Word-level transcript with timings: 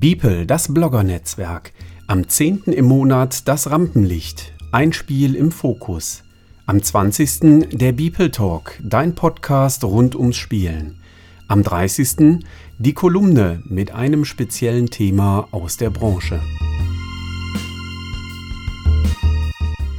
Beeple, 0.00 0.46
das 0.46 0.72
Blogger-Netzwerk. 0.72 1.74
Am 2.06 2.26
10. 2.26 2.62
im 2.72 2.86
Monat 2.86 3.46
das 3.46 3.70
Rampenlicht. 3.70 4.54
Ein 4.72 4.94
Spiel 4.94 5.34
im 5.34 5.52
Fokus. 5.52 6.22
Am 6.64 6.82
20. 6.82 7.68
der 7.78 7.92
Beeple 7.92 8.30
Talk, 8.30 8.80
dein 8.82 9.14
Podcast 9.14 9.84
rund 9.84 10.16
ums 10.16 10.38
Spielen. 10.38 11.02
Am 11.48 11.62
30. 11.62 12.42
die 12.78 12.94
Kolumne 12.94 13.62
mit 13.66 13.92
einem 13.92 14.24
speziellen 14.24 14.88
Thema 14.88 15.48
aus 15.50 15.76
der 15.76 15.90
Branche. 15.90 16.40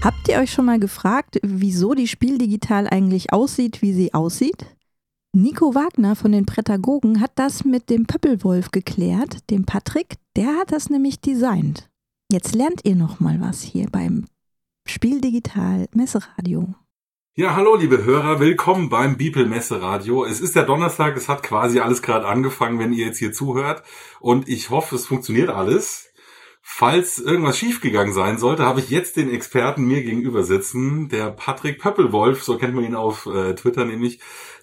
Habt 0.03 0.27
ihr 0.29 0.39
euch 0.39 0.51
schon 0.51 0.65
mal 0.65 0.79
gefragt, 0.79 1.39
wieso 1.43 1.93
die 1.93 2.07
Spieldigital 2.07 2.87
eigentlich 2.87 3.31
aussieht, 3.31 3.83
wie 3.83 3.93
sie 3.93 4.15
aussieht? 4.15 4.65
Nico 5.33 5.73
Wagner 5.73 6.17
von 6.17 6.33
den 6.33 6.45
Prädagogen 6.45 7.21
hat 7.21 7.31
das 7.35 7.63
mit 7.63 7.89
dem 7.89 8.05
Pöppelwolf 8.05 8.69
geklärt, 8.71 9.49
dem 9.49 9.65
Patrick, 9.65 10.15
der 10.35 10.57
hat 10.57 10.73
das 10.73 10.89
nämlich 10.89 11.21
designt. 11.21 11.89
Jetzt 12.29 12.53
lernt 12.53 12.81
ihr 12.83 12.97
noch 12.97 13.21
mal 13.21 13.39
was 13.39 13.61
hier 13.61 13.87
beim 13.89 14.25
Spiel 14.85 15.21
Digital 15.21 15.87
Messeradio. 15.95 16.75
Ja, 17.33 17.55
hallo 17.55 17.77
liebe 17.77 18.03
Hörer, 18.03 18.41
willkommen 18.41 18.89
beim 18.89 19.15
Bibel 19.15 19.45
Messeradio. 19.45 20.25
Es 20.25 20.41
ist 20.41 20.57
der 20.57 20.63
Donnerstag, 20.63 21.15
es 21.15 21.29
hat 21.29 21.43
quasi 21.43 21.79
alles 21.79 22.01
gerade 22.01 22.27
angefangen, 22.27 22.77
wenn 22.79 22.91
ihr 22.91 23.05
jetzt 23.05 23.19
hier 23.19 23.31
zuhört 23.31 23.83
und 24.19 24.49
ich 24.49 24.69
hoffe, 24.69 24.95
es 24.95 25.05
funktioniert 25.05 25.47
alles. 25.47 26.11
Falls 26.63 27.17
irgendwas 27.17 27.57
schiefgegangen 27.57 28.13
sein 28.13 28.37
sollte, 28.37 28.65
habe 28.65 28.81
ich 28.81 28.89
jetzt 28.89 29.17
den 29.17 29.31
Experten 29.31 29.83
mir 29.83 30.03
gegenüber 30.03 30.43
sitzen, 30.43 31.09
der 31.09 31.31
Patrick 31.31 31.79
Pöppelwolf, 31.79 32.43
so 32.43 32.57
kennt 32.57 32.75
man 32.75 32.83
ihn 32.83 32.95
auf 32.95 33.25
äh, 33.25 33.55
Twitter 33.55 33.83
nämlich, 33.83 34.19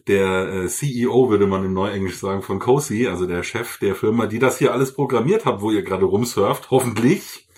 der 0.09 0.49
äh, 0.49 0.69
CEO, 0.69 1.31
würde 1.31 1.47
man 1.47 1.65
im 1.65 1.75
Neuenglisch 1.75 2.17
sagen, 2.17 2.43
von 2.43 2.59
Cozy, 2.59 3.07
also 3.07 3.27
der 3.27 3.43
Chef 3.43 3.79
der 3.79 3.95
Firma, 3.95 4.27
die 4.27 4.39
das 4.39 4.59
hier 4.59 4.73
alles 4.73 4.95
programmiert 4.95 5.45
hat, 5.45 5.61
wo 5.61 5.71
ihr 5.71 5.83
gerade 5.83 6.07
rumsurft, 6.07 6.71
hoffentlich. 6.71 7.49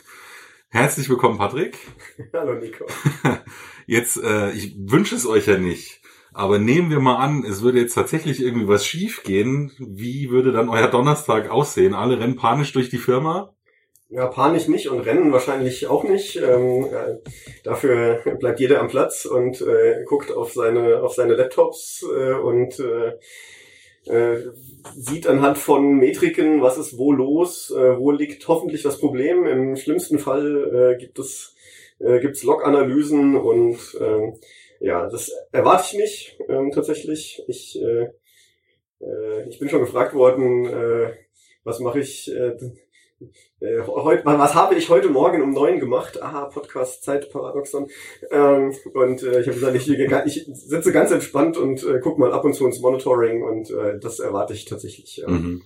Herzlich 0.68 1.08
willkommen, 1.08 1.38
Patrick. 1.38 1.78
Hallo, 2.32 2.54
Nico. 2.54 2.86
Jetzt, 3.86 4.22
äh, 4.22 4.50
ich 4.52 4.74
wünsche 4.78 5.14
es 5.14 5.26
euch 5.26 5.46
ja 5.46 5.58
nicht, 5.58 6.00
aber 6.32 6.58
nehmen 6.58 6.90
wir 6.90 7.00
mal 7.00 7.16
an, 7.16 7.44
es 7.44 7.62
würde 7.62 7.80
jetzt 7.80 7.94
tatsächlich 7.94 8.40
irgendwie 8.40 8.68
was 8.68 8.86
schief 8.86 9.24
gehen. 9.24 9.72
Wie 9.78 10.30
würde 10.30 10.52
dann 10.52 10.68
euer 10.68 10.86
Donnerstag 10.86 11.50
aussehen? 11.50 11.92
Alle 11.92 12.20
rennen 12.20 12.36
panisch 12.36 12.72
durch 12.72 12.88
die 12.88 12.98
Firma? 12.98 13.52
Ja, 14.12 14.26
panisch 14.26 14.66
nicht 14.66 14.88
und 14.88 14.98
rennen 14.98 15.32
wahrscheinlich 15.32 15.86
auch 15.86 16.02
nicht. 16.02 16.34
Ähm, 16.34 16.86
äh, 16.86 17.18
dafür 17.62 18.20
bleibt 18.40 18.58
jeder 18.58 18.80
am 18.80 18.88
Platz 18.88 19.24
und 19.24 19.60
äh, 19.60 20.02
guckt 20.04 20.32
auf 20.32 20.52
seine 20.52 21.00
auf 21.00 21.14
seine 21.14 21.34
Laptops 21.34 22.04
äh, 22.12 22.32
und 22.32 22.80
äh, 22.80 23.12
äh, 24.12 24.50
sieht 24.96 25.28
anhand 25.28 25.58
von 25.58 25.98
Metriken, 25.98 26.60
was 26.60 26.76
ist 26.76 26.98
wo 26.98 27.12
los, 27.12 27.70
äh, 27.70 27.98
wo 27.98 28.10
liegt 28.10 28.48
hoffentlich 28.48 28.82
das 28.82 28.98
Problem. 28.98 29.46
Im 29.46 29.76
schlimmsten 29.76 30.18
Fall 30.18 30.96
gibt 30.98 31.18
es 31.20 31.54
gibt's 32.00 32.42
Log-Analysen 32.42 33.36
und 33.36 33.78
äh, 34.00 34.32
ja, 34.80 35.08
das 35.08 35.30
erwarte 35.52 35.84
ich 35.92 36.00
nicht 36.00 36.40
äh, 36.48 36.70
tatsächlich. 36.74 37.44
Ich 37.46 37.80
ich 39.48 39.58
bin 39.58 39.70
schon 39.70 39.80
gefragt 39.80 40.12
worden, 40.12 40.68
was 41.64 41.80
mache 41.80 42.00
ich 42.00 42.30
äh, 43.60 43.66
äh, 43.66 43.82
heute, 43.86 44.24
was 44.24 44.54
habe 44.54 44.74
ich 44.74 44.88
heute 44.88 45.08
Morgen 45.08 45.42
um 45.42 45.52
neun 45.52 45.80
gemacht? 45.80 46.22
Aha, 46.22 46.46
Podcast 46.46 47.02
Zeit 47.02 47.30
Paradoxon. 47.30 47.88
Ähm, 48.30 48.74
und 48.94 49.22
äh, 49.22 49.40
ich 49.40 49.46
habe 49.46 49.58
gesagt, 49.58 49.76
ich, 50.26 50.46
ich 50.46 50.46
sitze 50.54 50.92
ganz 50.92 51.10
entspannt 51.10 51.56
und 51.56 51.82
äh, 51.84 52.00
guck 52.02 52.18
mal 52.18 52.32
ab 52.32 52.44
und 52.44 52.54
zu 52.54 52.66
ins 52.66 52.80
Monitoring 52.80 53.42
und 53.42 53.70
äh, 53.70 53.98
das 54.00 54.18
erwarte 54.20 54.54
ich 54.54 54.64
tatsächlich. 54.64 55.18
Ja. 55.18 55.28
Mhm. 55.28 55.62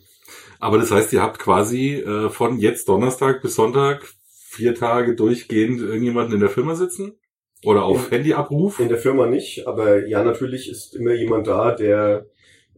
Aber 0.58 0.78
das 0.78 0.90
heißt, 0.90 1.12
ihr 1.12 1.22
habt 1.22 1.38
quasi 1.38 1.96
äh, 1.96 2.30
von 2.30 2.58
jetzt 2.58 2.88
Donnerstag 2.88 3.42
bis 3.42 3.54
Sonntag 3.54 4.06
vier 4.26 4.74
Tage 4.74 5.14
durchgehend 5.14 5.80
irgendjemanden 5.80 6.34
in 6.34 6.40
der 6.40 6.48
Firma 6.48 6.74
sitzen? 6.74 7.18
Oder 7.64 7.84
auf 7.84 8.06
in, 8.06 8.18
Handyabruf? 8.18 8.78
In 8.80 8.88
der 8.88 8.98
Firma 8.98 9.26
nicht, 9.26 9.66
aber 9.66 10.06
ja, 10.06 10.22
natürlich 10.22 10.70
ist 10.70 10.94
immer 10.94 11.12
jemand 11.12 11.46
da, 11.46 11.74
der 11.74 12.26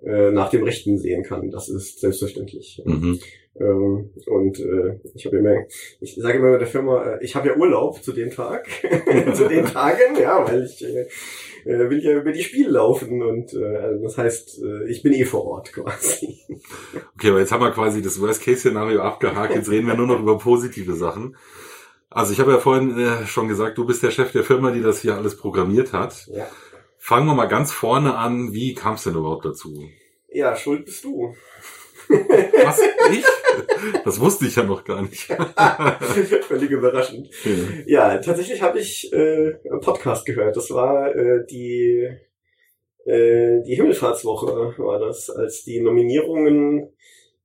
äh, 0.03 0.31
nach 0.31 0.51
dem 0.51 0.63
Rechten 0.63 0.99
sehen 0.99 1.23
kann. 1.23 1.51
Das 1.51 1.69
ist 1.69 2.01
selbstverständlich. 2.01 2.83
Mhm. 2.85 3.19
Ähm, 3.59 4.11
und 4.27 4.61
äh, 4.61 5.01
ich 5.15 5.25
habe 5.27 5.39
immer, 5.39 5.55
ich 6.01 6.15
sage 6.17 6.39
immer 6.39 6.53
mit 6.53 6.61
der 6.61 6.69
Firma, 6.69 7.05
äh, 7.05 7.25
ich 7.25 7.35
habe 7.35 7.49
ja 7.49 7.57
Urlaub 7.57 8.03
zu 8.03 8.13
dem 8.13 8.31
Tag, 8.31 8.69
zu 9.35 9.49
den 9.49 9.65
Tagen, 9.65 10.17
ja, 10.21 10.47
weil 10.47 10.65
ich 10.65 10.85
äh, 10.85 11.09
äh, 11.65 11.91
will 11.91 12.03
ja 12.03 12.13
über 12.13 12.33
die 12.33 12.43
Spiele 12.43 12.71
laufen 12.71 13.23
und 13.23 13.55
äh, 13.55 13.77
also 13.77 14.03
das 14.05 14.19
heißt, 14.19 14.63
äh, 14.63 14.91
ich 14.91 15.03
bin 15.03 15.13
eh 15.15 15.25
vor 15.25 15.47
Ort 15.47 15.73
quasi. 15.75 16.39
Okay, 17.15 17.31
aber 17.31 17.41
jetzt 17.41 17.53
haben 17.53 17.63
wir 17.63 17.71
quasi 17.71 18.03
das 18.03 18.21
Worst-Case-Szenario 18.21 19.01
abgehakt, 19.01 19.55
jetzt 19.55 19.71
reden 19.71 19.87
wir 19.87 19.95
nur 19.95 20.07
noch 20.07 20.21
über 20.21 20.39
positive 20.39 20.95
Sachen. 20.95 21.37
Also 22.11 22.33
ich 22.33 22.41
habe 22.41 22.53
ja 22.53 22.59
vorhin 22.59 22.99
äh, 22.99 23.27
schon 23.27 23.49
gesagt, 23.49 23.79
du 23.79 23.87
bist 23.87 24.03
der 24.03 24.11
Chef 24.11 24.33
der 24.33 24.45
Firma, 24.45 24.71
die 24.71 24.83
das 24.83 25.01
hier 25.01 25.17
alles 25.17 25.37
programmiert 25.37 25.93
hat. 25.93 26.27
Ja. 26.29 26.47
Fangen 26.99 27.27
wir 27.27 27.35
mal 27.35 27.47
ganz 27.47 27.73
vorne 27.73 28.17
an. 28.17 28.53
Wie 28.53 28.75
kam 28.75 28.95
es 28.95 29.05
denn 29.05 29.15
überhaupt 29.15 29.45
dazu? 29.45 29.85
Ja, 30.33 30.57
schuld 30.57 30.85
bist 30.85 31.05
du. 31.05 31.35
Was? 32.09 32.81
Ich? 33.11 33.25
Das 34.05 34.21
wusste 34.21 34.47
ich 34.47 34.57
ja 34.57 34.63
noch 34.63 34.85
gar 34.85 35.03
nicht. 35.03 35.23
Völlig 36.49 36.71
überraschend. 36.71 37.29
Ja, 37.87 38.15
ja 38.15 38.19
tatsächlich 38.19 38.63
habe 38.63 38.79
ich 38.79 39.13
äh, 39.13 39.55
einen 39.69 39.81
Podcast 39.81 40.27
gehört. 40.27 40.57
Das 40.57 40.71
war 40.71 41.15
äh, 41.15 41.45
die 41.47 42.09
äh, 43.05 43.63
die 43.63 43.77
Himmelfahrtswoche 43.77 44.75
war 44.79 44.99
das, 44.99 45.31
als 45.31 45.63
die 45.63 45.81
Nominierungen 45.81 46.91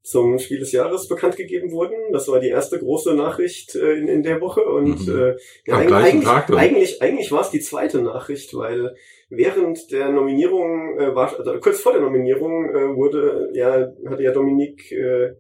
zum 0.04 0.40
Spiel 0.40 0.60
des 0.60 0.72
Jahres 0.72 1.08
bekannt 1.08 1.38
gegeben 1.38 1.72
wurden. 1.72 1.96
Das 2.12 2.28
war 2.28 2.40
die 2.40 2.50
erste 2.50 2.80
große 2.80 3.14
Nachricht 3.14 3.76
äh, 3.76 3.94
in, 3.94 4.08
in 4.08 4.24
der 4.24 4.42
Woche 4.42 4.64
und 4.64 5.08
mhm. 5.08 5.16
äh, 5.16 5.36
ja, 5.66 5.78
eigentlich, 5.78 6.28
eigentlich, 6.28 7.02
eigentlich 7.02 7.32
war 7.32 7.42
es 7.42 7.52
die 7.52 7.60
zweite 7.60 8.02
Nachricht, 8.02 8.56
weil 8.56 8.96
während 9.30 9.92
der 9.92 10.10
Nominierung, 10.10 11.00
äh, 11.00 11.16
war, 11.16 11.38
also 11.38 11.60
kurz 11.60 11.82
vor 11.82 11.94
der 11.94 12.02
Nominierung, 12.02 12.70
äh, 12.70 12.96
wurde 12.96 13.52
ja, 13.54 13.92
hatte 14.10 14.24
ja 14.24 14.32
Dominik 14.32 14.92
äh, 14.92 15.36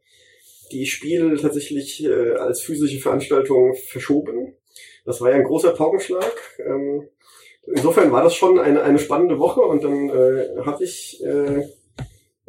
die 0.71 0.85
Spiel 0.85 1.37
tatsächlich 1.37 2.03
äh, 2.03 2.33
als 2.33 2.61
physische 2.61 2.99
Veranstaltung 2.99 3.75
verschoben. 3.75 4.55
Das 5.05 5.21
war 5.21 5.31
ja 5.31 5.35
ein 5.35 5.43
großer 5.43 5.71
Paukenschlag. 5.71 6.33
Ähm, 6.65 7.07
insofern 7.67 8.11
war 8.11 8.23
das 8.23 8.35
schon 8.35 8.59
eine, 8.59 8.83
eine 8.83 8.99
spannende 8.99 9.39
Woche 9.39 9.61
und 9.61 9.83
dann 9.83 10.09
äh, 10.09 10.63
hatte 10.65 10.83
ich 10.83 11.23
äh, 11.23 11.63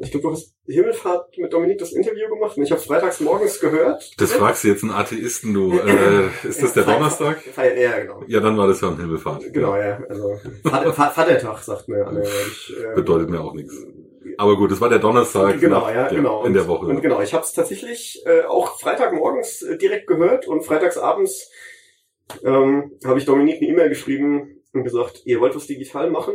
ich 0.02 0.10
glaube, 0.10 0.28
du 0.28 0.32
hast 0.32 0.54
Himmelfahrt 0.66 1.38
mit 1.38 1.52
Dominik 1.52 1.78
das 1.78 1.92
Interview 1.92 2.28
gemacht 2.28 2.56
und 2.56 2.62
ich 2.62 2.72
habe 2.72 2.80
freitags 2.80 3.20
morgens 3.20 3.60
gehört. 3.60 4.10
Das 4.20 4.32
fragst 4.32 4.64
du 4.64 4.68
jetzt 4.68 4.82
einen 4.82 4.92
Atheisten, 4.92 5.54
du. 5.54 5.78
Äh, 5.78 6.28
ist 6.48 6.62
das 6.62 6.72
der 6.72 6.84
Donnerstag? 6.84 7.38
ja, 7.56 8.00
genau. 8.00 8.22
Ja, 8.26 8.40
dann 8.40 8.56
war 8.56 8.66
das 8.66 8.80
ja 8.80 8.88
ein 8.88 8.98
Himmelfahrt. 8.98 9.52
Genau, 9.52 9.76
ja. 9.76 10.02
Also 10.08 10.40
Vater, 10.64 10.92
Vatertag, 10.92 11.58
sagt 11.62 11.88
mir 11.88 12.06
alle. 12.06 12.22
Ich, 12.22 12.74
äh, 12.76 12.94
Bedeutet 12.94 13.30
mir 13.30 13.40
auch 13.40 13.54
nichts. 13.54 13.74
Aber 14.38 14.56
gut, 14.56 14.72
es 14.72 14.80
war 14.80 14.88
der 14.88 14.98
Donnerstag 14.98 15.60
genau, 15.60 15.88
ja, 15.88 16.08
der, 16.08 16.16
genau. 16.16 16.44
in 16.44 16.54
der 16.54 16.66
Woche. 16.68 16.86
Und, 16.86 16.96
und 16.96 17.02
genau, 17.02 17.20
ich 17.20 17.34
habe 17.34 17.44
es 17.44 17.52
tatsächlich 17.52 18.22
äh, 18.26 18.42
auch 18.42 18.78
Freitagmorgens 18.78 19.62
äh, 19.62 19.76
direkt 19.76 20.06
gehört 20.06 20.46
und 20.46 20.64
freitagsabends 20.64 21.50
ähm, 22.44 22.92
habe 23.04 23.18
ich 23.18 23.24
Dominik 23.24 23.56
eine 23.56 23.68
E-Mail 23.68 23.88
geschrieben 23.88 24.62
und 24.72 24.84
gesagt, 24.84 25.22
ihr 25.24 25.40
wollt 25.40 25.54
was 25.54 25.66
digital 25.66 26.10
machen, 26.10 26.34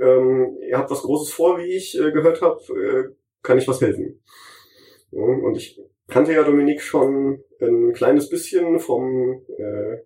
ähm, 0.00 0.58
ihr 0.68 0.78
habt 0.78 0.90
was 0.90 1.02
Großes 1.02 1.32
vor, 1.32 1.58
wie 1.58 1.74
ich 1.76 1.98
äh, 1.98 2.10
gehört 2.12 2.42
habe, 2.42 2.60
äh, 2.74 3.14
kann 3.42 3.58
ich 3.58 3.68
was 3.68 3.80
helfen? 3.80 4.22
Ja, 5.10 5.22
und 5.22 5.56
ich 5.56 5.80
kannte 6.08 6.32
ja 6.32 6.42
Dominik 6.42 6.82
schon 6.82 7.42
ein 7.60 7.92
kleines 7.92 8.28
bisschen 8.28 8.80
vom 8.80 9.42
äh, 9.58 9.98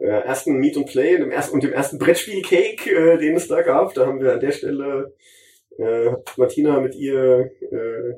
äh, 0.00 0.06
ersten 0.06 0.58
Meet 0.58 0.76
and 0.76 0.86
Play 0.86 1.18
dem 1.18 1.30
ersten, 1.30 1.54
und 1.54 1.62
dem 1.62 1.72
ersten 1.72 1.98
Brettspiel-Cake, 1.98 2.90
äh, 2.90 3.18
den 3.18 3.36
es 3.36 3.48
da 3.48 3.62
gab. 3.62 3.94
Da 3.94 4.06
haben 4.06 4.20
wir 4.20 4.32
an 4.32 4.40
der 4.40 4.52
Stelle, 4.52 5.14
äh, 5.78 6.10
hat 6.10 6.34
Martina 6.36 6.80
mit 6.80 6.94
ihr 6.94 7.50
äh, 7.60 8.14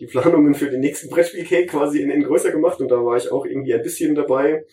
die 0.00 0.06
Planungen 0.06 0.54
für 0.54 0.70
den 0.70 0.80
nächsten 0.80 1.10
Brettspiel-Cake 1.10 1.66
quasi 1.66 2.02
in, 2.02 2.10
in 2.10 2.22
größer 2.22 2.50
gemacht 2.50 2.80
und 2.80 2.90
da 2.90 3.04
war 3.04 3.16
ich 3.16 3.32
auch 3.32 3.44
irgendwie 3.44 3.74
ein 3.74 3.82
bisschen 3.82 4.14
dabei. 4.14 4.64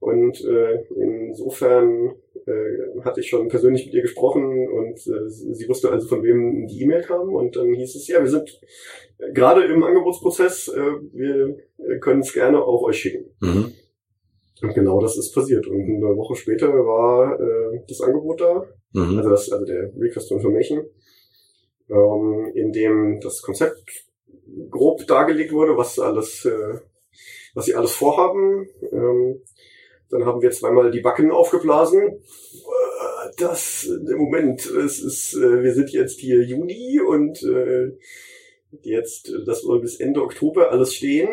Und 0.00 0.44
äh, 0.44 0.84
insofern 0.94 2.14
äh, 2.46 3.00
hatte 3.02 3.20
ich 3.20 3.28
schon 3.28 3.48
persönlich 3.48 3.86
mit 3.86 3.94
ihr 3.94 4.02
gesprochen 4.02 4.68
und 4.68 4.96
äh, 5.08 5.28
sie 5.28 5.68
wusste 5.68 5.90
also, 5.90 6.06
von 6.06 6.22
wem 6.22 6.68
die 6.68 6.82
E-Mail 6.82 7.02
kam. 7.02 7.34
Und 7.34 7.56
dann 7.56 7.74
hieß 7.74 7.96
es, 7.96 8.06
ja, 8.06 8.20
wir 8.20 8.30
sind 8.30 8.60
gerade 9.34 9.64
im 9.64 9.82
Angebotsprozess, 9.82 10.68
äh, 10.68 10.92
wir 11.12 11.56
können 12.00 12.20
es 12.20 12.32
gerne 12.32 12.62
auch 12.62 12.82
euch 12.82 12.98
schicken. 12.98 13.24
Mhm. 13.40 13.72
Und 14.62 14.74
genau 14.74 15.00
das 15.00 15.16
ist 15.16 15.34
passiert. 15.34 15.66
Und 15.66 15.80
eine 15.80 16.16
Woche 16.16 16.36
später 16.36 16.68
war 16.68 17.40
äh, 17.40 17.80
das 17.88 18.00
Angebot 18.00 18.40
da, 18.40 18.66
mhm. 18.92 19.18
also, 19.18 19.30
das, 19.30 19.50
also 19.50 19.64
der 19.64 19.90
Request 19.98 20.28
to 20.28 20.36
Information, 20.36 20.84
ähm, 21.90 22.52
in 22.54 22.72
dem 22.72 23.20
das 23.20 23.42
Konzept 23.42 24.04
grob 24.70 25.06
dargelegt 25.06 25.52
wurde, 25.52 25.76
was 25.76 25.98
alles, 25.98 26.44
äh, 26.44 26.80
was 27.54 27.66
sie 27.66 27.74
alles 27.74 27.92
vorhaben. 27.92 28.68
Ähm, 28.92 29.42
dann 30.10 30.24
haben 30.24 30.40
wir 30.40 30.50
zweimal 30.50 30.90
die 30.90 31.00
Backen 31.00 31.30
aufgeblasen. 31.30 32.22
Das, 33.36 33.84
im 33.84 34.18
Moment, 34.18 34.64
es 34.66 35.00
ist, 35.00 35.34
äh, 35.34 35.62
wir 35.62 35.74
sind 35.74 35.90
jetzt 35.90 36.18
hier 36.18 36.42
Juni 36.42 37.00
und 37.00 37.42
äh, 37.42 37.92
jetzt, 38.82 39.32
das 39.46 39.62
soll 39.62 39.80
bis 39.80 40.00
Ende 40.00 40.22
Oktober 40.22 40.70
alles 40.70 40.94
stehen. 40.94 41.28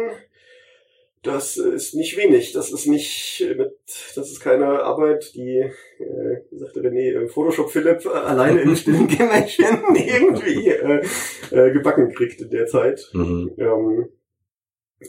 Das 1.25 1.57
ist 1.57 1.95
nicht 1.95 2.18
wenig. 2.18 2.54
Das 2.54 2.72
ist 2.72 2.86
nicht 2.86 3.44
mit, 3.57 3.74
das 4.16 4.31
ist 4.31 4.39
keine 4.39 4.83
Arbeit, 4.83 5.33
die, 5.33 5.57
äh, 5.57 6.42
sagte 6.51 6.81
René, 6.81 7.27
Photoshop 7.27 7.72
Philipp 7.72 8.06
äh, 8.06 8.10
alleine 8.10 8.62
in 8.62 8.75
stillen 8.75 9.07
Kämmerchen 9.10 9.80
irgendwie 9.95 10.69
äh, 10.69 11.04
äh, 11.51 11.72
gebacken 11.72 12.13
kriegt 12.13 12.42
in 12.42 12.51
der 12.51 12.68
Zeit. 12.68 13.10
Mhm. 13.13 13.51
Ähm, 13.57 14.10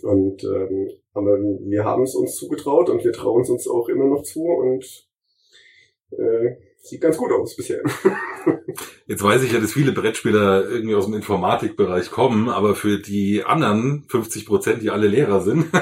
und 0.03 0.43
ähm, 0.43 0.91
aber 1.13 1.39
wir 1.39 1.85
haben 1.85 2.03
es 2.03 2.15
uns 2.15 2.35
zugetraut 2.37 2.89
und 2.89 3.05
wir 3.05 3.13
trauen 3.13 3.43
es 3.43 3.51
uns 3.51 3.69
auch 3.69 3.89
immer 3.89 4.07
noch 4.07 4.23
zu 4.23 4.43
und 4.43 5.09
äh, 6.13 6.57
sieht 6.89 7.01
ganz 7.01 7.17
gut 7.17 7.33
aus 7.33 7.57
bisher. 7.57 7.81
Jetzt 9.07 9.23
weiß 9.23 9.43
ich 9.43 9.53
ja, 9.53 9.61
dass 9.61 9.73
viele 9.73 9.93
Brettspieler 9.93 10.69
irgendwie 10.69 10.95
aus 10.95 11.07
dem 11.07 11.15
Informatikbereich 11.15 12.11
kommen, 12.11 12.49
aber 12.49 12.75
für 12.75 12.99
die 12.99 13.45
anderen 13.45 14.05
50 14.09 14.47
Prozent, 14.47 14.83
die 14.83 14.91
alle 14.91 15.09
Lehrer 15.09 15.41
sind, 15.41 15.67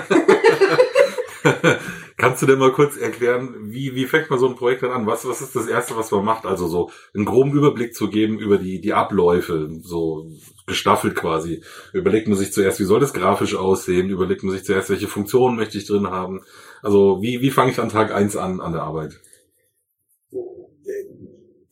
kannst 2.17 2.43
du 2.43 2.47
denn 2.47 2.59
mal 2.59 2.73
kurz 2.73 2.97
erklären, 2.97 3.55
wie, 3.65 3.95
wie 3.95 4.07
fängt 4.07 4.31
man 4.31 4.39
so 4.39 4.49
ein 4.49 4.57
Projekt 4.57 4.83
dann 4.83 4.93
an? 4.93 5.07
Was, 5.07 5.27
was 5.29 5.41
ist 5.41 5.57
das 5.57 5.67
Erste, 5.67 5.97
was 5.97 6.11
man 6.11 6.25
macht? 6.25 6.47
Also 6.47 6.69
so 6.69 6.91
einen 7.15 7.25
groben 7.25 7.53
Überblick 7.53 7.95
zu 7.95 8.09
geben 8.09 8.39
über 8.39 8.59
die, 8.59 8.81
die 8.81 8.95
Abläufe, 8.95 9.69
so 9.83 10.31
gestaffelt 10.67 11.17
quasi. 11.17 11.63
Überlegt 11.93 12.29
man 12.29 12.39
sich 12.39 12.53
zuerst, 12.53 12.81
wie 12.81 12.85
soll 12.85 13.01
das 13.01 13.13
grafisch 13.13 13.57
aussehen? 13.57 14.11
Überlegt 14.11 14.43
man 14.43 14.53
sich 14.53 14.65
zuerst, 14.65 14.91
welche 14.91 15.09
Funktionen 15.09 15.57
möchte 15.57 15.77
ich 15.77 15.87
drin 15.87 16.09
haben? 16.09 16.43
Also 16.83 17.21
wie, 17.21 17.41
wie 17.41 17.51
fange 17.51 17.73
ich 17.73 17.81
an 17.81 17.89
Tag 17.89 18.15
eins 18.15 18.37
an, 18.37 18.61
an 18.61 18.73
der 18.73 18.83
Arbeit? 18.83 19.21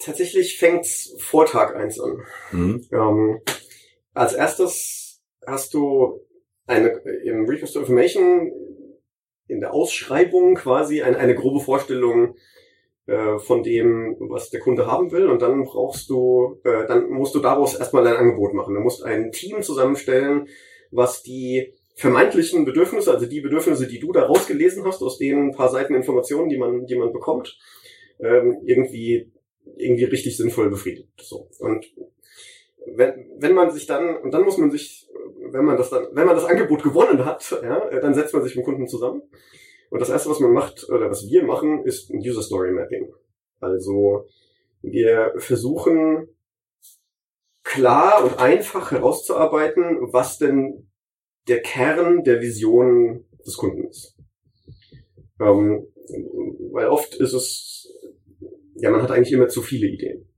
Tatsächlich 0.05 0.59
fängt's 0.59 1.15
vor 1.19 1.47
Tag 1.47 1.77
eins 1.77 2.01
an. 2.01 2.23
Mhm. 2.53 2.87
Ähm, 2.93 3.41
als 4.15 4.35
erstes 4.35 5.23
hast 5.47 5.75
du 5.75 6.21
eine, 6.67 6.89
im 7.25 7.47
Request 7.47 7.75
to 7.75 7.81
Information 7.81 8.53
in 9.49 9.61
der 9.61 9.75
Ausschreibung 9.75 10.55
quasi 10.55 11.03
eine, 11.03 11.19
eine 11.19 11.35
grobe 11.35 11.61
Vorstellung 11.61 12.37
äh, 13.07 13.39
von 13.39 13.63
dem, 13.63 14.17
was 14.21 14.51
der 14.51 14.61
Kunde 14.61 14.87
haben 14.87 15.11
will 15.13 15.29
und 15.29 15.43
dann 15.43 15.65
brauchst 15.65 16.09
du, 16.09 16.61
äh, 16.65 16.87
dann 16.87 17.11
musst 17.11 17.35
du 17.35 17.41
daraus 17.41 17.75
erstmal 17.75 18.07
ein 18.07 18.17
Angebot 18.17 18.55
machen. 18.55 18.75
Du 18.75 18.81
musst 18.81 19.03
ein 19.03 19.33
Team 19.33 19.63
zusammenstellen, 19.63 20.49
was 20.91 21.23
die 21.23 21.75
vermeintlichen 21.97 22.65
Bedürfnisse, 22.65 23.13
also 23.13 23.27
die 23.27 23.41
Bedürfnisse, 23.41 23.87
die 23.87 23.99
du 23.99 24.13
da 24.13 24.25
rausgelesen 24.25 24.85
hast, 24.85 25.03
aus 25.03 25.19
den 25.19 25.53
paar 25.53 25.69
Seiten 25.69 25.95
Informationen, 25.95 26.49
die 26.49 26.59
man, 26.59 26.87
die 26.87 26.97
man 26.97 27.13
bekommt, 27.13 27.59
ähm, 28.21 28.63
irgendwie 28.65 29.33
irgendwie 29.77 30.05
richtig 30.05 30.37
sinnvoll 30.37 30.71
befriedigt. 30.71 31.09
So. 31.21 31.49
Und 31.59 31.87
wenn, 32.87 33.31
wenn 33.39 33.55
man 33.55 33.71
sich 33.71 33.87
dann, 33.87 34.17
und 34.17 34.33
dann 34.33 34.43
muss 34.43 34.59
man 34.59 34.71
sich, 34.71 35.09
wenn 35.51 35.65
man 35.65 35.77
das 35.77 35.91
dann, 35.91 36.09
wenn 36.13 36.27
man 36.27 36.35
das 36.35 36.45
Angebot 36.45 36.83
gewonnen 36.83 37.25
hat, 37.25 37.51
ja, 37.63 38.01
dann 38.01 38.15
setzt 38.15 38.35
man 38.35 38.43
sich 38.43 38.57
mit 38.57 38.65
dem 38.65 38.67
Kunden 38.67 38.89
zusammen. 38.89 39.23
Und 39.91 40.01
das 40.01 40.09
erste, 40.09 40.31
was 40.31 40.41
man 40.41 40.53
macht, 40.53 40.89
oder 40.89 41.11
was 41.11 41.29
wir 41.29 41.45
machen, 41.45 41.85
ist 41.85 42.11
ein 42.11 42.19
User 42.19 42.43
Story 42.43 42.73
Mapping. 42.73 43.13
Also, 43.61 44.27
wir 44.81 45.35
versuchen 45.37 46.29
klar 47.63 48.25
und 48.25 48.39
einfach 48.39 48.91
herauszuarbeiten, 48.91 50.13
was 50.13 50.39
denn 50.39 50.89
der 51.49 51.61
Kern 51.61 52.25
der 52.25 52.41
Vision 52.41 53.25
des 53.47 53.57
Kunden 53.57 53.89
ist. 53.89 54.17
Ähm, 55.41 55.87
weil 56.73 56.89
oft 56.89 57.15
ist 57.17 57.33
es 57.33 57.93
ja, 58.83 58.91
man 58.91 59.01
hat 59.01 59.13
eigentlich 59.13 59.33
immer 59.33 59.49
zu 59.49 59.63
viele 59.63 59.87
Ideen. 59.87 60.29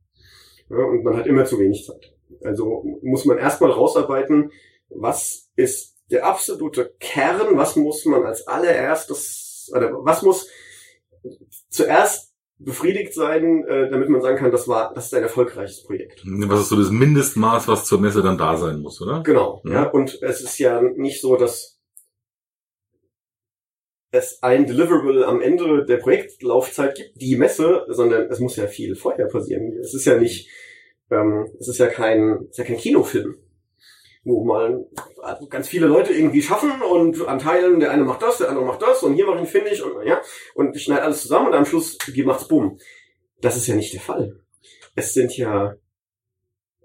Ja, 0.68 0.76
und 0.76 1.02
man 1.02 1.16
hat 1.16 1.26
immer 1.26 1.46
zu 1.46 1.58
wenig 1.58 1.84
Zeit. 1.86 2.14
Also 2.42 2.84
muss 3.02 3.24
man 3.24 3.38
erstmal 3.38 3.70
rausarbeiten, 3.70 4.52
was 4.90 5.50
ist 5.56 5.96
der 6.10 6.26
absolute 6.26 6.94
Kern, 7.00 7.56
was 7.56 7.74
muss 7.74 8.04
man 8.04 8.24
als 8.24 8.46
allererstes, 8.46 9.72
oder 9.74 9.92
was 10.04 10.22
muss 10.22 10.48
zuerst 11.70 12.34
befriedigt 12.58 13.14
sein, 13.14 13.64
äh, 13.66 13.90
damit 13.90 14.10
man 14.10 14.20
sagen 14.20 14.36
kann, 14.36 14.52
das 14.52 14.68
war, 14.68 14.92
das 14.94 15.06
ist 15.06 15.14
ein 15.14 15.22
erfolgreiches 15.22 15.82
Projekt. 15.84 16.22
Was 16.24 16.60
ist 16.60 16.68
so 16.68 16.76
das 16.76 16.90
Mindestmaß, 16.90 17.66
was 17.66 17.86
zur 17.86 17.98
Messe 17.98 18.22
dann 18.22 18.36
da 18.36 18.58
sein 18.58 18.80
muss, 18.80 19.00
oder? 19.00 19.22
Genau, 19.22 19.62
ja. 19.64 19.72
ja. 19.72 19.90
Und 19.90 20.22
es 20.22 20.42
ist 20.42 20.58
ja 20.58 20.82
nicht 20.82 21.20
so, 21.22 21.36
dass 21.36 21.73
es 24.14 24.42
ein 24.42 24.66
Deliverable 24.66 25.26
am 25.26 25.40
Ende 25.40 25.84
der 25.84 25.96
Projektlaufzeit 25.96 26.94
gibt, 26.94 27.20
die 27.20 27.36
Messe, 27.36 27.84
sondern 27.88 28.30
es 28.30 28.38
muss 28.38 28.56
ja 28.56 28.66
viel 28.66 28.94
vorher 28.94 29.26
passieren. 29.26 29.72
Es 29.80 29.94
ist 29.94 30.04
ja 30.04 30.16
nicht, 30.16 30.48
ähm, 31.10 31.50
es 31.58 31.68
ist 31.68 31.78
ja 31.78 31.88
kein, 31.88 32.44
es 32.44 32.50
ist 32.50 32.58
ja 32.58 32.64
kein 32.64 32.76
Kinofilm, 32.76 33.36
wo 34.22 34.44
mal 34.44 34.86
ganz 35.50 35.68
viele 35.68 35.86
Leute 35.86 36.12
irgendwie 36.12 36.42
schaffen 36.42 36.70
und 36.82 37.26
an 37.26 37.38
Teilen, 37.38 37.80
der 37.80 37.90
eine 37.90 38.04
macht 38.04 38.22
das, 38.22 38.38
der 38.38 38.48
andere 38.48 38.64
macht 38.64 38.82
das 38.82 39.02
und 39.02 39.14
hier 39.14 39.26
mache 39.26 39.36
ich 39.36 39.42
ein 39.42 39.46
Finish 39.46 39.82
und 39.82 40.06
ja, 40.06 40.20
und 40.54 40.76
ich 40.76 40.84
schneide 40.84 41.02
alles 41.02 41.22
zusammen 41.22 41.48
und 41.48 41.54
am 41.54 41.66
Schluss 41.66 41.98
macht's 42.24 42.48
bumm. 42.48 42.78
Das 43.40 43.56
ist 43.56 43.66
ja 43.66 43.74
nicht 43.74 43.92
der 43.92 44.00
Fall. 44.00 44.40
Es 44.94 45.12
sind 45.12 45.36
ja, 45.36 45.74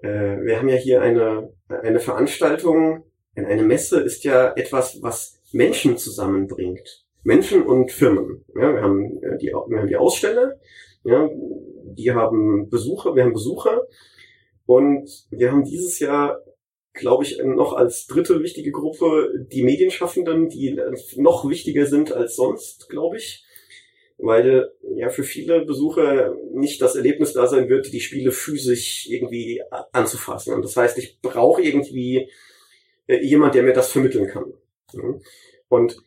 äh, 0.01 0.09
wir 0.41 0.57
haben 0.57 0.67
ja 0.67 0.75
hier 0.75 1.01
eine, 1.01 1.53
eine 1.67 1.99
Veranstaltung, 1.99 3.03
eine 3.35 3.63
Messe 3.63 4.01
ist 4.01 4.25
ja 4.25 4.51
etwas, 4.53 5.01
was 5.01 5.39
Menschen 5.53 5.97
zusammenbringt. 5.97 7.05
Menschen 7.23 7.63
und 7.63 7.91
Firmen. 7.91 8.45
Ja, 8.55 8.73
wir 8.73 8.81
haben 8.81 9.21
äh, 9.23 9.37
die, 9.37 9.47
wir 9.47 9.79
haben 9.79 9.87
die 9.87 9.95
Aussteller, 9.95 10.59
ja, 11.03 11.29
die 11.93 12.11
haben 12.11 12.69
Besucher, 12.69 13.15
wir 13.15 13.23
haben 13.23 13.33
Besucher 13.33 13.87
und 14.65 15.09
wir 15.31 15.51
haben 15.51 15.63
dieses 15.63 15.99
Jahr, 15.99 16.39
glaube 16.93 17.23
ich, 17.23 17.41
noch 17.43 17.73
als 17.73 18.07
dritte 18.07 18.41
wichtige 18.41 18.71
Gruppe 18.71 19.29
die 19.51 19.63
Medienschaffenden, 19.63 20.49
die 20.49 20.79
noch 21.17 21.47
wichtiger 21.49 21.85
sind 21.85 22.11
als 22.11 22.35
sonst, 22.35 22.89
glaube 22.89 23.17
ich, 23.17 23.45
weil 24.17 24.71
ja 24.95 25.09
für 25.09 25.23
viele 25.23 25.65
Besucher 25.65 26.35
nicht 26.53 26.81
das 26.81 26.95
Erlebnis 26.95 27.33
da 27.33 27.47
sein 27.47 27.69
wird, 27.69 27.91
die 27.93 28.01
Spiele 28.01 28.31
physisch 28.31 29.07
irgendwie 29.09 29.61
anzufassen. 29.91 30.53
Und 30.53 30.63
das 30.63 30.75
heißt, 30.75 30.97
ich 30.97 31.21
brauche 31.21 31.61
irgendwie 31.61 32.29
äh, 33.07 33.23
jemand, 33.23 33.55
der 33.55 33.63
mir 33.63 33.73
das 33.73 33.91
vermitteln 33.91 34.27
kann. 34.27 34.53
Und 35.69 35.97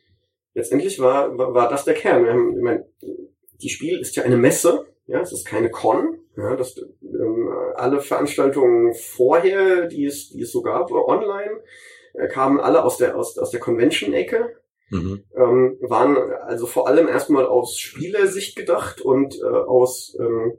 letztendlich 0.53 0.99
war, 0.99 1.37
war, 1.37 1.53
war 1.53 1.69
das 1.69 1.85
der 1.85 1.93
Kern. 1.93 2.23
Wir 2.23 2.31
haben, 2.31 2.57
ich 2.57 2.63
meine, 2.63 2.85
die 3.61 3.69
Spiel 3.69 3.99
ist 3.99 4.15
ja 4.15 4.23
eine 4.23 4.37
Messe, 4.37 4.85
ja, 5.07 5.21
es 5.21 5.31
ist 5.31 5.45
keine 5.45 5.69
Con. 5.69 6.19
Ja, 6.35 6.55
das, 6.55 6.75
ähm, 7.03 7.49
alle 7.75 8.01
Veranstaltungen 8.01 8.93
vorher, 8.95 9.85
die 9.85 10.05
es, 10.05 10.29
die 10.29 10.41
es 10.41 10.51
so 10.51 10.63
gab, 10.63 10.91
online, 10.91 11.61
äh, 12.13 12.27
kamen 12.27 12.59
alle 12.59 12.83
aus 12.83 12.97
der, 12.97 13.15
aus, 13.15 13.37
aus 13.37 13.51
der 13.51 13.59
Convention-Ecke. 13.59 14.55
Mhm. 14.89 15.23
Ähm, 15.35 15.77
waren 15.81 16.17
also 16.17 16.65
vor 16.67 16.87
allem 16.87 17.07
erstmal 17.07 17.45
aus 17.45 17.77
Spielersicht 17.77 18.55
gedacht 18.55 19.01
und 19.01 19.35
äh, 19.41 19.45
aus 19.45 20.15
ähm, 20.19 20.57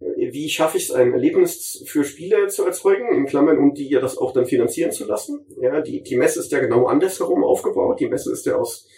wie 0.00 0.48
schaffe 0.48 0.76
ich 0.76 0.84
es, 0.84 0.90
ein 0.90 1.12
Erlebnis 1.12 1.84
für 1.86 2.04
Spieler 2.04 2.48
zu 2.48 2.64
erzeugen, 2.64 3.14
in 3.14 3.26
Klammern, 3.26 3.58
und 3.58 3.78
die 3.78 3.88
ja 3.88 4.00
das 4.00 4.18
auch 4.18 4.32
dann 4.32 4.46
finanzieren 4.46 4.92
zu 4.92 5.06
lassen. 5.06 5.46
Ja, 5.60 5.80
die, 5.80 6.02
die 6.02 6.16
Messe 6.16 6.40
ist 6.40 6.52
ja 6.52 6.60
genau 6.60 6.86
andersherum 6.86 7.44
aufgebaut. 7.44 8.00
Die 8.00 8.08
Messe 8.08 8.32
ist 8.32 8.46
ja 8.46 8.56
aus, 8.56 8.88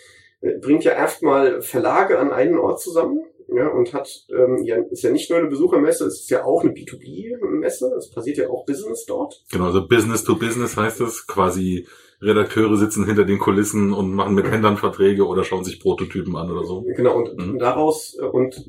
äh, 0.41 0.59
bringt 0.59 0.85
ja 0.85 0.93
erstmal 0.93 1.63
Verlage 1.63 2.19
an 2.19 2.33
einen 2.33 2.59
Ort 2.59 2.81
zusammen. 2.81 3.21
Ja, 3.49 3.69
und 3.69 3.93
hat, 3.93 4.09
ähm, 4.37 4.65
ja, 4.65 4.77
ist 4.91 5.05
ja 5.05 5.11
nicht 5.11 5.31
nur 5.31 5.39
eine 5.39 5.49
Besuchermesse, 5.49 6.07
es 6.07 6.23
ist 6.23 6.31
ja 6.31 6.45
auch 6.45 6.65
eine 6.65 6.73
B2B-Messe. 6.73 7.95
Es 7.97 8.11
passiert 8.11 8.39
ja 8.39 8.51
auch 8.51 8.67
Business 8.67 9.05
dort. 9.07 9.45
Genau, 9.53 9.67
also 9.67 9.87
Business 9.87 10.25
to 10.25 10.35
Business 10.35 10.77
heißt 10.77 11.01
es 11.01 11.29
quasi, 11.29 11.87
Redakteure 12.21 12.77
sitzen 12.77 13.05
hinter 13.05 13.25
den 13.25 13.39
Kulissen 13.39 13.93
und 13.93 14.13
machen 14.13 14.35
mit 14.35 14.51
Händlern 14.51 14.77
Verträge 14.77 15.27
oder 15.27 15.45
schauen 15.45 15.65
sich 15.65 15.81
Prototypen 15.81 16.35
an 16.37 16.51
oder 16.51 16.65
so. 16.65 16.83
Genau, 16.97 17.17
und 17.19 17.37
mhm. 17.37 17.59
daraus, 17.59 18.17
äh, 18.21 18.25
und 18.25 18.67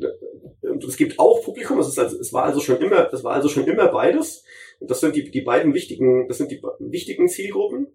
und 0.78 0.84
es 0.84 0.96
gibt 0.96 1.18
auch 1.18 1.44
Publikum, 1.44 1.80
es, 1.80 1.88
ist 1.88 1.98
also, 1.98 2.20
es 2.20 2.32
war 2.34 2.44
also 2.44 2.60
schon 2.60 2.78
immer, 2.78 3.12
es 3.12 3.24
war 3.24 3.34
also 3.34 3.50
schon 3.50 3.66
immer 3.66 3.88
beides. 3.88 4.44
Und 4.80 4.92
das 4.92 5.00
sind 5.00 5.16
die, 5.16 5.32
die 5.32 5.42
beiden 5.42 5.74
wichtigen, 5.74 6.28
das 6.28 6.38
sind 6.38 6.52
die 6.52 6.62
wichtigen 6.78 7.28
Zielgruppen. 7.28 7.88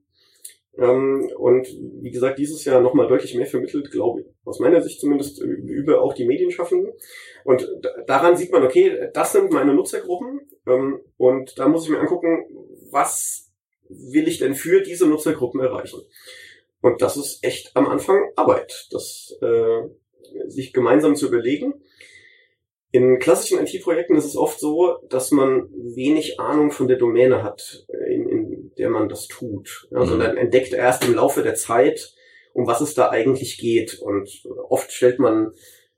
Ähm, 0.77 1.31
und 1.37 1.69
wie 2.01 2.11
gesagt, 2.11 2.41
dieses 2.41 2.65
Jahr 2.65 2.81
nochmal 2.81 3.07
deutlich 3.07 3.37
mehr 3.37 3.47
vermittelt, 3.47 3.93
glaube 3.93 4.23
ich, 4.23 4.27
aus 4.45 4.59
meiner 4.59 4.81
Sicht 4.81 5.01
zumindest, 5.01 5.41
über 5.41 6.03
auch 6.03 6.13
die 6.13 6.25
Medienschaffenden. 6.25 6.93
Und 7.45 7.69
daran 8.09 8.37
sieht 8.37 8.51
man, 8.51 8.65
okay, 8.65 9.11
das 9.15 9.31
sind 9.31 9.53
meine 9.53 9.75
Nutzergruppen. 9.75 10.41
Ähm, 10.67 11.03
und 11.17 11.57
da 11.61 11.69
muss 11.69 11.85
ich 11.85 11.91
mir 11.91 12.01
angucken, 12.01 12.47
was 12.91 13.53
will 13.89 14.27
ich 14.27 14.39
denn 14.39 14.57
für 14.57 14.81
diese 14.81 15.07
Nutzergruppen 15.07 15.61
erreichen? 15.61 16.01
Und 16.81 17.01
das 17.01 17.17
ist 17.17 17.45
echt 17.45 17.77
am 17.77 17.87
Anfang 17.87 18.33
Arbeit, 18.35 18.89
das 18.91 19.39
äh, 19.41 19.83
sich 20.49 20.73
gemeinsam 20.73 21.15
zu 21.15 21.29
überlegen. 21.29 21.75
In 22.93 23.19
klassischen 23.19 23.59
IT-Projekten 23.59 24.17
ist 24.17 24.27
es 24.27 24.37
oft 24.37 24.61
so, 24.61 24.99
dass 25.09 25.31
man 25.31 25.71
wenig 25.73 26.39
Ahnung 26.39 26.71
von 26.71 26.89
der 26.89 26.99
Domäne 26.99 27.43
hat, 27.43 27.87
äh, 27.89 28.15
in, 28.15 28.29
in 28.29 28.73
der 28.77 28.91
man 28.91 29.09
das 29.09 29.27
tut. 29.29 29.89
Also 29.93 30.15
mhm. 30.15 30.21
dann 30.21 30.37
entdeckt 30.37 30.75
erst 30.75 31.05
im 31.05 31.15
Laufe 31.15 31.43
der 31.43 31.55
Zeit, 31.55 32.15
um 32.53 32.67
was 32.67 32.83
es 32.83 32.95
da 32.95 33.09
eigentlich 33.09 33.57
geht. 33.57 33.99
Und 33.99 34.45
oft 34.69 34.93
stellt 34.93 35.19
man 35.19 35.53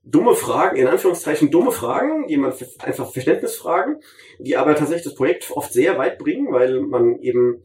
dumme 0.04 0.36
Fragen, 0.36 0.76
in 0.76 0.86
Anführungszeichen 0.86 1.50
dumme 1.50 1.72
Fragen, 1.72 2.28
die 2.28 2.36
man 2.36 2.52
einfach 2.78 3.10
Verständnisfragen, 3.10 4.00
die 4.38 4.56
aber 4.56 4.76
tatsächlich 4.76 5.04
das 5.04 5.16
Projekt 5.16 5.50
oft 5.50 5.72
sehr 5.72 5.98
weit 5.98 6.18
bringen, 6.18 6.52
weil 6.52 6.80
man 6.80 7.18
eben 7.20 7.64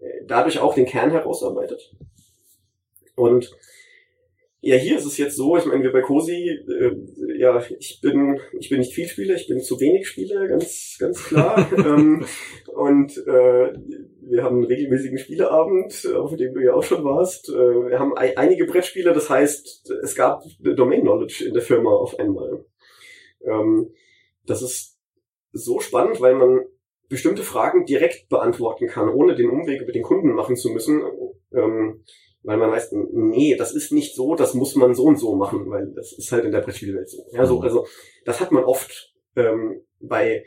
äh, 0.00 0.24
dadurch 0.26 0.58
auch 0.58 0.74
den 0.74 0.86
Kern 0.86 1.12
herausarbeitet. 1.12 1.94
Und 3.14 3.56
ja, 4.62 4.76
hier 4.76 4.98
ist 4.98 5.06
es 5.06 5.16
jetzt 5.16 5.36
so, 5.36 5.56
ich 5.56 5.64
meine, 5.64 5.82
wir 5.82 5.92
bei 5.92 6.02
COSI, 6.02 6.48
äh, 6.68 7.38
ja, 7.38 7.62
ich 7.78 8.00
bin, 8.02 8.38
ich 8.58 8.68
bin 8.68 8.80
nicht 8.80 8.92
viel 8.92 9.08
Spieler, 9.08 9.34
ich 9.34 9.48
bin 9.48 9.60
zu 9.60 9.80
wenig 9.80 10.06
Spieler, 10.06 10.46
ganz, 10.48 10.96
ganz 10.98 11.24
klar. 11.24 11.66
ähm, 11.78 12.26
und 12.74 13.16
äh, 13.26 13.72
wir 14.20 14.42
haben 14.42 14.56
einen 14.56 14.64
regelmäßigen 14.64 15.16
Spieleabend, 15.16 16.06
auf 16.14 16.36
dem 16.36 16.52
du 16.52 16.60
ja 16.60 16.74
auch 16.74 16.82
schon 16.82 17.04
warst. 17.04 17.48
Äh, 17.48 17.52
wir 17.52 17.98
haben 17.98 18.14
ein, 18.16 18.36
einige 18.36 18.66
Brettspiele, 18.66 19.14
das 19.14 19.30
heißt, 19.30 19.92
es 20.02 20.14
gab 20.14 20.42
Domain 20.60 21.02
Knowledge 21.02 21.44
in 21.46 21.54
der 21.54 21.62
Firma 21.62 21.90
auf 21.90 22.18
einmal. 22.18 22.64
Ähm, 23.42 23.92
das 24.44 24.60
ist 24.60 24.98
so 25.52 25.80
spannend, 25.80 26.20
weil 26.20 26.34
man 26.34 26.66
bestimmte 27.08 27.42
Fragen 27.42 27.86
direkt 27.86 28.28
beantworten 28.28 28.88
kann, 28.88 29.08
ohne 29.08 29.34
den 29.34 29.48
Umweg 29.48 29.80
über 29.80 29.92
den 29.92 30.02
Kunden 30.02 30.32
machen 30.32 30.56
zu 30.56 30.70
müssen. 30.70 31.02
Ähm, 31.52 32.04
weil 32.42 32.56
man 32.56 32.70
weiß, 32.70 32.92
nee, 33.12 33.56
das 33.56 33.74
ist 33.74 33.92
nicht 33.92 34.14
so, 34.14 34.34
das 34.34 34.54
muss 34.54 34.74
man 34.74 34.94
so 34.94 35.04
und 35.04 35.18
so 35.18 35.34
machen, 35.36 35.68
weil 35.70 35.92
das 35.94 36.12
ist 36.12 36.32
halt 36.32 36.44
in 36.44 36.52
der 36.52 36.60
Brettspielwelt 36.60 37.08
so. 37.08 37.24
Ja, 37.32 37.44
so, 37.44 37.58
mhm. 37.58 37.64
also 37.64 37.86
das 38.24 38.40
hat 38.40 38.52
man 38.52 38.64
oft 38.64 39.14
ähm, 39.36 39.82
bei 40.00 40.44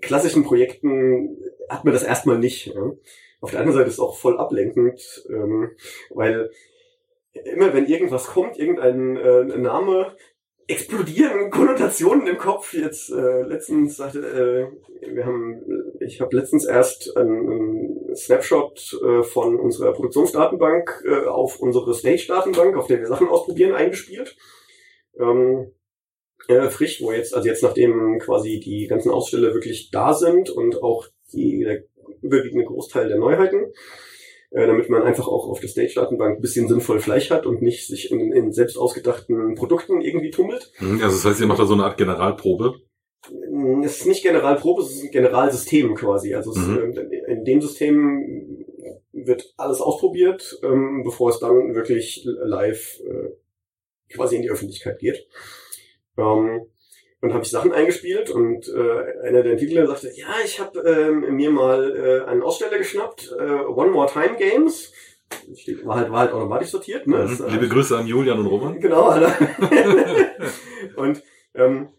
klassischen 0.00 0.44
Projekten 0.44 1.36
hat 1.68 1.84
man 1.84 1.94
das 1.94 2.02
erstmal 2.02 2.38
nicht. 2.38 2.66
Ja. 2.66 2.92
Auf 3.40 3.50
der 3.50 3.60
anderen 3.60 3.78
Seite 3.78 3.88
ist 3.88 3.94
es 3.94 4.00
auch 4.00 4.16
voll 4.16 4.38
ablenkend, 4.38 5.24
ähm, 5.30 5.70
weil 6.10 6.50
immer 7.32 7.72
wenn 7.72 7.86
irgendwas 7.86 8.26
kommt, 8.26 8.58
irgendein 8.58 9.16
äh, 9.16 9.44
Name, 9.58 10.16
explodieren 10.70 11.50
Konnotationen 11.50 12.26
im 12.26 12.38
Kopf. 12.38 12.72
Jetzt 12.74 13.10
äh, 13.10 13.42
letztens 13.42 13.96
sagte, 13.96 14.20
äh, 14.20 15.14
wir 15.14 15.26
haben, 15.26 15.62
ich 16.00 16.20
habe 16.20 16.36
letztens 16.36 16.64
erst 16.64 17.16
einen, 17.16 17.50
einen 17.50 18.16
Snapshot 18.16 18.98
äh, 19.02 19.22
von 19.22 19.58
unserer 19.58 19.92
Produktionsdatenbank 19.92 21.04
äh, 21.06 21.26
auf 21.26 21.60
unsere 21.60 21.94
Stage-Datenbank, 21.94 22.76
auf 22.76 22.86
der 22.86 23.00
wir 23.00 23.06
Sachen 23.06 23.28
ausprobieren, 23.28 23.74
eingespielt. 23.74 24.36
Ähm, 25.18 25.72
äh, 26.48 26.68
frisch, 26.70 27.02
wo 27.02 27.12
jetzt, 27.12 27.34
also 27.34 27.48
jetzt 27.48 27.62
nachdem 27.62 28.18
quasi 28.18 28.60
die 28.60 28.86
ganzen 28.86 29.10
Aussteller 29.10 29.54
wirklich 29.54 29.90
da 29.90 30.14
sind 30.14 30.50
und 30.50 30.82
auch 30.82 31.06
die, 31.32 31.64
der 31.64 31.84
überwiegende 32.22 32.64
Großteil 32.64 33.08
der 33.08 33.18
Neuheiten, 33.18 33.72
äh, 34.50 34.66
damit 34.66 34.90
man 34.90 35.02
einfach 35.02 35.28
auch 35.28 35.48
auf 35.48 35.60
der 35.60 35.68
Stage-Datenbank 35.68 36.38
ein 36.38 36.40
bisschen 36.40 36.68
sinnvoll 36.68 37.00
Fleisch 37.00 37.30
hat 37.30 37.46
und 37.46 37.62
nicht 37.62 37.86
sich 37.86 38.10
in, 38.10 38.32
in 38.32 38.52
selbst 38.52 38.76
ausgedachten 38.76 39.54
Produkten 39.54 40.00
irgendwie 40.00 40.30
tummelt. 40.30 40.72
Mhm, 40.80 41.02
also 41.02 41.16
das 41.16 41.24
heißt, 41.24 41.40
ihr 41.40 41.46
macht 41.46 41.60
da 41.60 41.66
so 41.66 41.74
eine 41.74 41.84
Art 41.84 41.96
Generalprobe? 41.96 42.80
Mm, 43.48 43.82
es 43.82 44.00
ist 44.00 44.06
nicht 44.06 44.22
Generalprobe, 44.22 44.82
es 44.82 44.90
ist 44.92 45.04
ein 45.04 45.10
Generalsystem 45.10 45.94
quasi. 45.94 46.34
Also 46.34 46.52
mhm. 46.52 46.90
es, 46.90 46.96
äh, 46.98 47.32
in 47.32 47.44
dem 47.44 47.60
System 47.60 48.66
wird 49.12 49.54
alles 49.56 49.80
ausprobiert, 49.80 50.58
ähm, 50.62 51.02
bevor 51.04 51.30
es 51.30 51.38
dann 51.38 51.74
wirklich 51.74 52.22
live 52.24 53.00
äh, 53.00 54.14
quasi 54.14 54.36
in 54.36 54.42
die 54.42 54.50
Öffentlichkeit 54.50 54.98
geht. 54.98 55.26
Ähm, 56.18 56.66
und 57.20 57.34
habe 57.34 57.44
ich 57.44 57.50
Sachen 57.50 57.72
eingespielt 57.72 58.30
und 58.30 58.68
äh, 58.68 59.26
einer 59.26 59.42
der 59.42 59.52
Entwickler 59.52 59.86
sagte, 59.86 60.10
ja, 60.14 60.28
ich 60.44 60.58
habe 60.58 60.80
ähm, 60.80 61.34
mir 61.34 61.50
mal 61.50 61.96
äh, 61.96 62.24
einen 62.26 62.42
Aussteller 62.42 62.78
geschnappt, 62.78 63.34
äh, 63.38 63.42
One 63.42 63.90
More 63.90 64.10
Time 64.10 64.36
Games. 64.36 64.92
War 65.84 65.96
halt, 65.96 66.10
war 66.10 66.20
halt 66.20 66.32
automatisch 66.32 66.70
sortiert. 66.70 67.06
Ne? 67.06 67.18
Mhm. 67.18 67.46
Liebe 67.48 67.68
Grüße 67.68 67.96
an 67.96 68.06
Julian 68.06 68.40
und 68.40 68.46
Roman. 68.46 68.80
Genau. 68.80 69.10
und 70.96 71.22
ähm, 71.54 71.90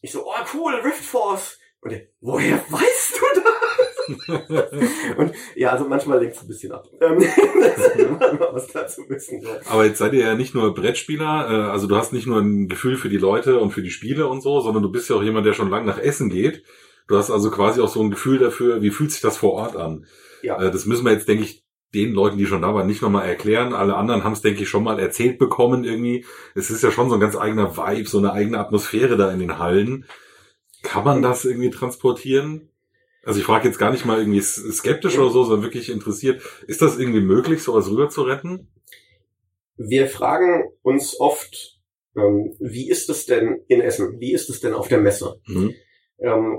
ich 0.00 0.10
so, 0.10 0.26
oh 0.26 0.44
cool, 0.54 0.74
Rift 0.76 1.04
Force. 1.04 1.58
Und 1.80 1.92
der, 1.92 2.02
woher 2.20 2.56
weißt 2.68 3.20
du 3.20 3.40
das? 3.40 3.83
und 5.16 5.32
ja, 5.56 5.70
also 5.70 5.86
manchmal 5.86 6.20
lenkt 6.20 6.36
es 6.36 6.42
ein 6.42 6.48
bisschen 6.48 6.72
ab. 6.72 6.88
Ähm, 7.00 7.18
was 8.52 8.66
dazu 8.68 9.02
wissen. 9.08 9.42
Ja. 9.42 9.60
Aber 9.70 9.84
jetzt 9.84 9.98
seid 9.98 10.12
ihr 10.12 10.20
ja 10.20 10.34
nicht 10.34 10.54
nur 10.54 10.74
Brettspieler, 10.74 11.48
äh, 11.50 11.70
also 11.70 11.86
du 11.86 11.96
hast 11.96 12.12
nicht 12.12 12.26
nur 12.26 12.38
ein 12.38 12.68
Gefühl 12.68 12.96
für 12.96 13.08
die 13.08 13.18
Leute 13.18 13.58
und 13.58 13.70
für 13.70 13.82
die 13.82 13.90
Spiele 13.90 14.28
und 14.28 14.42
so, 14.42 14.60
sondern 14.60 14.82
du 14.82 14.90
bist 14.90 15.08
ja 15.10 15.16
auch 15.16 15.22
jemand, 15.22 15.46
der 15.46 15.54
schon 15.54 15.70
lange 15.70 15.86
nach 15.86 15.98
Essen 15.98 16.30
geht. 16.30 16.64
Du 17.06 17.16
hast 17.16 17.30
also 17.30 17.50
quasi 17.50 17.80
auch 17.80 17.88
so 17.88 18.02
ein 18.02 18.10
Gefühl 18.10 18.38
dafür, 18.38 18.82
wie 18.82 18.90
fühlt 18.90 19.12
sich 19.12 19.20
das 19.20 19.36
vor 19.36 19.52
Ort 19.52 19.76
an. 19.76 20.06
Ja. 20.42 20.60
Äh, 20.60 20.70
das 20.70 20.86
müssen 20.86 21.04
wir 21.04 21.12
jetzt, 21.12 21.28
denke 21.28 21.44
ich, 21.44 21.64
den 21.94 22.12
Leuten, 22.12 22.38
die 22.38 22.46
schon 22.46 22.62
da 22.62 22.74
waren, 22.74 22.86
nicht 22.86 23.02
nochmal 23.02 23.26
erklären. 23.26 23.72
Alle 23.72 23.96
anderen 23.96 24.24
haben 24.24 24.32
es, 24.32 24.42
denke 24.42 24.62
ich, 24.62 24.68
schon 24.68 24.82
mal 24.82 24.98
erzählt 24.98 25.38
bekommen 25.38 25.84
irgendwie. 25.84 26.26
Es 26.54 26.70
ist 26.70 26.82
ja 26.82 26.90
schon 26.90 27.08
so 27.08 27.14
ein 27.14 27.20
ganz 27.20 27.36
eigener 27.36 27.76
Vibe, 27.76 28.08
so 28.08 28.18
eine 28.18 28.32
eigene 28.32 28.58
Atmosphäre 28.58 29.16
da 29.16 29.30
in 29.30 29.38
den 29.38 29.58
Hallen. 29.58 30.06
Kann 30.82 31.04
man 31.04 31.22
das 31.22 31.44
irgendwie 31.44 31.70
transportieren? 31.70 32.68
Also 33.24 33.40
ich 33.40 33.46
frage 33.46 33.66
jetzt 33.68 33.78
gar 33.78 33.90
nicht 33.90 34.04
mal 34.04 34.18
irgendwie 34.18 34.40
skeptisch 34.40 35.18
oder 35.18 35.30
so, 35.30 35.44
sondern 35.44 35.62
wirklich 35.62 35.90
interessiert. 35.90 36.42
Ist 36.66 36.82
das 36.82 36.98
irgendwie 36.98 37.20
möglich, 37.20 37.62
sowas 37.62 37.90
rüber 37.90 38.08
zu 38.08 38.22
retten? 38.22 38.68
Wir 39.76 40.06
fragen 40.06 40.70
uns 40.82 41.18
oft, 41.18 41.80
ähm, 42.16 42.54
wie 42.60 42.88
ist 42.88 43.08
es 43.10 43.26
denn 43.26 43.62
in 43.68 43.80
Essen? 43.80 44.20
Wie 44.20 44.32
ist 44.32 44.48
es 44.50 44.60
denn 44.60 44.74
auf 44.74 44.88
der 44.88 45.00
Messe? 45.00 45.40
Mhm. 45.46 45.74
Ähm, 46.18 46.58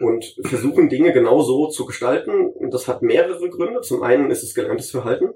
und 0.00 0.36
versuchen 0.44 0.88
Dinge 0.88 1.12
genau 1.12 1.42
so 1.42 1.68
zu 1.68 1.84
gestalten. 1.84 2.48
Und 2.48 2.72
das 2.72 2.86
hat 2.86 3.02
mehrere 3.02 3.50
Gründe. 3.50 3.80
Zum 3.80 4.02
einen 4.02 4.30
ist 4.30 4.42
es 4.42 4.54
gelerntes 4.54 4.90
Verhalten. 4.90 5.30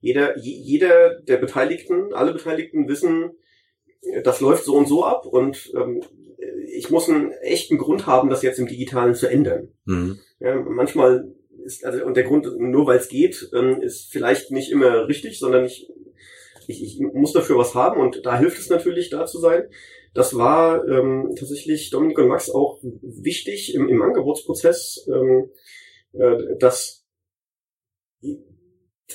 Jeder, 0.00 0.38
jeder 0.38 1.20
der 1.20 1.38
Beteiligten, 1.38 2.12
alle 2.12 2.32
Beteiligten 2.32 2.88
wissen, 2.88 3.32
das 4.22 4.40
läuft 4.40 4.64
so 4.64 4.76
und 4.76 4.86
so 4.86 5.04
ab 5.04 5.26
und 5.26 5.72
ähm, 5.74 6.02
ich 6.66 6.90
muss 6.90 7.08
einen 7.08 7.32
echten 7.32 7.78
Grund 7.78 8.06
haben, 8.06 8.30
das 8.30 8.42
jetzt 8.42 8.58
im 8.58 8.66
Digitalen 8.66 9.14
zu 9.14 9.26
ändern. 9.26 9.68
Mhm. 9.84 10.18
Ja, 10.40 10.56
manchmal 10.56 11.34
ist, 11.64 11.84
also, 11.84 12.04
und 12.04 12.16
der 12.16 12.24
Grund, 12.24 12.46
nur 12.58 12.86
weil 12.86 12.98
es 12.98 13.08
geht, 13.08 13.50
ähm, 13.54 13.80
ist 13.80 14.10
vielleicht 14.12 14.50
nicht 14.50 14.70
immer 14.70 15.08
richtig, 15.08 15.38
sondern 15.38 15.64
ich, 15.64 15.88
ich, 16.66 16.82
ich 16.82 17.00
muss 17.00 17.32
dafür 17.32 17.58
was 17.58 17.74
haben 17.74 18.00
und 18.00 18.24
da 18.24 18.38
hilft 18.38 18.58
es 18.58 18.70
natürlich, 18.70 19.10
da 19.10 19.26
zu 19.26 19.38
sein. 19.38 19.64
Das 20.14 20.36
war 20.36 20.86
ähm, 20.86 21.34
tatsächlich 21.36 21.90
Dominik 21.90 22.18
und 22.18 22.28
Max 22.28 22.48
auch 22.48 22.78
wichtig 22.82 23.74
im, 23.74 23.88
im 23.88 24.00
Angebotsprozess, 24.00 25.08
ähm, 25.12 25.50
äh, 26.12 26.56
dass, 26.58 27.04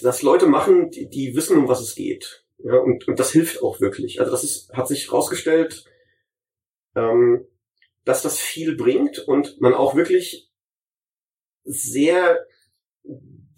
dass 0.01 0.21
Leute 0.21 0.47
machen, 0.47 0.91
die, 0.91 1.07
die 1.07 1.35
wissen, 1.35 1.57
um 1.57 1.67
was 1.67 1.81
es 1.81 1.95
geht. 1.95 2.43
Ja, 2.61 2.77
und, 2.77 3.07
und 3.07 3.19
das 3.19 3.31
hilft 3.31 3.63
auch 3.63 3.79
wirklich. 3.79 4.19
Also 4.19 4.31
das 4.31 4.43
ist, 4.43 4.73
hat 4.73 4.89
sich 4.89 5.07
herausgestellt, 5.07 5.85
ähm, 6.99 7.47
dass 8.05 8.21
das 8.21 8.39
viel 8.39 8.75
bringt 8.75 9.19
und 9.19 9.61
man 9.61 9.73
auch 9.73 9.95
wirklich 9.95 10.51
sehr 11.63 12.45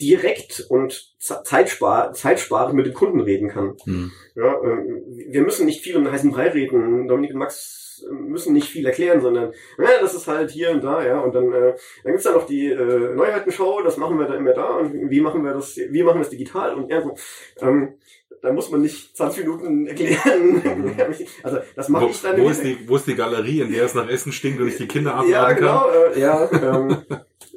direkt 0.01 0.65
und 0.69 1.13
zeitspar 1.19 2.13
zeitsparend 2.13 2.73
mit 2.73 2.85
dem 2.87 2.93
Kunden 2.93 3.21
reden 3.21 3.49
kann. 3.49 3.77
Mhm. 3.85 4.11
Ja, 4.35 4.53
äh, 4.53 5.31
wir 5.31 5.41
müssen 5.41 5.65
nicht 5.65 5.81
viel 5.81 5.95
um 5.95 6.03
den 6.03 6.13
heißen 6.13 6.31
Brei 6.31 6.49
reden. 6.49 7.07
Dominik 7.07 7.31
und 7.31 7.39
Max 7.39 7.81
müssen 8.09 8.53
nicht 8.53 8.67
viel 8.67 8.85
erklären, 8.85 9.21
sondern 9.21 9.53
ja, 9.77 9.89
das 9.99 10.13
ist 10.13 10.27
halt 10.27 10.51
hier 10.51 10.71
und 10.71 10.83
da, 10.83 11.05
ja. 11.05 11.19
Und 11.19 11.35
dann, 11.35 11.53
äh, 11.53 11.75
dann 12.03 12.13
gibt's 12.13 12.23
da 12.23 12.33
noch 12.33 12.45
die 12.45 12.67
äh, 12.67 13.15
Neuheitenshow, 13.15 13.81
das 13.83 13.97
machen 13.97 14.17
wir 14.17 14.25
da 14.25 14.35
immer 14.35 14.53
da 14.53 14.77
und 14.77 15.09
wie 15.09 15.21
machen 15.21 15.43
wir 15.43 15.53
das, 15.53 15.77
wie 15.77 16.03
machen 16.03 16.17
wir 16.17 16.23
das 16.23 16.29
digital 16.29 16.73
und 16.75 16.89
ja, 16.89 17.01
so. 17.01 17.15
Ähm, 17.61 17.93
da 18.41 18.51
muss 18.51 18.71
man 18.71 18.81
nicht 18.81 19.15
20 19.15 19.43
Minuten 19.43 19.87
erklären. 19.87 20.63
also 21.43 21.59
das 21.75 21.89
mache 21.89 22.07
ich 22.07 22.21
dann. 22.21 22.41
Wo 22.41 22.49
ist, 22.49 22.63
die, 22.63 22.77
wo 22.87 22.95
ist 22.95 23.07
die 23.07 23.15
Galerie, 23.15 23.61
in 23.61 23.71
der 23.71 23.85
es 23.85 23.93
nach 23.93 24.09
Essen 24.09 24.31
stinkt 24.31 24.59
und 24.59 24.67
ich 24.67 24.77
die 24.77 24.87
Kinder 24.87 25.13
abladen 25.15 25.31
ja, 25.31 25.53
genau, 25.53 25.79
kann? 25.79 26.13
Äh, 26.13 26.19
ja, 26.19 26.51
ähm, 26.51 26.97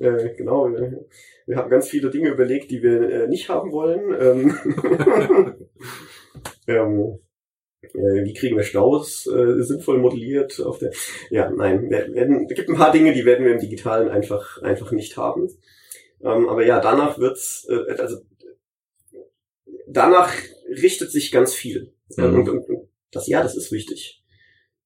äh, 0.01 0.35
genau. 0.37 0.71
Wir, 0.71 1.05
wir 1.47 1.57
haben 1.57 1.71
ganz 1.71 1.89
viele 1.89 2.11
Dinge 2.11 2.31
überlegt, 2.31 2.71
die 2.71 2.83
wir 2.83 3.11
äh, 3.11 3.29
nicht 3.29 3.49
haben 3.49 3.73
wollen. 3.73 4.15
Ähm, 4.21 4.57
ähm, 6.67 7.19
äh, 7.83 8.25
wie 8.25 8.35
kriegen 8.35 8.57
wir 8.57 8.65
Staus 8.65 9.27
äh, 9.27 9.63
sinnvoll 9.63 9.99
modelliert 9.99 10.61
auf 10.61 10.79
der 10.79 10.93
ja 11.31 11.51
nein 11.51 11.91
werden, 11.91 12.47
es 12.49 12.57
gibt 12.57 12.71
ein 12.71 12.77
paar 12.77 12.93
Dinge 12.93 13.13
die 13.13 13.27
werden 13.27 13.45
wir 13.45 13.53
im 13.53 13.61
digitalen 13.61 14.09
einfach 14.09 14.63
einfach 14.63 14.91
nicht 14.91 15.19
haben 15.19 15.51
ähm, 16.23 16.49
aber 16.49 16.65
ja 16.65 16.81
danach 16.81 17.19
wird's 17.19 17.69
äh, 17.69 17.93
also 18.01 18.23
danach 19.87 20.33
richtet 20.69 21.11
sich 21.11 21.31
ganz 21.31 21.55
viel. 21.55 21.95
Mhm. 22.17 22.25
Und, 22.25 22.49
und, 22.49 22.69
und, 22.69 22.89
das, 23.11 23.27
ja, 23.27 23.43
das 23.43 23.57
ist 23.57 23.73
wichtig. 23.73 24.23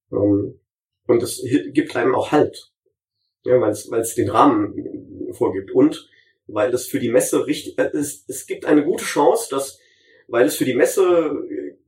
Um, 0.09 0.59
und 1.07 1.21
das 1.21 1.41
gibt 1.73 1.95
einem 1.95 2.15
auch 2.15 2.31
Halt. 2.31 2.68
Ja, 3.49 3.59
weil 3.59 3.71
es, 3.71 4.15
den 4.15 4.29
Rahmen 4.29 5.31
vorgibt. 5.31 5.71
Und 5.71 6.07
weil 6.45 6.69
das 6.69 6.85
für 6.85 6.99
die 6.99 7.09
Messe 7.09 7.47
richtig, 7.47 7.79
äh, 7.79 7.89
es, 7.93 8.25
es 8.27 8.45
gibt 8.45 8.65
eine 8.65 8.83
gute 8.83 9.03
Chance, 9.03 9.47
dass, 9.49 9.79
weil 10.27 10.45
es 10.45 10.55
für 10.55 10.65
die 10.65 10.75
Messe, 10.75 11.31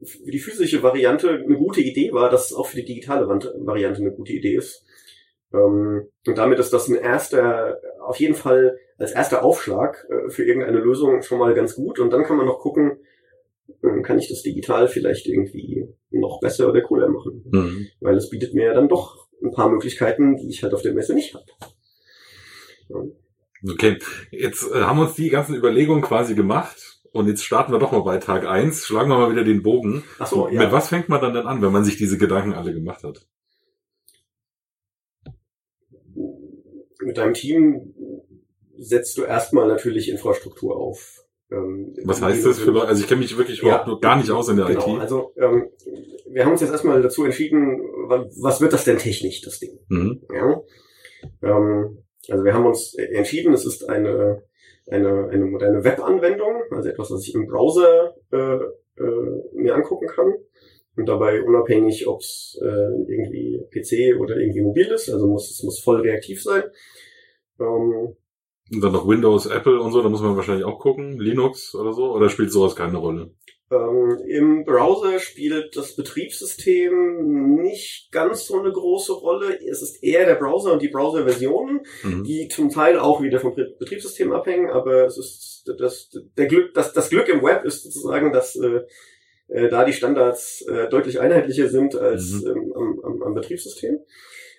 für 0.04 0.32
die 0.32 0.40
physische 0.40 0.82
Variante 0.82 1.30
eine 1.30 1.58
gute 1.58 1.82
Idee 1.82 2.12
war, 2.14 2.32
dass 2.32 2.50
es 2.50 2.58
auch 2.58 2.66
für 2.66 2.78
die 2.78 2.86
digitale 2.86 3.28
Variante 3.28 4.02
eine 4.02 4.12
gute 4.12 4.34
Idee 4.34 4.56
ist. 4.56 4.86
Um, 5.54 6.08
und 6.26 6.38
damit 6.38 6.60
ist 6.60 6.72
das 6.72 6.88
ein 6.88 6.96
erster, 6.96 7.78
auf 8.00 8.18
jeden 8.18 8.36
Fall 8.36 8.80
als 8.98 9.12
erster 9.12 9.44
Aufschlag 9.44 10.08
äh, 10.10 10.30
für 10.30 10.46
irgendeine 10.46 10.80
Lösung 10.80 11.22
schon 11.22 11.40
mal 11.40 11.54
ganz 11.54 11.76
gut. 11.76 12.00
Und 12.00 12.12
dann 12.12 12.24
kann 12.24 12.38
man 12.38 12.46
noch 12.46 12.60
gucken, 12.60 13.00
ähm, 13.84 14.02
kann 14.02 14.18
ich 14.18 14.30
das 14.30 14.44
digital 14.44 14.88
vielleicht 14.88 15.28
irgendwie 15.28 15.90
noch 16.10 16.40
besser 16.40 16.70
oder 16.70 16.82
cooler 16.82 17.10
machen. 17.10 17.44
Mhm. 17.52 17.88
Weil 18.00 18.16
es 18.16 18.30
bietet 18.30 18.54
mir 18.54 18.74
dann 18.74 18.88
doch 18.88 19.28
ein 19.44 19.52
paar 19.52 19.70
Möglichkeiten, 19.70 20.38
die 20.38 20.50
ich 20.50 20.64
halt 20.64 20.74
auf 20.74 20.82
der 20.82 20.94
Messe 20.94 21.14
nicht 21.14 21.34
habe. 21.34 21.46
Ja. 22.90 23.04
Okay, 23.74 24.00
jetzt 24.32 24.64
äh, 24.72 24.82
haben 24.82 24.98
wir 24.98 25.08
uns 25.08 25.16
die 25.16 25.30
ganzen 25.30 25.56
Überlegungen 25.56 26.02
quasi 26.02 26.34
gemacht 26.34 27.02
Und 27.14 27.28
jetzt 27.28 27.44
starten 27.44 27.74
wir 27.74 27.80
doch 27.80 27.92
mal 27.92 28.04
bei 28.04 28.18
Tag 28.18 28.46
eins. 28.46 28.86
Schlagen 28.86 29.10
wir 29.10 29.18
mal 29.18 29.32
wieder 29.32 29.44
den 29.44 29.64
Bogen. 29.64 30.04
Ach 30.18 30.28
so, 30.28 30.48
ja. 30.48 30.62
Mit 30.62 30.72
was 30.72 30.90
fängt 30.90 31.10
man 31.10 31.22
dann 31.22 31.34
denn 31.34 31.46
an, 31.46 31.62
wenn 31.62 31.72
man 31.72 31.84
sich 31.84 31.98
diese 31.98 32.18
Gedanken 32.18 32.54
alle 32.54 32.74
gemacht 32.74 33.04
hat? 33.04 33.28
Mit 37.02 37.18
deinem 37.18 37.34
Team 37.34 37.94
setzt 38.78 39.18
du 39.18 39.24
erstmal 39.24 39.68
natürlich 39.68 40.10
Infrastruktur 40.10 40.78
auf. 40.78 41.21
Ähm, 41.52 41.94
Was 42.06 42.22
heißt 42.22 42.46
das 42.46 42.60
für 42.60 42.72
Leute? 42.72 42.88
Also 42.88 43.02
ich 43.02 43.08
kenne 43.10 43.22
mich 43.22 43.38
wirklich 43.38 43.62
überhaupt 43.62 43.88
Ja. 43.88 43.96
gar 44.00 44.16
nicht 44.18 44.32
aus 44.32 44.48
in 44.50 44.58
der 44.58 44.68
Genau, 44.68 44.96
IT. 44.96 45.02
also 45.02 45.34
ähm, 45.38 45.70
wir 46.30 46.46
haben 46.46 46.52
uns 46.54 46.62
jetzt 46.62 46.72
erstmal 46.72 47.02
dazu 47.02 47.26
entschieden, 47.26 47.80
wa- 48.08 48.26
was 48.42 48.62
wird 48.62 48.72
das 48.74 48.86
denn 48.86 48.98
technisch, 48.98 49.42
das 49.42 49.60
Ding? 49.60 49.78
Mhm. 49.90 50.22
Ja? 50.34 50.62
Ähm, 51.44 52.04
also 52.30 52.44
wir 52.46 52.54
haben 52.54 52.66
uns 52.66 52.94
entschieden, 52.96 53.54
es 53.54 53.66
ist 53.66 53.90
eine, 53.90 54.44
eine, 54.90 55.28
eine 55.30 55.46
moderne 55.46 55.84
Webanwendung, 55.84 56.62
also 56.72 56.88
etwas, 56.90 57.12
was 57.12 57.28
ich 57.28 57.36
im 57.36 57.48
Browser 57.48 58.16
äh, 58.32 58.38
äh, 59.02 59.42
mir 59.54 59.76
angucken 59.76 60.08
kann. 60.08 60.34
Und 60.98 61.08
dabei 61.08 61.42
unabhängig, 61.42 62.06
ob 62.08 62.20
es 62.20 62.60
äh, 62.62 62.66
irgendwie 62.66 63.62
PC 63.72 64.20
oder 64.20 64.36
irgendwie 64.38 64.62
mobil 64.62 64.88
ist, 64.88 65.10
also 65.10 65.26
muss 65.28 65.50
es 65.50 65.64
muss 65.64 65.80
voll 65.80 66.02
reaktiv 66.02 66.44
sein. 66.44 66.64
Ähm, 67.60 68.16
Und 68.74 68.82
dann 68.82 68.94
noch 68.94 69.08
Windows, 69.08 69.46
Apple 69.48 69.80
und 69.82 69.92
so, 69.92 70.02
da 70.02 70.10
muss 70.10 70.22
man 70.22 70.36
wahrscheinlich 70.36 70.66
auch 70.66 70.80
gucken. 70.80 71.20
Linux 71.20 71.76
oder 71.76 71.94
so, 71.94 72.12
oder 72.14 72.30
spielt 72.30 72.52
sowas 72.52 72.76
keine 72.76 72.98
Rolle? 72.98 73.32
Ähm, 73.70 74.18
Im 74.28 74.64
Browser 74.66 75.20
spielt 75.20 75.76
das 75.78 75.96
Betriebssystem 75.96 77.56
nicht 77.62 78.12
ganz 78.12 78.46
so 78.46 78.60
eine 78.60 78.72
große 78.72 79.14
Rolle. 79.14 79.58
Es 79.66 79.82
ist 79.82 80.04
eher 80.04 80.26
der 80.26 80.36
Browser 80.36 80.74
und 80.74 80.82
die 80.82 80.90
Browser-Versionen, 80.90 81.82
Mhm. 82.04 82.24
die 82.24 82.48
zum 82.48 82.70
Teil 82.70 83.00
auch 83.00 83.22
wieder 83.22 83.40
vom 83.40 83.56
Be- 83.56 83.76
Betriebssystem 83.80 84.32
abhängen, 84.32 84.70
aber 84.70 85.06
es 85.06 85.18
ist 85.18 85.64
das, 85.78 86.10
der 86.38 86.48
Glück, 86.48 86.74
das, 86.74 86.94
das 86.94 87.10
Glück 87.10 87.28
im 87.30 87.44
Web 87.44 87.66
ist 87.66 87.84
sozusagen, 87.84 88.32
dass 88.34 88.56
äh, 88.56 88.82
äh, 89.48 89.70
da 89.70 89.86
die 89.86 89.94
Standards 89.94 90.62
äh, 90.64 90.90
deutlich 90.90 91.20
einheitlicher 91.20 91.68
sind 91.70 91.96
als 91.96 92.42
Mhm. 92.44 92.48
ähm, 92.48 92.74
am, 92.76 93.00
am, 93.04 93.24
am 93.24 93.34
Betriebssystem. 93.34 94.00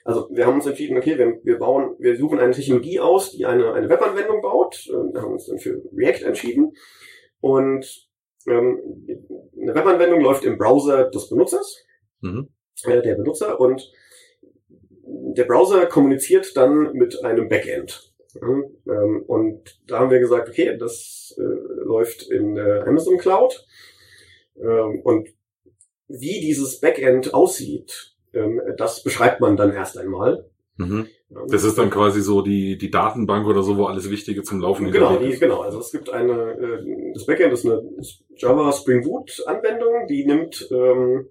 Also 0.05 0.29
wir 0.33 0.47
haben 0.47 0.57
uns 0.57 0.67
entschieden, 0.67 0.97
okay, 0.97 1.17
wir, 1.19 1.39
wir 1.45 1.59
bauen, 1.59 1.95
wir 1.99 2.17
suchen 2.17 2.39
eine 2.39 2.53
Technologie 2.53 2.99
aus, 3.01 3.33
die 3.33 3.47
eine, 3.47 3.73
eine 3.73 3.89
Webanwendung 3.89 4.43
baut. 4.43 4.87
Äh, 4.89 5.13
Wir 5.15 5.23
haben 5.23 5.33
uns 5.33 5.47
dann 5.47 5.59
für 5.59 5.83
React 5.97 6.27
entschieden. 6.27 6.73
Und 7.41 8.09
ähm, 8.49 8.81
eine 9.61 9.75
Webanwendung 9.75 10.21
läuft 10.21 10.45
im 10.45 10.59
Browser 10.59 11.11
des 11.11 11.29
Benutzers, 11.29 11.85
Mhm. 12.21 12.49
äh, 12.85 13.03
der 13.03 13.17
Benutzer, 13.17 13.59
und 13.61 13.91
der 15.05 15.45
Browser 15.45 15.87
kommuniziert 15.87 16.57
dann 16.57 16.93
mit 16.93 17.25
einem 17.25 17.49
Backend. 17.49 18.13
Ja, 18.35 18.49
ähm, 18.49 19.25
und 19.27 19.81
da 19.87 19.99
haben 19.99 20.11
wir 20.11 20.21
gesagt, 20.21 20.49
okay, 20.49 20.77
das 20.79 21.35
äh, 21.39 21.43
läuft 21.85 22.31
in 22.31 22.55
der 22.55 22.87
Amazon 22.87 23.19
Cloud. 23.19 23.67
Ähm, 24.57 25.01
und 25.03 25.29
wie 26.09 26.41
dieses 26.41 26.81
Backend 26.81 27.35
aussieht, 27.35 27.93
ähm, 27.93 28.12
das 28.77 29.03
beschreibt 29.03 29.41
man 29.41 29.57
dann 29.57 29.73
erst 29.73 29.99
einmal. 29.99 30.47
Mhm. 30.77 31.07
Ja. 31.29 31.41
Das 31.49 31.65
ist 31.65 31.79
dann 31.79 31.91
quasi 31.91 32.21
so 32.23 32.43
die, 32.43 32.77
die 32.79 32.91
Datenbank 32.91 33.47
oder 33.47 33.63
so, 33.63 33.77
wo 33.77 33.85
alles 33.87 34.11
Wichtige 34.11 34.43
zum 34.43 34.61
Laufen 34.61 34.91
Genau, 34.91 35.17
die, 35.17 35.27
ist. 35.31 35.41
genau. 35.41 35.61
Also 35.61 35.79
es 35.81 35.93
gibt 35.93 36.11
eine, 36.11 36.33
äh, 36.53 37.13
das 37.15 37.27
Backend 37.27 37.53
ist 37.53 37.65
eine 37.67 37.83
Java 38.37 38.73
Spring 38.73 39.03
Boot 39.03 39.43
Anwendung, 39.47 40.07
die 40.09 40.25
nimmt, 40.25 40.69
ähm, 40.71 41.29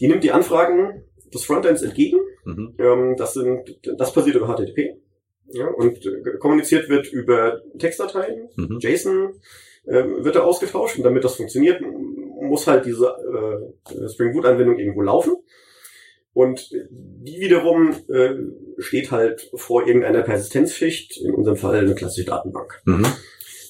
die 0.00 0.08
nimmt 0.08 0.24
die 0.24 0.32
Anfragen 0.32 1.04
des 1.32 1.44
Frontends 1.44 1.82
entgegen. 1.82 2.18
Mhm. 2.44 2.74
Ähm, 2.78 3.16
das 3.16 3.34
sind, 3.34 3.78
das 3.96 4.12
passiert 4.12 4.36
über 4.36 4.46
HTTP. 4.46 4.96
Ja, 5.46 5.68
und 5.68 6.04
äh, 6.06 6.38
kommuniziert 6.38 6.88
wird 6.88 7.12
über 7.12 7.60
Textdateien, 7.78 8.48
Mhm. 8.56 8.78
JSON 8.80 9.34
wird 9.84 10.36
da 10.36 10.44
ausgetauscht 10.44 10.96
und 10.96 11.02
damit 11.02 11.24
das 11.24 11.34
funktioniert, 11.34 11.82
muss 12.40 12.68
halt 12.68 12.86
diese 12.86 13.16
äh, 13.90 14.08
Spring 14.08 14.32
Boot 14.32 14.46
Anwendung 14.46 14.78
irgendwo 14.78 15.02
laufen. 15.02 15.34
Und 16.34 16.70
die 16.70 17.40
wiederum 17.40 17.94
äh, 18.08 18.34
steht 18.78 19.10
halt 19.10 19.50
vor 19.54 19.86
irgendeiner 19.86 20.22
Persistenzschicht, 20.22 21.18
in 21.18 21.34
unserem 21.34 21.56
Fall 21.58 21.76
eine 21.76 21.94
klassische 21.94 22.26
Datenbank. 22.26 22.80
Mhm. 22.86 23.06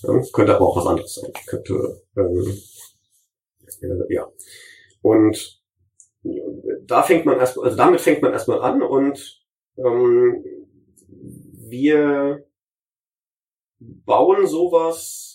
Ja, 0.02 0.22
könnte 0.32 0.54
aber 0.54 0.66
auch 0.66 0.76
was 0.76 0.86
anderes 0.86 1.14
sein. 1.14 1.32
Könnte, 1.46 2.02
ähm, 2.16 2.58
äh, 3.82 4.14
ja. 4.14 4.28
Und 5.00 5.60
da 6.86 7.02
fängt 7.02 7.26
man 7.26 7.38
erst, 7.38 7.58
also 7.58 7.76
damit 7.76 8.00
fängt 8.00 8.22
man 8.22 8.32
erstmal 8.32 8.60
an 8.60 8.82
und 8.82 9.42
ähm, 9.76 10.44
wir 11.68 12.44
bauen 13.78 14.46
sowas 14.46 15.31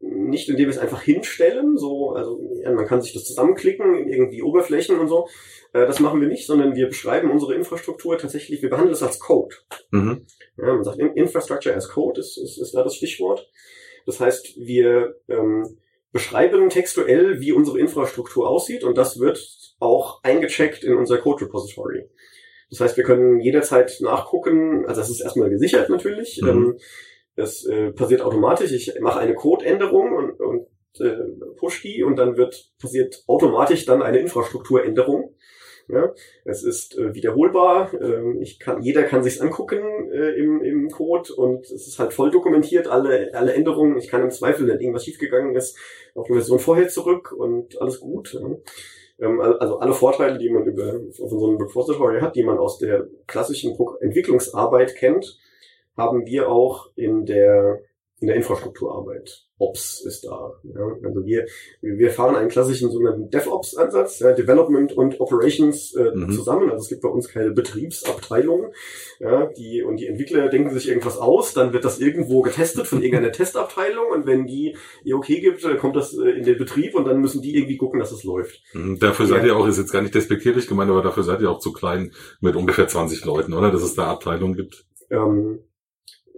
nicht, 0.00 0.48
indem 0.48 0.66
wir 0.66 0.70
es 0.74 0.78
einfach 0.78 1.02
hinstellen, 1.02 1.76
so, 1.76 2.10
also 2.10 2.40
man 2.64 2.86
kann 2.86 3.00
sich 3.00 3.12
das 3.14 3.24
zusammenklicken, 3.24 4.08
irgendwie 4.08 4.42
Oberflächen 4.42 4.98
und 4.98 5.08
so. 5.08 5.28
Äh, 5.72 5.86
das 5.86 6.00
machen 6.00 6.20
wir 6.20 6.28
nicht, 6.28 6.46
sondern 6.46 6.74
wir 6.74 6.86
beschreiben 6.88 7.30
unsere 7.30 7.54
Infrastruktur 7.54 8.18
tatsächlich, 8.18 8.62
wir 8.62 8.70
behandeln 8.70 8.92
es 8.94 9.02
als 9.02 9.18
Code. 9.18 9.54
Mhm. 9.90 10.26
Ja, 10.58 10.74
man 10.74 10.84
sagt, 10.84 10.98
In- 10.98 11.14
Infrastructure 11.14 11.74
as 11.74 11.88
Code 11.88 12.20
ist, 12.20 12.36
ist, 12.36 12.58
ist 12.58 12.74
da 12.74 12.82
das 12.82 12.94
Stichwort. 12.96 13.48
Das 14.04 14.20
heißt, 14.20 14.56
wir 14.58 15.16
ähm, 15.28 15.78
beschreiben 16.12 16.68
textuell, 16.68 17.40
wie 17.40 17.52
unsere 17.52 17.78
Infrastruktur 17.80 18.48
aussieht 18.48 18.84
und 18.84 18.96
das 18.96 19.18
wird 19.18 19.38
auch 19.80 20.22
eingecheckt 20.22 20.84
in 20.84 20.94
unser 20.94 21.18
Code 21.18 21.44
Repository. 21.46 22.08
Das 22.70 22.80
heißt, 22.80 22.96
wir 22.96 23.04
können 23.04 23.40
jederzeit 23.40 23.98
nachgucken, 24.00 24.84
also 24.86 25.00
das 25.00 25.10
ist 25.10 25.20
erstmal 25.20 25.50
gesichert 25.50 25.88
natürlich, 25.88 26.40
Mhm. 26.42 26.48
ähm, 26.48 26.78
das 27.36 27.64
äh, 27.66 27.92
passiert 27.92 28.22
automatisch. 28.22 28.72
Ich 28.72 28.98
mache 29.00 29.20
eine 29.20 29.34
Codeänderung 29.34 30.12
und, 30.12 30.40
und 30.40 30.66
äh, 31.00 31.16
push 31.56 31.82
die 31.82 32.02
und 32.02 32.16
dann 32.16 32.36
wird 32.36 32.72
passiert 32.80 33.22
automatisch 33.26 33.84
dann 33.84 34.02
eine 34.02 34.18
Infrastrukturänderung. 34.18 35.34
Ja, 35.88 36.12
es 36.44 36.64
ist 36.64 36.98
äh, 36.98 37.14
wiederholbar. 37.14 37.92
Ähm, 38.02 38.40
ich 38.40 38.58
kann, 38.58 38.82
jeder 38.82 39.04
kann 39.04 39.22
sich's 39.22 39.40
angucken 39.40 40.10
äh, 40.10 40.32
im, 40.32 40.60
im 40.60 40.90
Code 40.90 41.32
und 41.36 41.64
es 41.66 41.86
ist 41.86 42.00
halt 42.00 42.12
voll 42.12 42.32
dokumentiert, 42.32 42.88
alle, 42.88 43.30
alle 43.34 43.54
Änderungen. 43.54 43.96
Ich 43.96 44.08
kann 44.08 44.22
im 44.22 44.30
Zweifel, 44.30 44.66
wenn 44.66 44.80
irgendwas 44.80 45.04
schiefgegangen 45.04 45.54
ist, 45.54 45.78
auf 46.16 46.26
eine 46.26 46.38
Version 46.38 46.58
vorher 46.58 46.88
zurück 46.88 47.30
und 47.30 47.80
alles 47.80 48.00
gut. 48.00 48.34
Ja. 48.34 48.48
Ähm, 49.20 49.40
al- 49.40 49.58
also 49.60 49.78
alle 49.78 49.92
Vorteile, 49.92 50.38
die 50.38 50.50
man 50.50 50.66
über 50.66 50.94
auf 51.22 51.30
so 51.30 51.46
einem 51.46 51.56
Repository 51.58 52.20
hat, 52.20 52.34
die 52.34 52.42
man 52.42 52.58
aus 52.58 52.78
der 52.78 53.06
klassischen 53.28 53.78
Entwicklungsarbeit 54.00 54.96
kennt, 54.96 55.38
haben 55.96 56.26
wir 56.26 56.48
auch 56.48 56.90
in 56.96 57.24
der 57.26 57.80
in 58.18 58.28
der 58.28 58.36
Infrastrukturarbeit. 58.36 59.42
Ops 59.58 60.00
ist 60.00 60.24
da. 60.24 60.54
Ja. 60.62 60.86
Also 61.04 61.26
wir, 61.26 61.44
wir 61.82 62.10
fahren 62.10 62.34
einen 62.34 62.48
klassischen 62.48 62.90
sogenannten 62.90 63.28
DevOps-Ansatz, 63.28 64.20
ja, 64.20 64.32
Development 64.32 64.90
und 64.94 65.20
Operations 65.20 65.94
äh, 65.94 66.12
Mhm. 66.14 66.30
zusammen. 66.30 66.70
Also 66.70 66.84
es 66.84 66.88
gibt 66.88 67.02
bei 67.02 67.10
uns 67.10 67.28
keine 67.28 67.50
Betriebsabteilung. 68.00 68.72
Ja, 69.20 69.46
die, 69.58 69.82
und 69.82 69.98
die 70.00 70.06
Entwickler 70.06 70.48
denken 70.48 70.70
sich 70.70 70.88
irgendwas 70.88 71.18
aus, 71.18 71.52
dann 71.52 71.74
wird 71.74 71.84
das 71.84 71.98
irgendwo 72.00 72.40
getestet 72.40 72.86
von 72.86 73.02
irgendeiner 73.02 73.32
Testabteilung 73.32 74.06
und 74.10 74.26
wenn 74.26 74.46
die 74.46 74.76
ihr 75.04 75.16
okay 75.16 75.40
gibt, 75.40 75.62
dann 75.62 75.76
kommt 75.78 75.96
das 75.96 76.16
äh, 76.16 76.30
in 76.30 76.44
den 76.44 76.56
Betrieb 76.56 76.94
und 76.94 77.04
dann 77.04 77.20
müssen 77.20 77.42
die 77.42 77.54
irgendwie 77.56 77.76
gucken, 77.76 78.00
dass 78.00 78.12
es 78.12 78.24
läuft. 78.24 78.62
Mhm. 78.72 78.98
Dafür 78.98 79.26
seid 79.26 79.42
Ja. 79.42 79.48
ihr 79.48 79.56
auch, 79.56 79.66
ist 79.66 79.76
jetzt 79.78 79.92
gar 79.92 80.00
nicht 80.00 80.14
despektierlich 80.14 80.66
gemeint, 80.68 80.90
aber 80.90 81.02
dafür 81.02 81.22
seid 81.22 81.42
ihr 81.42 81.50
auch 81.50 81.58
zu 81.60 81.72
klein 81.72 82.12
mit 82.40 82.56
ungefähr 82.56 82.88
20 82.88 83.22
Leuten, 83.26 83.52
oder? 83.52 83.70
Dass 83.70 83.82
es 83.82 83.94
da 83.94 84.06
Abteilungen 84.06 84.54
gibt. 84.54 84.86
Ähm, 85.10 85.60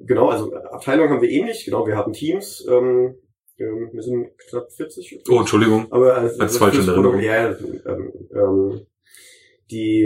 genau, 0.04 0.28
also 0.28 0.52
Abteilung 0.54 1.08
haben 1.10 1.22
wir 1.22 1.44
nicht. 1.44 1.64
Genau, 1.64 1.86
wir 1.86 1.96
haben 1.96 2.12
Teams. 2.12 2.66
Ähm, 2.68 3.16
ähm, 3.58 3.90
wir 3.92 4.02
sind 4.02 4.30
knapp 4.48 4.70
40. 4.72 5.22
Oh, 5.28 5.40
Entschuldigung. 5.40 5.86
Aber 5.90 6.14
als, 6.16 6.38
Als 6.38 6.58
falsche 6.58 6.80
Erinnerung. 6.90 7.20
Ja, 7.20 7.50
ähm, 7.86 8.12
ähm, 8.34 8.86
die, 9.70 10.04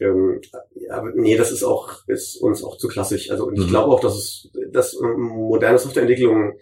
ähm, 0.00 0.40
ja, 0.74 0.94
aber 0.94 1.12
nee, 1.14 1.36
das 1.36 1.52
ist 1.52 1.62
auch, 1.62 2.06
ist 2.06 2.36
uns 2.36 2.64
auch 2.64 2.76
zu 2.78 2.88
klassisch. 2.88 3.30
Also 3.30 3.46
und 3.46 3.58
ich 3.58 3.66
Mhm. 3.66 3.70
glaube 3.70 3.92
auch, 3.92 4.00
dass 4.00 4.14
es, 4.16 4.50
dass 4.72 4.98
moderne 5.00 5.78
Softwareentwicklung 5.78 6.58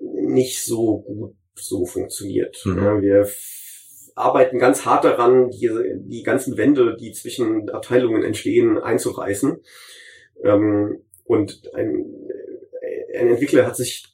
nicht 0.00 0.64
so 0.64 1.00
gut 1.00 1.34
so 1.56 1.86
funktioniert. 1.86 2.60
Mhm. 2.64 2.78
Ja, 2.78 3.00
wir 3.02 3.28
arbeiten 4.16 4.58
ganz 4.58 4.84
hart 4.84 5.04
daran, 5.04 5.50
die, 5.50 5.70
die 5.96 6.22
ganzen 6.22 6.56
Wände, 6.56 6.96
die 6.98 7.12
zwischen 7.12 7.68
Abteilungen 7.70 8.22
entstehen, 8.22 8.78
einzureißen. 8.78 9.60
Ähm, 10.42 11.03
und 11.24 11.74
ein, 11.74 12.04
ein 13.18 13.28
Entwickler 13.28 13.66
hat 13.66 13.76
sich 13.76 14.06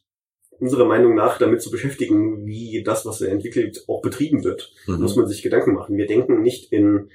unserer 0.59 0.85
Meinung 0.85 1.15
nach 1.15 1.39
damit 1.39 1.63
zu 1.63 1.71
beschäftigen, 1.71 2.47
wie 2.47 2.83
das, 2.85 3.07
was 3.07 3.21
er 3.21 3.33
entwickelt, 3.33 3.85
auch 3.89 4.03
betrieben 4.03 4.45
wird. 4.45 4.73
Da 4.87 4.99
muss 4.99 5.17
Mhm. 5.17 5.23
man 5.23 5.29
sich 5.29 5.43
Gedanken 5.43 5.73
machen. 5.73 5.97
Wir 5.97 6.07
denken 6.07 6.43
nicht 6.43 6.71
in, 6.73 7.09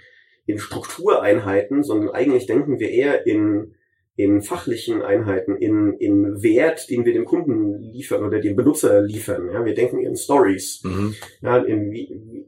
in 0.47 0.57
Struktureinheiten, 0.57 1.83
sondern 1.83 2.09
eigentlich 2.09 2.47
denken 2.47 2.79
wir 2.79 2.89
eher 2.89 3.27
in, 3.27 3.75
in 4.15 4.41
fachlichen 4.41 5.01
Einheiten, 5.03 5.57
in, 5.57 5.93
in 5.99 6.41
Wert, 6.41 6.89
den 6.89 7.05
wir 7.05 7.13
dem 7.13 7.25
Kunden 7.25 7.79
liefern 7.81 8.23
oder 8.25 8.39
dem 8.39 8.55
Benutzer 8.55 9.01
liefern. 9.01 9.49
Ja, 9.51 9.63
wir 9.63 9.75
denken 9.75 9.99
in 9.99 10.15
Stories. 10.15 10.81
Mhm. 10.83 11.13
Ja, 11.41 11.57
in 11.57 11.91
wie, 11.91 12.09
wie, 12.25 12.47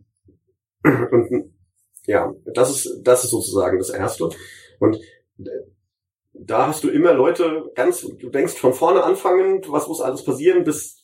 und 1.11 1.53
ja, 2.07 2.33
das 2.55 2.71
ist, 2.71 3.01
das 3.03 3.23
ist 3.23 3.31
sozusagen 3.31 3.77
das 3.77 3.89
Erste. 3.91 4.29
Und 4.79 4.97
da 6.39 6.67
hast 6.67 6.83
du 6.83 6.89
immer 6.89 7.13
Leute 7.13 7.71
ganz, 7.75 8.01
du 8.01 8.29
denkst 8.29 8.55
von 8.55 8.73
vorne 8.73 9.03
anfangen, 9.03 9.61
was 9.67 9.87
muss 9.87 10.01
alles 10.01 10.23
passieren, 10.23 10.63
bis 10.63 11.03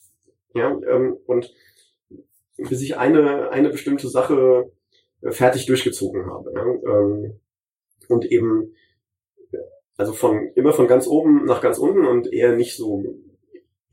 Ja, 0.56 0.70
ähm, 0.88 1.18
und 1.26 1.52
bis 2.58 2.82
ich 2.82 2.98
eine, 2.98 3.50
eine 3.50 3.70
bestimmte 3.70 4.08
Sache 4.08 4.72
äh, 5.22 5.32
fertig 5.32 5.66
durchgezogen 5.66 6.28
habe. 6.28 6.54
Ja, 6.54 6.66
ähm, 6.66 7.40
und 8.10 8.26
eben, 8.26 8.76
also 9.98 10.14
von, 10.14 10.52
immer 10.56 10.74
von 10.74 10.88
ganz 10.88 11.08
oben 11.08 11.46
nach 11.46 11.62
ganz 11.62 11.78
unten 11.78 12.06
und 12.06 12.32
eher 12.32 12.56
nicht 12.56 12.76
so 12.76 13.04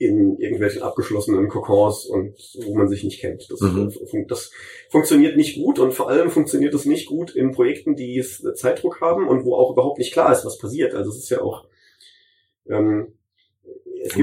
in 0.00 0.38
irgendwelchen 0.38 0.82
abgeschlossenen 0.82 1.48
Kokons 1.48 2.06
und 2.06 2.34
wo 2.64 2.74
man 2.74 2.88
sich 2.88 3.04
nicht 3.04 3.20
kennt. 3.20 3.46
Das, 3.50 3.60
Mhm. 3.60 3.92
das 4.28 4.50
funktioniert 4.88 5.36
nicht 5.36 5.56
gut 5.56 5.78
und 5.78 5.92
vor 5.92 6.08
allem 6.08 6.30
funktioniert 6.30 6.72
es 6.72 6.86
nicht 6.86 7.06
gut 7.06 7.36
in 7.36 7.52
Projekten, 7.52 7.96
die 7.96 8.18
es 8.18 8.42
Zeitdruck 8.54 9.02
haben 9.02 9.28
und 9.28 9.44
wo 9.44 9.54
auch 9.56 9.72
überhaupt 9.72 9.98
nicht 9.98 10.14
klar 10.14 10.32
ist, 10.32 10.46
was 10.46 10.56
passiert. 10.56 10.94
Also 10.94 11.10
es 11.10 11.18
ist 11.18 11.28
ja 11.28 11.42
auch 11.42 11.66
ähm, 12.66 13.12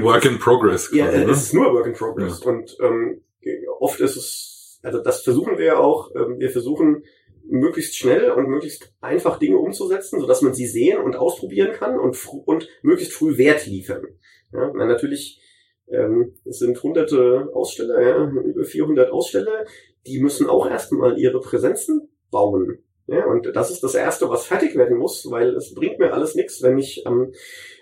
Work 0.02 0.24
in 0.24 0.40
progress. 0.40 0.90
ja, 0.92 1.06
quasi, 1.06 1.22
äh, 1.22 1.24
ne? 1.26 1.30
es 1.30 1.42
ist 1.44 1.54
nur 1.54 1.72
Work 1.72 1.86
in 1.86 1.92
Progress. 1.92 2.40
Und 2.40 2.76
ähm, 2.82 3.22
oft 3.78 4.00
ist 4.00 4.16
es, 4.16 4.80
also 4.82 5.00
das 5.00 5.22
versuchen 5.22 5.58
wir 5.58 5.64
ja 5.64 5.78
auch, 5.78 6.10
ähm, 6.16 6.40
wir 6.40 6.50
versuchen 6.50 7.04
möglichst 7.44 7.96
schnell 7.96 8.32
und 8.32 8.48
möglichst 8.48 8.92
einfach 9.00 9.38
Dinge 9.38 9.58
umzusetzen, 9.58 10.18
sodass 10.18 10.42
man 10.42 10.54
sie 10.54 10.66
sehen 10.66 10.98
und 11.00 11.14
ausprobieren 11.14 11.72
kann 11.72 12.00
und, 12.00 12.18
und 12.46 12.68
möglichst 12.82 13.14
früh 13.14 13.38
Wert 13.38 13.64
liefern. 13.66 14.06
Ja, 14.52 14.72
na, 14.74 14.86
natürlich 14.86 15.40
ähm, 15.90 16.34
es 16.44 16.58
sind 16.58 16.82
hunderte 16.82 17.48
Aussteller, 17.52 18.00
ja, 18.00 18.24
über 18.24 18.64
400 18.64 19.10
Aussteller, 19.10 19.64
die 20.06 20.20
müssen 20.20 20.48
auch 20.48 20.68
erstmal 20.68 21.18
ihre 21.18 21.40
Präsenzen 21.40 22.08
bauen. 22.30 22.78
Ja, 23.06 23.24
und 23.26 23.56
das 23.56 23.70
ist 23.70 23.82
das 23.82 23.94
Erste, 23.94 24.28
was 24.28 24.46
fertig 24.46 24.76
werden 24.76 24.98
muss, 24.98 25.30
weil 25.30 25.54
es 25.56 25.74
bringt 25.74 25.98
mir 25.98 26.12
alles 26.12 26.34
nichts, 26.34 26.62
wenn 26.62 26.76
ich 26.78 27.06
am 27.06 27.32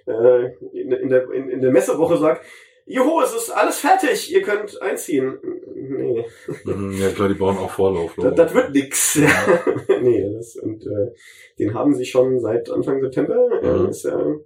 äh, 0.07 0.53
in, 0.73 0.93
in, 0.93 1.09
der, 1.09 1.29
in, 1.33 1.49
in 1.51 1.61
der 1.61 1.73
Messewoche 1.73 2.17
sage, 2.17 2.41
Juhu, 2.89 3.21
es 3.21 3.35
ist 3.35 3.51
alles 3.51 3.81
fertig, 3.81 4.33
ihr 4.33 4.43
könnt 4.43 4.81
einziehen. 4.81 5.39
Nee, 5.75 6.25
Mhm, 6.65 6.93
Ja 6.93 7.11
klar, 7.11 7.29
die 7.29 7.35
bauen 7.35 7.59
auch 7.59 7.71
Vorlauf. 7.71 8.15
das, 8.17 8.35
das 8.37 8.55
wird 8.55 8.71
nix. 8.73 9.19
nee, 10.03 10.33
das, 10.33 10.55
und 10.55 10.87
äh, 10.87 11.13
den 11.59 11.75
haben 11.75 11.95
sie 11.97 12.05
schon 12.05 12.39
seit 12.39 12.71
Anfang 12.71 13.01
September. 13.01 13.49
Mhm. 13.61 13.87
Äh, 13.87 13.91
ist 13.91 14.05
ja, 14.05 14.37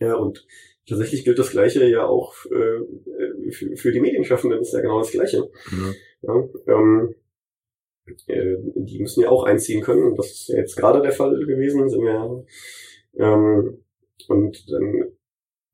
ja, 0.00 0.14
und 0.14 0.46
tatsächlich 0.86 1.24
gilt 1.24 1.38
das 1.38 1.50
Gleiche 1.50 1.86
ja 1.86 2.06
auch 2.06 2.34
äh, 2.46 3.50
für, 3.50 3.76
für 3.76 3.92
die 3.92 4.00
Medienschaffenden, 4.00 4.60
ist 4.60 4.72
ja 4.72 4.80
genau 4.80 4.98
das 4.98 5.12
Gleiche. 5.12 5.50
Mhm. 5.70 5.94
Ja, 6.22 6.48
ähm, 6.68 7.14
äh, 8.26 8.56
die 8.74 9.00
müssen 9.00 9.22
ja 9.22 9.28
auch 9.28 9.44
einziehen 9.44 9.82
können. 9.82 10.04
Und 10.04 10.18
das 10.18 10.30
ist 10.30 10.48
ja 10.48 10.58
jetzt 10.58 10.76
gerade 10.76 11.00
der 11.02 11.12
Fall 11.12 11.38
gewesen. 11.46 11.88
Sind 11.88 12.02
wir, 12.02 12.44
ähm, 13.18 13.84
und 14.28 14.70
dann, 14.70 15.12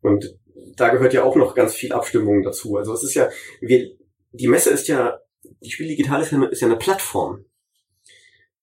und 0.02 0.38
da 0.76 0.88
gehört 0.90 1.14
ja 1.14 1.24
auch 1.24 1.36
noch 1.36 1.54
ganz 1.54 1.74
viel 1.74 1.92
Abstimmung 1.92 2.42
dazu. 2.42 2.76
Also 2.76 2.92
es 2.94 3.02
ist 3.02 3.14
ja, 3.14 3.28
wir, 3.60 3.90
die 4.32 4.48
Messe 4.48 4.70
ist 4.70 4.88
ja, 4.88 5.20
die 5.60 5.70
Spiel 5.70 5.88
Digital 5.88 6.22
ist 6.22 6.32
ja, 6.32 6.38
eine, 6.38 6.48
ist 6.48 6.60
ja 6.60 6.68
eine 6.68 6.76
Plattform. 6.76 7.44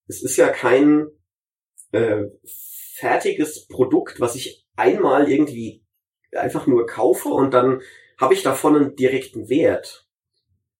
Es 0.08 0.24
ist 0.24 0.38
ja 0.38 0.50
kein 0.50 1.08
äh, 1.92 2.26
fertiges 2.96 3.68
Produkt, 3.68 4.20
was 4.20 4.36
ich 4.36 4.66
einmal 4.76 5.30
irgendwie 5.30 5.84
einfach 6.38 6.68
nur 6.68 6.86
kaufe 6.86 7.30
und 7.30 7.54
dann 7.54 7.82
habe 8.20 8.34
ich 8.34 8.44
davon 8.44 8.76
einen 8.76 8.96
direkten 8.96 9.50
Wert, 9.50 10.08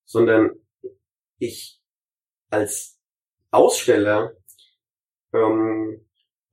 sondern 0.06 0.52
ich 1.40 1.82
als 2.50 3.00
Aussteller 3.52 4.36
ähm, 5.34 6.06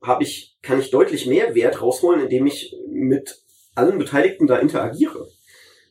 habe 0.03 0.23
ich 0.23 0.57
kann 0.61 0.79
ich 0.79 0.91
deutlich 0.91 1.25
mehr 1.25 1.55
Wert 1.55 1.81
rausholen, 1.81 2.21
indem 2.21 2.45
ich 2.47 2.75
mit 2.87 3.43
allen 3.75 3.97
Beteiligten 3.97 4.47
da 4.47 4.57
interagiere. 4.57 5.27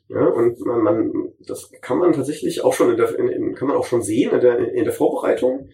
Ja, 0.09 0.27
und 0.27 0.61
man, 0.61 0.83
man 0.83 1.33
das 1.40 1.70
kann 1.81 1.98
man 1.98 2.12
tatsächlich 2.12 2.62
auch 2.62 2.74
schon 2.74 2.90
in 2.90 2.96
der 2.96 3.18
in, 3.18 3.29
in, 3.29 3.55
kann 3.55 3.68
man 3.68 3.77
auch 3.77 3.87
schon 3.87 4.03
sehen 4.03 4.33
in 4.33 4.40
der 4.40 4.72
in 4.74 4.85
der 4.85 4.92
Vorbereitung. 4.92 5.70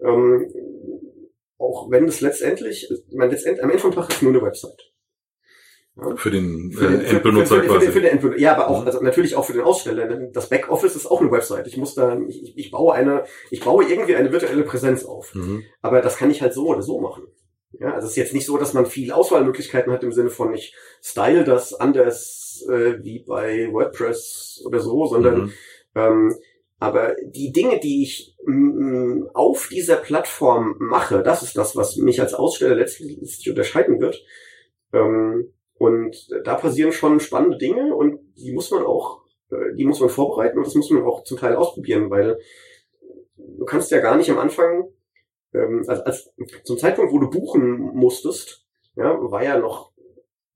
Ähm, 0.00 0.52
auch 1.58 1.90
wenn 1.90 2.06
es 2.06 2.20
letztendlich, 2.20 2.92
man 3.12 3.30
letztendlich 3.30 3.62
am 3.62 3.70
Ende 3.70 3.82
vom 3.82 3.92
Tag 3.92 4.10
ist 4.10 4.22
nur 4.22 4.32
eine 4.32 4.42
Website. 4.42 4.91
Ja. 5.96 6.16
Für 6.16 6.30
den, 6.30 6.72
Für 6.72 6.88
den, 6.88 7.00
äh, 7.02 7.04
Endbenutzer 7.04 7.56
für, 7.56 7.62
für, 7.62 7.68
quasi. 7.68 7.86
für 7.88 8.00
den 8.00 8.12
Endbenutzer. 8.12 8.40
Ja, 8.40 8.54
aber 8.54 8.68
auch, 8.68 8.86
also 8.86 9.00
natürlich 9.00 9.36
auch 9.36 9.44
für 9.44 9.52
den 9.52 9.62
Aussteller. 9.62 10.06
Das 10.32 10.48
Backoffice 10.48 10.96
ist 10.96 11.06
auch 11.06 11.20
eine 11.20 11.30
Website. 11.30 11.66
Ich 11.66 11.76
muss 11.76 11.94
da, 11.94 12.18
ich, 12.28 12.56
ich 12.56 12.70
baue 12.70 12.94
eine, 12.94 13.24
ich 13.50 13.60
baue 13.60 13.84
irgendwie 13.84 14.16
eine 14.16 14.32
virtuelle 14.32 14.62
Präsenz 14.62 15.04
auf. 15.04 15.34
Mhm. 15.34 15.64
Aber 15.82 16.00
das 16.00 16.16
kann 16.16 16.30
ich 16.30 16.40
halt 16.40 16.54
so 16.54 16.66
oder 16.68 16.80
so 16.80 17.00
machen. 17.00 17.24
Ja, 17.72 17.92
also 17.94 18.06
es 18.06 18.12
ist 18.12 18.16
jetzt 18.16 18.34
nicht 18.34 18.46
so, 18.46 18.56
dass 18.56 18.72
man 18.72 18.86
viel 18.86 19.12
Auswahlmöglichkeiten 19.12 19.92
hat 19.92 20.02
im 20.02 20.12
Sinne 20.12 20.30
von 20.30 20.54
ich 20.54 20.74
style 21.02 21.44
das 21.44 21.74
anders 21.74 22.64
äh, 22.70 23.02
wie 23.02 23.24
bei 23.26 23.68
WordPress 23.70 24.62
oder 24.66 24.80
so, 24.80 25.06
sondern 25.06 25.42
Mhm. 25.42 25.52
ähm, 25.94 26.34
aber 26.78 27.14
die 27.24 27.52
Dinge, 27.52 27.78
die 27.78 28.02
ich 28.02 28.36
auf 29.34 29.68
dieser 29.70 29.96
Plattform 29.96 30.74
mache, 30.80 31.22
das 31.22 31.44
ist 31.44 31.56
das, 31.56 31.76
was 31.76 31.96
mich 31.96 32.20
als 32.20 32.34
Aussteller 32.34 32.74
letztlich 32.74 33.48
unterscheiden 33.48 34.00
wird. 34.00 34.20
Ähm, 34.92 35.52
und 35.82 36.28
da 36.44 36.54
passieren 36.54 36.92
schon 36.92 37.18
spannende 37.18 37.58
Dinge 37.58 37.94
und 37.96 38.20
die 38.36 38.52
muss 38.52 38.70
man 38.70 38.84
auch, 38.84 39.22
äh, 39.50 39.74
die 39.76 39.84
muss 39.84 39.98
man 39.98 40.10
vorbereiten 40.10 40.58
und 40.58 40.66
das 40.66 40.76
muss 40.76 40.90
man 40.90 41.02
auch 41.02 41.24
zum 41.24 41.38
Teil 41.38 41.56
ausprobieren, 41.56 42.08
weil 42.08 42.38
du 43.36 43.64
kannst 43.64 43.90
ja 43.90 43.98
gar 43.98 44.16
nicht 44.16 44.30
am 44.30 44.38
Anfang, 44.38 44.88
ähm, 45.52 45.82
als, 45.88 46.00
als 46.00 46.34
zum 46.62 46.78
Zeitpunkt, 46.78 47.12
wo 47.12 47.18
du 47.18 47.28
buchen 47.30 47.80
musstest, 47.94 48.64
ja, 48.94 49.18
war 49.32 49.42
ja 49.42 49.58
noch 49.58 49.92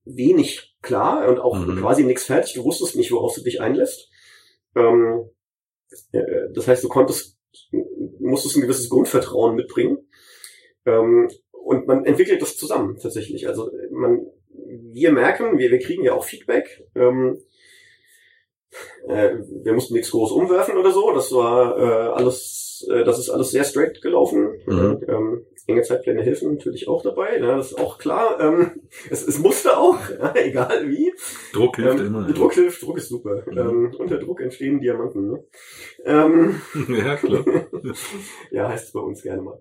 wenig 0.04 0.76
klar 0.80 1.28
und 1.28 1.40
auch 1.40 1.58
Mhm. 1.58 1.80
quasi 1.80 2.04
nichts 2.04 2.24
fertig. 2.24 2.54
Du 2.54 2.64
wusstest 2.64 2.94
nicht, 2.94 3.10
woraus 3.10 3.34
du 3.34 3.42
dich 3.42 3.60
einlässt. 3.60 4.08
Ähm, 4.76 5.28
äh, 6.12 6.22
das 6.54 6.68
heißt, 6.68 6.84
du 6.84 6.88
konntest, 6.88 7.36
musstest 8.20 8.54
ein 8.56 8.62
gewisses 8.62 8.88
Grundvertrauen 8.88 9.56
mitbringen. 9.56 9.98
Ähm, 10.84 11.28
und 11.50 11.88
man 11.88 12.04
entwickelt 12.04 12.40
das 12.40 12.56
zusammen 12.56 12.96
tatsächlich. 12.96 13.48
Also 13.48 13.72
man, 13.90 14.24
wir 14.92 15.12
merken, 15.12 15.58
wir, 15.58 15.70
wir 15.70 15.78
kriegen 15.78 16.04
ja 16.04 16.14
auch 16.14 16.24
Feedback. 16.24 16.84
Ähm, 16.94 17.42
äh, 19.08 19.34
wir 19.62 19.72
mussten 19.72 19.94
nichts 19.94 20.10
groß 20.10 20.32
umwerfen 20.32 20.76
oder 20.76 20.90
so. 20.90 21.12
Das 21.12 21.32
war 21.32 21.78
äh, 21.78 22.12
alles, 22.12 22.86
äh, 22.90 23.04
das 23.04 23.18
ist 23.18 23.30
alles 23.30 23.50
sehr 23.50 23.64
straight 23.64 24.02
gelaufen. 24.02 24.60
Mhm. 24.66 25.00
Ähm, 25.08 25.46
enge 25.66 25.82
Zeitpläne 25.82 26.22
helfen 26.22 26.54
natürlich 26.54 26.88
auch 26.88 27.02
dabei. 27.02 27.38
Ja, 27.38 27.56
das 27.56 27.72
ist 27.72 27.78
auch 27.78 27.98
klar. 27.98 28.38
Ähm, 28.40 28.82
es, 29.10 29.26
es 29.26 29.38
musste 29.38 29.76
auch, 29.76 29.98
ja, 30.18 30.34
egal 30.36 30.88
wie. 30.88 31.12
Druck 31.52 31.76
hilft 31.76 32.00
Ähm, 32.00 32.06
immer. 32.06 32.26
Druck 32.32 32.54
hilft, 32.54 32.82
Druck 32.82 32.98
ist 32.98 33.08
super. 33.08 33.44
Mhm. 33.46 33.58
Ähm, 33.58 33.94
unter 33.98 34.18
Druck 34.18 34.40
entstehen 34.40 34.80
Diamanten. 34.80 35.30
Ne? 35.30 35.44
Ähm, 36.04 36.60
ja, 36.88 37.16
klar. 37.16 37.44
ja, 38.50 38.68
heißt 38.68 38.86
es 38.86 38.92
bei 38.92 39.00
uns 39.00 39.22
gerne 39.22 39.42
mal. 39.42 39.58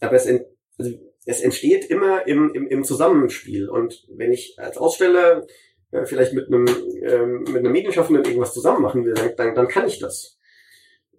Aber 0.00 0.14
es, 0.14 0.26
ent, 0.26 0.46
also 0.78 0.92
es 1.26 1.40
entsteht 1.40 1.84
immer 1.84 2.26
im, 2.26 2.52
im, 2.54 2.66
im 2.68 2.84
Zusammenspiel. 2.84 3.68
Und 3.68 4.06
wenn 4.08 4.32
ich 4.32 4.54
als 4.58 4.78
Aussteller 4.78 5.46
äh, 5.92 6.04
vielleicht 6.04 6.32
mit 6.32 6.48
einem, 6.48 6.66
ähm, 7.02 7.44
mit 7.44 7.58
einem 7.58 7.72
Medienschaffenden 7.72 8.24
irgendwas 8.24 8.54
zusammen 8.54 8.82
machen 8.82 9.04
will, 9.04 9.14
dann, 9.14 9.36
dann, 9.36 9.54
dann 9.54 9.68
kann 9.68 9.86
ich 9.86 9.98
das. 9.98 10.38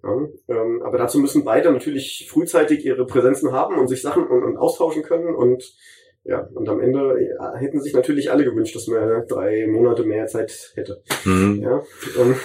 Ja, 0.03 0.27
ähm, 0.47 0.81
aber 0.83 0.97
dazu 0.97 1.19
müssen 1.19 1.45
beide 1.45 1.71
natürlich 1.71 2.27
frühzeitig 2.29 2.83
ihre 2.85 3.05
Präsenzen 3.05 3.51
haben 3.51 3.77
und 3.77 3.87
sich 3.87 4.01
Sachen 4.01 4.25
und, 4.25 4.43
und 4.43 4.57
austauschen 4.57 5.03
können 5.03 5.35
und 5.35 5.75
ja, 6.23 6.47
und 6.53 6.69
am 6.69 6.79
Ende 6.79 7.17
ja, 7.19 7.55
hätten 7.55 7.81
sich 7.81 7.93
natürlich 7.93 8.31
alle 8.31 8.43
gewünscht, 8.43 8.75
dass 8.75 8.87
man 8.87 9.27
drei 9.27 9.65
Monate 9.67 10.03
mehr 10.03 10.27
Zeit 10.27 10.71
hätte. 10.75 11.03
Mhm. 11.25 11.61
Ja, 11.61 11.83
ähm, 12.19 12.35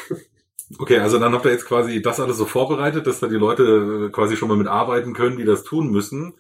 Okay, 0.78 0.98
also 0.98 1.18
dann 1.18 1.32
habt 1.32 1.44
ihr 1.44 1.52
jetzt 1.52 1.66
quasi 1.66 2.02
das 2.02 2.18
alles 2.18 2.38
so 2.38 2.44
vorbereitet, 2.44 3.06
dass 3.06 3.20
da 3.20 3.28
die 3.28 3.36
Leute 3.36 4.06
äh, 4.06 4.10
quasi 4.10 4.36
schon 4.36 4.48
mal 4.48 4.56
mitarbeiten 4.56 5.12
können, 5.12 5.36
die 5.36 5.44
das 5.44 5.62
tun 5.62 5.90
müssen. 5.90 6.34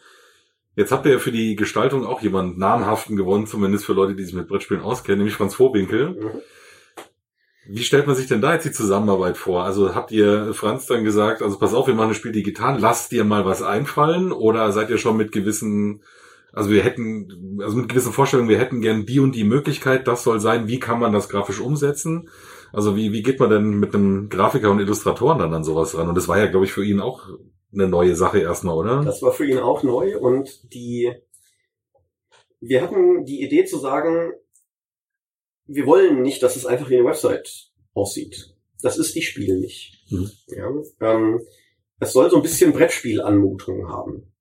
Jetzt 0.74 0.92
habt 0.92 1.06
ihr 1.06 1.12
ja 1.12 1.18
für 1.18 1.32
die 1.32 1.56
Gestaltung 1.56 2.04
auch 2.04 2.20
jemanden 2.20 2.58
namhaften 2.58 3.16
gewonnen, 3.16 3.46
zumindest 3.46 3.86
für 3.86 3.92
Leute, 3.92 4.14
die 4.14 4.24
sich 4.24 4.34
mit 4.34 4.48
Brettspielen 4.48 4.82
auskennen, 4.82 5.18
nämlich 5.18 5.36
Franz 5.36 5.54
Vorbinkel. 5.54 6.10
mhm. 6.10 6.40
Wie 7.68 7.82
stellt 7.82 8.06
man 8.06 8.14
sich 8.14 8.28
denn 8.28 8.40
da 8.40 8.54
jetzt 8.54 8.64
die 8.64 8.72
Zusammenarbeit 8.72 9.36
vor? 9.36 9.64
Also 9.64 9.94
habt 9.94 10.12
ihr 10.12 10.54
Franz 10.54 10.86
dann 10.86 11.02
gesagt, 11.02 11.42
also 11.42 11.58
pass 11.58 11.74
auf, 11.74 11.88
wir 11.88 11.94
machen 11.94 12.10
ein 12.10 12.14
Spiel 12.14 12.30
digital, 12.30 12.78
lasst 12.78 13.10
dir 13.10 13.24
mal 13.24 13.44
was 13.44 13.62
einfallen? 13.62 14.30
Oder 14.30 14.70
seid 14.70 14.88
ihr 14.88 14.98
schon 14.98 15.16
mit 15.16 15.32
gewissen, 15.32 16.02
also 16.52 16.70
wir 16.70 16.84
hätten, 16.84 17.58
also 17.60 17.76
mit 17.76 17.88
gewissen 17.88 18.12
Vorstellungen, 18.12 18.48
wir 18.48 18.58
hätten 18.58 18.82
gern 18.82 19.04
die 19.04 19.18
und 19.18 19.34
die 19.34 19.44
Möglichkeit, 19.44 20.06
das 20.06 20.22
soll 20.22 20.38
sein, 20.38 20.68
wie 20.68 20.78
kann 20.78 21.00
man 21.00 21.12
das 21.12 21.28
grafisch 21.28 21.58
umsetzen? 21.58 22.28
Also 22.72 22.96
wie, 22.96 23.12
wie 23.12 23.22
geht 23.22 23.40
man 23.40 23.50
denn 23.50 23.70
mit 23.78 23.94
einem 23.94 24.28
Grafiker 24.28 24.70
und 24.70 24.80
Illustratoren 24.80 25.38
dann 25.38 25.54
an 25.54 25.64
sowas 25.64 25.96
ran? 25.96 26.08
Und 26.08 26.14
das 26.14 26.28
war 26.28 26.38
ja, 26.38 26.46
glaube 26.46 26.66
ich, 26.66 26.72
für 26.72 26.84
ihn 26.84 27.00
auch 27.00 27.28
eine 27.72 27.88
neue 27.88 28.14
Sache 28.14 28.40
erstmal, 28.40 28.76
oder? 28.76 29.02
Das 29.04 29.22
war 29.22 29.32
für 29.32 29.46
ihn 29.46 29.58
auch 29.58 29.82
neu 29.82 30.18
und 30.18 30.72
die, 30.72 31.12
wir 32.60 32.82
hatten 32.82 33.24
die 33.24 33.42
Idee 33.42 33.64
zu 33.64 33.78
sagen, 33.78 34.32
wir 35.66 35.86
wollen 35.86 36.22
nicht, 36.22 36.42
dass 36.42 36.56
es 36.56 36.66
einfach 36.66 36.88
wie 36.90 36.96
eine 36.96 37.06
Website 37.06 37.70
aussieht. 37.94 38.54
Das 38.82 38.98
ist 38.98 39.14
die 39.14 39.22
Spiel 39.22 39.58
nicht. 39.58 40.04
Mhm. 40.10 40.30
Ja, 40.48 40.70
ähm, 41.00 41.40
es 41.98 42.12
soll 42.12 42.30
so 42.30 42.36
ein 42.36 42.42
bisschen 42.42 42.72
Brettspielanmutung 42.72 43.88
haben. 43.88 44.32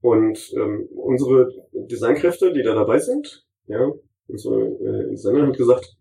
Und 0.00 0.52
ähm, 0.54 0.88
unsere 0.94 1.50
Designkräfte, 1.72 2.52
die 2.52 2.62
da 2.62 2.74
dabei 2.74 2.98
sind, 2.98 3.46
ja, 3.66 3.90
unsere 4.26 4.60
äh, 4.60 5.10
Designerin 5.10 5.48
hat 5.48 5.56
gesagt, 5.56 5.96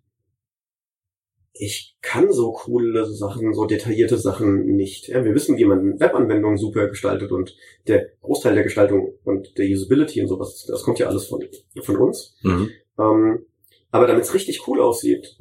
ich 1.54 1.96
kann 2.02 2.32
so 2.32 2.52
coole 2.52 3.06
Sachen, 3.06 3.54
so 3.54 3.66
detaillierte 3.66 4.18
Sachen 4.18 4.76
nicht. 4.76 5.08
Ja, 5.08 5.24
wir 5.24 5.36
wissen, 5.36 5.58
wie 5.58 5.66
man 5.66 6.00
Webanwendungen 6.00 6.58
super 6.58 6.88
gestaltet 6.88 7.32
und 7.32 7.56
der 7.88 8.10
Großteil 8.22 8.56
der 8.56 8.64
Gestaltung 8.64 9.14
und 9.24 9.58
der 9.58 9.68
Usability 9.68 10.22
und 10.22 10.28
sowas, 10.28 10.66
das 10.68 10.84
kommt 10.84 11.00
ja 11.00 11.08
alles 11.08 11.28
von, 11.28 11.46
von 11.84 11.98
uns. 11.98 12.36
Mhm. 12.42 12.72
Ähm, 13.00 13.46
aber 13.92 14.08
damit 14.08 14.24
es 14.24 14.34
richtig 14.34 14.68
cool 14.68 14.82
aussieht, 14.82 15.38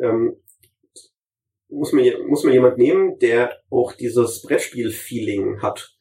ähm, 0.00 0.36
muss 1.68 1.92
man, 1.92 2.04
muss 2.28 2.44
man 2.44 2.52
jemand 2.52 2.78
nehmen, 2.78 3.18
der 3.18 3.50
auch 3.70 3.92
dieses 3.92 4.42
Brettspiel-Feeling 4.42 5.60
hat. 5.62 5.96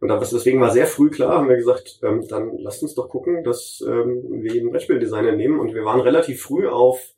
Und 0.00 0.08
deswegen 0.08 0.60
war 0.60 0.70
sehr 0.70 0.86
früh 0.86 1.10
klar, 1.10 1.38
haben 1.38 1.48
wir 1.48 1.56
gesagt, 1.56 2.00
ähm, 2.02 2.26
dann 2.28 2.56
lasst 2.58 2.82
uns 2.82 2.94
doch 2.94 3.08
gucken, 3.08 3.44
dass 3.44 3.84
ähm, 3.86 4.42
wir 4.42 4.52
einen 4.52 4.70
Brettspieldesigner 4.70 5.32
nehmen. 5.32 5.60
Und 5.60 5.74
wir 5.74 5.84
waren 5.84 6.00
relativ 6.00 6.42
früh 6.42 6.66
auf, 6.66 7.14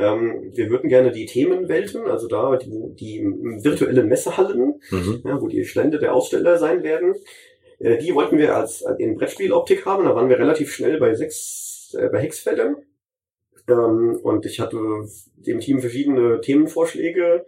ähm, 0.00 0.50
wir 0.54 0.70
würden 0.70 0.88
gerne 0.88 1.12
die 1.12 1.26
Themenwelten, 1.26 2.06
also 2.06 2.26
da 2.26 2.56
die, 2.56 2.94
die 2.94 3.20
virtuellen 3.62 4.08
Messehallen, 4.08 4.80
mhm. 4.90 5.22
ja, 5.24 5.40
wo 5.40 5.48
die 5.48 5.64
Stände 5.64 5.98
der 5.98 6.14
Aussteller 6.14 6.58
sein 6.58 6.82
werden, 6.82 7.14
äh, 7.78 7.98
die 7.98 8.14
wollten 8.14 8.38
wir 8.38 8.56
als 8.56 8.84
in 8.98 9.16
Brettspieloptik 9.16 9.84
haben. 9.86 10.04
Da 10.04 10.14
waren 10.14 10.28
wir 10.28 10.38
relativ 10.38 10.72
schnell 10.72 10.98
bei 10.98 11.14
sechs, 11.14 11.94
äh, 11.98 12.08
bei 12.08 12.20
Hexfeldern. 12.20 12.76
Ähm, 13.68 14.18
und 14.22 14.46
ich 14.46 14.60
hatte 14.60 14.78
dem 15.36 15.60
Team 15.60 15.80
verschiedene 15.80 16.40
Themenvorschläge 16.40 17.44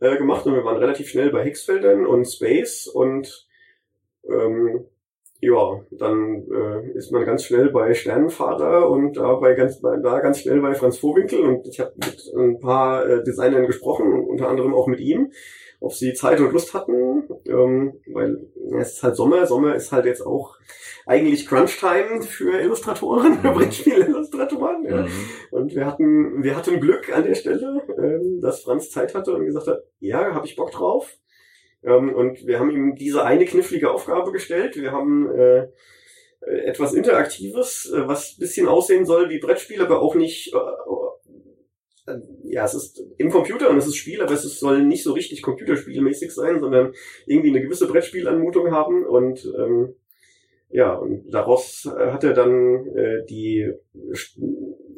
äh, 0.00 0.16
gemacht 0.16 0.46
und 0.46 0.54
wir 0.54 0.64
waren 0.64 0.78
relativ 0.78 1.08
schnell 1.08 1.30
bei 1.30 1.44
Hexfeldern 1.44 2.06
und 2.06 2.26
Space 2.26 2.86
und 2.86 3.48
ähm, 4.28 4.86
ja, 5.40 5.80
dann 5.92 6.44
äh, 6.50 6.90
ist 6.96 7.12
man 7.12 7.24
ganz 7.24 7.44
schnell 7.44 7.70
bei 7.70 7.94
Sternenfahrer 7.94 8.90
und 8.90 9.16
da 9.16 9.34
bei 9.34 9.54
ganz 9.54 9.80
da 9.80 10.20
ganz 10.20 10.40
schnell 10.40 10.60
bei 10.60 10.74
Franz 10.74 10.98
Vorwinkel 10.98 11.40
und 11.40 11.66
ich 11.68 11.78
habe 11.78 11.92
mit 11.96 12.32
ein 12.36 12.58
paar 12.58 13.08
äh, 13.08 13.22
Designern 13.22 13.66
gesprochen, 13.66 14.24
unter 14.28 14.48
anderem 14.48 14.74
auch 14.74 14.86
mit 14.86 15.00
ihm 15.00 15.30
ob 15.80 15.92
sie 15.92 16.12
Zeit 16.12 16.40
und 16.40 16.52
Lust 16.52 16.74
hatten, 16.74 17.28
ähm, 17.46 18.00
weil 18.12 18.48
ja, 18.70 18.78
es 18.80 18.94
ist 18.94 19.02
halt 19.02 19.16
Sommer. 19.16 19.46
Sommer 19.46 19.74
ist 19.76 19.92
halt 19.92 20.06
jetzt 20.06 20.22
auch 20.22 20.56
eigentlich 21.06 21.46
Crunch-Time 21.46 22.22
für 22.22 22.60
Illustratoren, 22.60 23.38
für 23.40 23.50
mhm. 23.50 23.54
Brettspiel-Illustratoren. 23.58 24.84
Ja. 24.84 25.02
Mhm. 25.02 25.08
Und 25.52 25.74
wir 25.74 25.86
hatten, 25.86 26.42
wir 26.42 26.56
hatten 26.56 26.80
Glück 26.80 27.14
an 27.14 27.24
der 27.24 27.34
Stelle, 27.34 27.82
ähm, 27.96 28.40
dass 28.40 28.62
Franz 28.62 28.90
Zeit 28.90 29.14
hatte 29.14 29.34
und 29.34 29.46
gesagt 29.46 29.68
hat, 29.68 29.84
ja, 30.00 30.34
habe 30.34 30.46
ich 30.46 30.56
Bock 30.56 30.72
drauf. 30.72 31.16
Ähm, 31.82 32.14
und 32.14 32.46
wir 32.46 32.58
haben 32.58 32.70
ihm 32.70 32.94
diese 32.94 33.24
eine 33.24 33.44
knifflige 33.44 33.90
Aufgabe 33.90 34.32
gestellt. 34.32 34.76
Wir 34.76 34.92
haben 34.92 35.30
äh, 35.30 35.68
etwas 36.40 36.94
Interaktives, 36.94 37.92
äh, 37.92 38.06
was 38.06 38.36
bisschen 38.36 38.68
aussehen 38.68 39.06
soll 39.06 39.30
wie 39.30 39.38
Brettspiel, 39.38 39.82
aber 39.82 40.00
auch 40.00 40.14
nicht 40.14 40.52
äh, 40.54 40.58
ja, 42.44 42.64
es 42.64 42.74
ist 42.74 43.02
im 43.18 43.30
Computer 43.30 43.70
und 43.70 43.76
es 43.76 43.86
ist 43.86 43.96
Spiel, 43.96 44.22
aber 44.22 44.32
es 44.32 44.42
soll 44.42 44.82
nicht 44.84 45.02
so 45.02 45.12
richtig 45.12 45.42
computerspielmäßig 45.42 46.32
sein, 46.32 46.60
sondern 46.60 46.94
irgendwie 47.26 47.50
eine 47.50 47.60
gewisse 47.60 47.86
Brettspielanmutung 47.86 48.70
haben 48.70 49.04
und 49.04 49.44
ähm, 49.58 49.94
ja, 50.70 50.94
und 50.94 51.30
daraus 51.30 51.86
äh, 51.86 52.10
hat 52.10 52.24
er 52.24 52.34
dann 52.34 52.86
äh, 52.94 53.24
die 53.28 53.70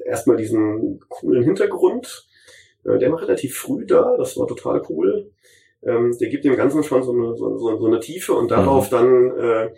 erstmal 0.05 0.37
diesen 0.37 1.01
coolen 1.09 1.45
Hintergrund. 1.45 2.29
Äh, 2.85 2.99
der 2.99 3.13
war 3.13 3.23
relativ 3.23 3.57
früh 3.57 3.87
da, 3.87 4.17
das 4.17 4.37
war 4.37 4.49
total 4.49 4.83
cool. 4.89 5.31
Ähm, 5.83 6.17
der 6.19 6.29
gibt 6.29 6.45
dem 6.45 6.57
Ganzen 6.57 6.83
schon 6.85 7.03
so 7.03 7.13
eine, 7.13 7.37
so, 7.37 7.57
so, 7.57 7.79
so 7.79 7.87
eine 7.87 8.01
Tiefe 8.01 8.35
und 8.35 8.51
darauf 8.51 8.91
mhm. 8.91 8.95
dann 8.95 9.39
äh, 9.39 9.71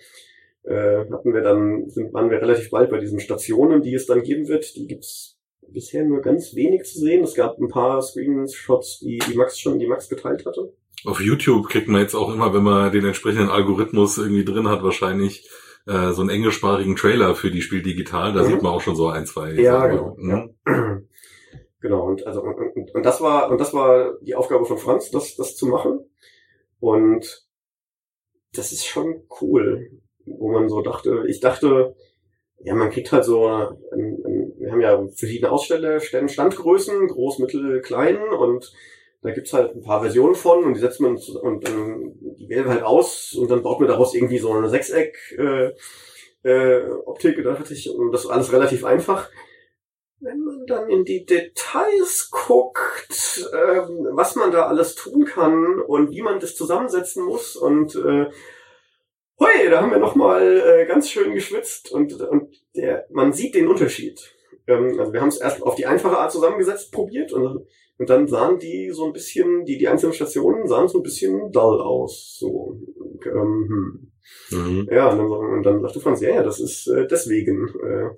äh, 0.64 1.10
hatten 1.10 1.34
wir 1.34 1.42
dann, 1.42 1.88
sind, 1.88 2.12
waren 2.12 2.30
wir 2.30 2.40
relativ 2.40 2.70
bald 2.70 2.90
bei 2.90 2.98
diesen 2.98 3.20
Stationen, 3.20 3.82
die 3.82 3.94
es 3.94 4.06
dann 4.06 4.22
geben 4.22 4.48
wird. 4.48 4.76
Die 4.76 4.86
gibt's 4.86 5.38
bisher 5.68 6.04
nur 6.04 6.20
ganz 6.20 6.54
wenig 6.54 6.84
zu 6.84 6.98
sehen. 6.98 7.24
Es 7.24 7.34
gab 7.34 7.58
ein 7.58 7.68
paar 7.68 8.02
Screenshots, 8.02 9.00
die, 9.00 9.18
die 9.28 9.36
Max 9.36 9.58
schon, 9.58 9.78
die 9.78 9.86
Max 9.86 10.08
geteilt 10.08 10.44
hatte. 10.46 10.72
Auf 11.04 11.20
YouTube 11.20 11.68
kriegt 11.68 11.88
man 11.88 12.00
jetzt 12.00 12.14
auch 12.14 12.32
immer, 12.32 12.54
wenn 12.54 12.62
man 12.62 12.92
den 12.92 13.04
entsprechenden 13.04 13.48
Algorithmus 13.48 14.18
irgendwie 14.18 14.44
drin 14.44 14.68
hat, 14.68 14.84
wahrscheinlich 14.84 15.48
äh, 15.86 16.12
so 16.12 16.20
einen 16.20 16.30
englischsprachigen 16.30 16.94
Trailer 16.94 17.34
für 17.34 17.50
die 17.50 17.62
Spiel 17.62 17.82
digital. 17.82 18.32
Da 18.32 18.42
mhm. 18.42 18.46
sieht 18.46 18.62
man 18.62 18.72
auch 18.72 18.80
schon 18.80 18.94
so 18.94 19.08
ein, 19.08 19.26
zwei. 19.26 19.52
Ja, 19.52 19.86
genau. 19.86 20.16
Ja. 20.20 20.48
Genau. 21.82 22.06
Und 22.06 22.26
also 22.26 22.42
und, 22.42 22.56
und, 22.58 22.94
und 22.94 23.04
das 23.04 23.20
war 23.20 23.50
und 23.50 23.60
das 23.60 23.74
war 23.74 24.16
die 24.22 24.34
Aufgabe 24.34 24.64
von 24.64 24.78
Franz, 24.78 25.10
das 25.10 25.36
das 25.36 25.56
zu 25.56 25.66
machen. 25.66 26.08
Und 26.80 27.46
das 28.54 28.72
ist 28.72 28.86
schon 28.86 29.24
cool, 29.40 29.90
wo 30.24 30.50
man 30.50 30.68
so 30.68 30.80
dachte. 30.80 31.24
Ich 31.28 31.40
dachte, 31.40 31.94
ja, 32.64 32.74
man 32.74 32.90
kriegt 32.90 33.10
halt 33.12 33.24
so, 33.24 33.46
ein, 33.46 33.76
ein, 33.92 34.52
wir 34.58 34.70
haben 34.70 34.80
ja 34.80 35.08
verschiedene 35.14 35.50
Aussteller, 35.50 36.00
Standgrößen, 36.00 37.08
groß, 37.08 37.40
mittel, 37.40 37.80
klein 37.80 38.18
und 38.22 38.72
da 39.22 39.30
gibt's 39.30 39.52
halt 39.52 39.74
ein 39.74 39.82
paar 39.82 40.00
Versionen 40.00 40.34
von 40.34 40.64
und 40.64 40.74
die 40.74 40.80
setzt 40.80 41.00
man 41.00 41.16
und 41.16 41.66
dann 41.66 42.14
die 42.38 42.48
wählen 42.48 42.68
halt 42.68 42.82
aus 42.82 43.34
und 43.34 43.50
dann 43.50 43.62
baut 43.62 43.80
man 43.80 43.88
daraus 43.88 44.14
irgendwie 44.14 44.38
so 44.38 44.52
eine 44.52 44.68
Sechseck 44.68 45.16
äh, 45.38 45.72
äh, 46.42 46.88
Optik 47.06 47.38
und 47.38 48.12
das 48.12 48.24
ist 48.24 48.30
alles 48.30 48.52
relativ 48.52 48.84
einfach. 48.84 49.30
Dann 50.66 50.88
in 50.88 51.05
die 51.05 51.25
Details 51.25 52.31
guckt, 52.31 53.48
ähm, 53.53 54.09
was 54.12 54.37
man 54.37 54.51
da 54.51 54.66
alles 54.66 54.94
tun 54.94 55.25
kann 55.25 55.81
und 55.81 56.11
wie 56.11 56.22
man 56.22 56.40
das 56.40 56.55
zusammensetzen 56.55 57.25
muss 57.25 57.57
und 57.57 57.94
äh, 57.96 58.31
Hui, 59.40 59.70
da 59.70 59.81
haben 59.81 59.90
wir 59.90 59.98
nochmal 59.98 60.62
äh, 60.64 60.87
ganz 60.87 61.11
schön 61.11 61.35
geschwitzt 61.35 61.90
und, 61.90 62.12
und 62.20 62.55
der, 62.77 63.07
man 63.11 63.33
sieht 63.33 63.57
den 63.57 63.66
Unterschied. 63.66 64.37
Ähm, 64.68 65.01
also 65.01 65.12
wir 65.12 65.20
haben 65.20 65.29
es 65.29 65.38
erst 65.38 65.62
auf 65.62 65.75
die 65.75 65.87
einfache 65.87 66.16
Art 66.16 66.31
zusammengesetzt 66.31 66.92
probiert 66.92 67.33
und, 67.33 67.66
und 67.98 68.11
dann 68.11 68.29
sahen 68.29 68.59
die 68.59 68.90
so 68.90 69.07
ein 69.07 69.12
bisschen, 69.12 69.64
die, 69.64 69.79
die 69.79 69.88
einzelnen 69.88 70.12
Stationen 70.12 70.68
sahen 70.68 70.87
so 70.87 70.98
ein 70.98 71.03
bisschen 71.03 71.51
dull 71.51 71.81
aus. 71.81 72.37
So. 72.38 72.79
Ähm, 73.25 73.66
hm. 73.68 74.12
Mhm. 74.50 74.88
Ja, 74.90 75.11
und 75.11 75.18
dann, 75.18 75.30
und 75.30 75.62
dann 75.62 75.80
sagte 75.82 76.00
Franz, 76.00 76.20
ja, 76.20 76.30
ja, 76.30 76.42
das 76.42 76.61
ist 76.61 76.87
äh, 76.88 77.06
deswegen. 77.06 77.68
Äh, 77.68 78.11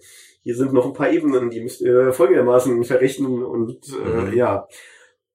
hier 0.43 0.57
sind 0.57 0.75
noch 0.75 0.85
ein 0.85 0.93
paar 0.93 1.11
Ebenen, 1.11 1.49
die 1.49 1.63
müsst 1.63 1.81
ihr 1.81 2.13
folgendermaßen 2.13 2.85
verrechnen 2.85 3.43
und 3.43 3.89
äh, 3.89 4.31
mhm. 4.31 4.33
ja. 4.35 4.69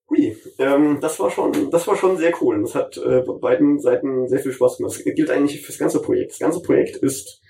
Hui, 0.10 0.38
ähm, 0.58 1.00
das 1.02 1.20
war 1.20 1.30
schon, 1.30 1.70
das 1.72 1.88
war 1.88 1.96
schon 1.96 2.18
sehr 2.18 2.34
cool. 2.42 2.62
Das 2.62 2.74
hat 2.76 2.98
äh, 2.98 3.22
beiden 3.22 3.80
Seiten 3.80 4.28
sehr 4.28 4.40
viel 4.40 4.52
Spaß 4.52 4.78
gemacht. 4.78 4.96
Das 4.96 5.04
gilt 5.04 5.30
eigentlich 5.30 5.62
fürs 5.62 5.78
ganze 5.78 6.02
Projekt. 6.02 6.32
Das 6.32 6.40
ganze 6.40 6.62
Projekt 6.62 6.98
ist 6.98 7.42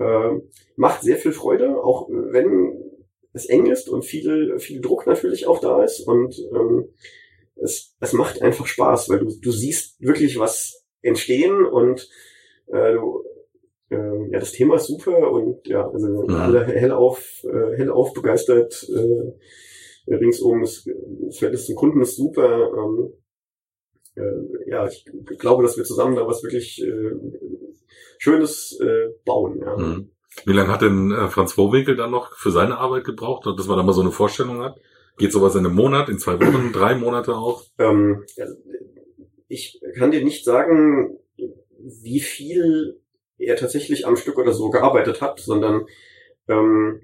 äh, 0.00 0.40
macht 0.76 1.02
sehr 1.02 1.16
viel 1.16 1.32
Freude, 1.32 1.82
auch 1.82 2.08
wenn 2.08 2.82
es 3.32 3.46
eng 3.46 3.66
ist 3.66 3.88
und 3.88 4.04
viel 4.04 4.58
viel 4.58 4.80
Druck 4.80 5.06
natürlich 5.06 5.46
auch 5.46 5.60
da 5.60 5.84
ist 5.84 6.00
und 6.00 6.36
ähm, 6.52 6.88
es, 7.56 7.94
es 8.00 8.12
macht 8.12 8.42
einfach 8.42 8.66
Spaß, 8.66 9.08
weil 9.08 9.20
du 9.20 9.30
du 9.40 9.52
siehst 9.52 10.00
wirklich 10.00 10.38
was 10.38 10.84
entstehen 11.02 11.64
und 11.64 12.08
äh, 12.72 12.92
du, 12.94 13.24
äh, 13.90 14.32
ja 14.32 14.38
das 14.38 14.52
Thema 14.52 14.76
ist 14.76 14.86
super 14.86 15.32
und 15.32 15.66
ja 15.66 15.88
also 15.88 16.06
mhm. 16.06 16.34
alle 16.34 16.64
hellauf 16.66 17.44
äh, 17.44 17.76
hellauf 17.76 18.12
begeistert. 18.12 18.88
Äh, 18.88 19.32
ringsum. 20.14 20.62
Das, 20.62 20.84
das 21.26 21.38
Verhältnis 21.38 21.66
zum 21.66 21.76
Kunden 21.76 22.00
ist 22.00 22.16
super. 22.16 22.70
Ähm, 22.76 23.12
äh, 24.16 24.70
ja, 24.70 24.86
ich 24.86 25.04
glaube, 25.38 25.62
dass 25.62 25.76
wir 25.76 25.84
zusammen 25.84 26.16
da 26.16 26.26
was 26.26 26.42
wirklich 26.42 26.82
äh, 26.82 27.12
Schönes 28.18 28.78
äh, 28.80 29.10
bauen. 29.24 29.60
Ja. 29.60 29.76
Mhm. 29.76 30.10
Wie 30.44 30.52
lange 30.52 30.70
hat 30.70 30.82
denn 30.82 31.10
äh, 31.10 31.28
Franz 31.28 31.54
Vorwinkel 31.54 31.96
dann 31.96 32.10
noch 32.10 32.36
für 32.36 32.50
seine 32.50 32.78
Arbeit 32.78 33.04
gebraucht, 33.04 33.46
dass 33.46 33.66
man 33.66 33.76
da 33.76 33.82
mal 33.82 33.92
so 33.92 34.02
eine 34.02 34.12
Vorstellung 34.12 34.62
hat? 34.62 34.80
Geht 35.18 35.32
sowas 35.32 35.54
in 35.54 35.66
einem 35.66 35.74
Monat, 35.74 36.08
in 36.08 36.18
zwei 36.18 36.40
Wochen, 36.40 36.72
drei 36.72 36.94
Monate 36.94 37.34
auch? 37.34 37.64
Ähm, 37.78 38.24
ich 39.48 39.80
kann 39.98 40.12
dir 40.12 40.24
nicht 40.24 40.44
sagen, 40.44 41.18
wie 41.82 42.20
viel 42.20 43.00
er 43.38 43.56
tatsächlich 43.56 44.06
am 44.06 44.16
Stück 44.16 44.38
oder 44.38 44.52
so 44.52 44.70
gearbeitet 44.70 45.20
hat, 45.20 45.40
sondern 45.40 45.86
ähm, 46.48 47.02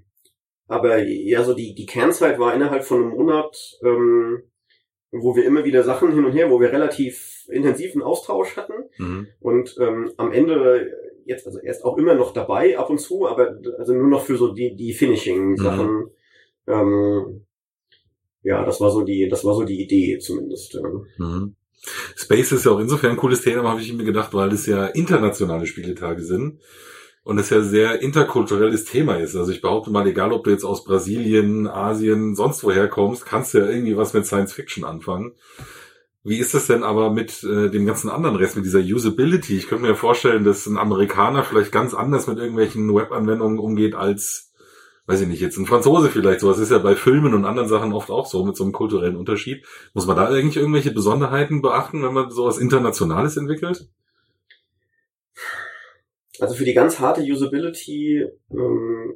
aber 0.68 1.02
ja, 1.02 1.44
so 1.44 1.54
die, 1.54 1.74
die 1.74 1.86
Kernzeit 1.86 2.38
war 2.38 2.54
innerhalb 2.54 2.84
von 2.84 3.02
einem 3.02 3.10
Monat, 3.10 3.78
ähm, 3.82 4.42
wo 5.12 5.36
wir 5.36 5.44
immer 5.44 5.64
wieder 5.64 5.84
Sachen 5.84 6.12
hin 6.12 6.24
und 6.24 6.32
her, 6.32 6.50
wo 6.50 6.60
wir 6.60 6.72
relativ 6.72 7.46
intensiven 7.48 8.02
Austausch 8.02 8.56
hatten. 8.56 8.90
Mhm. 8.98 9.28
Und 9.40 9.76
ähm, 9.80 10.12
am 10.16 10.32
Ende 10.32 10.92
jetzt, 11.24 11.46
also 11.46 11.60
er 11.60 11.70
ist 11.70 11.84
auch 11.84 11.96
immer 11.96 12.14
noch 12.14 12.32
dabei, 12.32 12.76
ab 12.78 12.90
und 12.90 12.98
zu, 12.98 13.26
aber 13.26 13.58
also 13.78 13.94
nur 13.94 14.08
noch 14.08 14.24
für 14.24 14.36
so 14.36 14.52
die, 14.52 14.74
die 14.74 14.92
Finishing-Sachen. 14.92 15.96
Mhm. 15.96 16.10
Ähm, 16.66 17.46
ja, 18.42 18.64
das 18.64 18.80
war 18.80 18.90
so 18.90 19.02
die, 19.02 19.28
das 19.28 19.44
war 19.44 19.54
so 19.54 19.64
die 19.64 19.82
Idee 19.82 20.18
zumindest. 20.18 20.80
Mhm. 21.18 21.54
Space 22.16 22.52
ist 22.52 22.64
ja 22.64 22.72
auch 22.72 22.80
insofern 22.80 23.12
ein 23.12 23.16
cooles 23.16 23.42
Thema, 23.42 23.68
habe 23.68 23.80
ich 23.80 23.92
mir 23.92 24.04
gedacht, 24.04 24.34
weil 24.34 24.52
es 24.52 24.66
ja 24.66 24.86
internationale 24.86 25.66
Spieletage 25.66 26.22
sind 26.22 26.60
und 27.22 27.38
es 27.38 27.50
ja 27.50 27.60
sehr 27.60 28.02
interkulturelles 28.02 28.84
Thema 28.84 29.16
ist. 29.16 29.34
Also 29.34 29.50
ich 29.50 29.60
behaupte 29.60 29.90
mal, 29.90 30.06
egal 30.06 30.32
ob 30.32 30.44
du 30.44 30.50
jetzt 30.50 30.64
aus 30.64 30.84
Brasilien, 30.84 31.66
Asien, 31.66 32.34
sonst 32.34 32.62
woher 32.64 32.88
kommst, 32.88 33.26
kannst 33.26 33.52
du 33.52 33.58
ja 33.58 33.66
irgendwie 33.66 33.96
was 33.96 34.12
mit 34.12 34.26
Science 34.26 34.52
Fiction 34.52 34.84
anfangen. 34.84 35.32
Wie 36.22 36.38
ist 36.38 36.54
das 36.54 36.66
denn 36.66 36.82
aber 36.82 37.10
mit 37.10 37.44
äh, 37.44 37.70
dem 37.70 37.86
ganzen 37.86 38.10
anderen 38.10 38.34
Rest, 38.34 38.56
mit 38.56 38.64
dieser 38.64 38.80
Usability? 38.80 39.56
Ich 39.56 39.68
könnte 39.68 39.84
mir 39.86 39.94
vorstellen, 39.94 40.42
dass 40.42 40.66
ein 40.66 40.76
Amerikaner 40.76 41.44
vielleicht 41.44 41.70
ganz 41.70 41.94
anders 41.94 42.26
mit 42.26 42.38
irgendwelchen 42.38 42.92
Webanwendungen 42.92 43.60
umgeht 43.60 43.94
als 43.94 44.45
weiß 45.06 45.20
ich 45.20 45.28
nicht, 45.28 45.40
jetzt 45.40 45.56
ein 45.56 45.66
Franzose 45.66 46.08
vielleicht, 46.08 46.40
sowas 46.40 46.58
ist 46.58 46.70
ja 46.70 46.78
bei 46.78 46.96
Filmen 46.96 47.34
und 47.34 47.44
anderen 47.44 47.68
Sachen 47.68 47.92
oft 47.92 48.10
auch 48.10 48.26
so, 48.26 48.44
mit 48.44 48.56
so 48.56 48.64
einem 48.64 48.72
kulturellen 48.72 49.16
Unterschied. 49.16 49.64
Muss 49.94 50.06
man 50.06 50.16
da 50.16 50.28
eigentlich 50.28 50.56
irgendwelche 50.56 50.92
Besonderheiten 50.92 51.62
beachten, 51.62 52.02
wenn 52.02 52.12
man 52.12 52.30
sowas 52.30 52.58
Internationales 52.58 53.36
entwickelt? 53.36 53.88
Also 56.38 56.54
für 56.54 56.64
die 56.64 56.74
ganz 56.74 56.98
harte 56.98 57.22
Usability 57.22 58.26
ähm, 58.50 59.14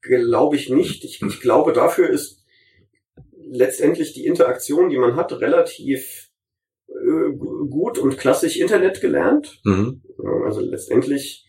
glaube 0.00 0.56
ich 0.56 0.70
nicht. 0.70 1.04
Ich, 1.04 1.22
ich 1.22 1.40
glaube, 1.40 1.72
dafür 1.72 2.08
ist 2.08 2.44
letztendlich 3.50 4.12
die 4.12 4.26
Interaktion, 4.26 4.88
die 4.88 4.98
man 4.98 5.16
hat, 5.16 5.32
relativ 5.40 6.30
äh, 6.88 7.32
gut 7.68 7.98
und 7.98 8.18
klassisch 8.18 8.56
Internet 8.56 9.00
gelernt. 9.00 9.60
Mhm. 9.64 10.02
Also 10.44 10.60
letztendlich, 10.60 11.46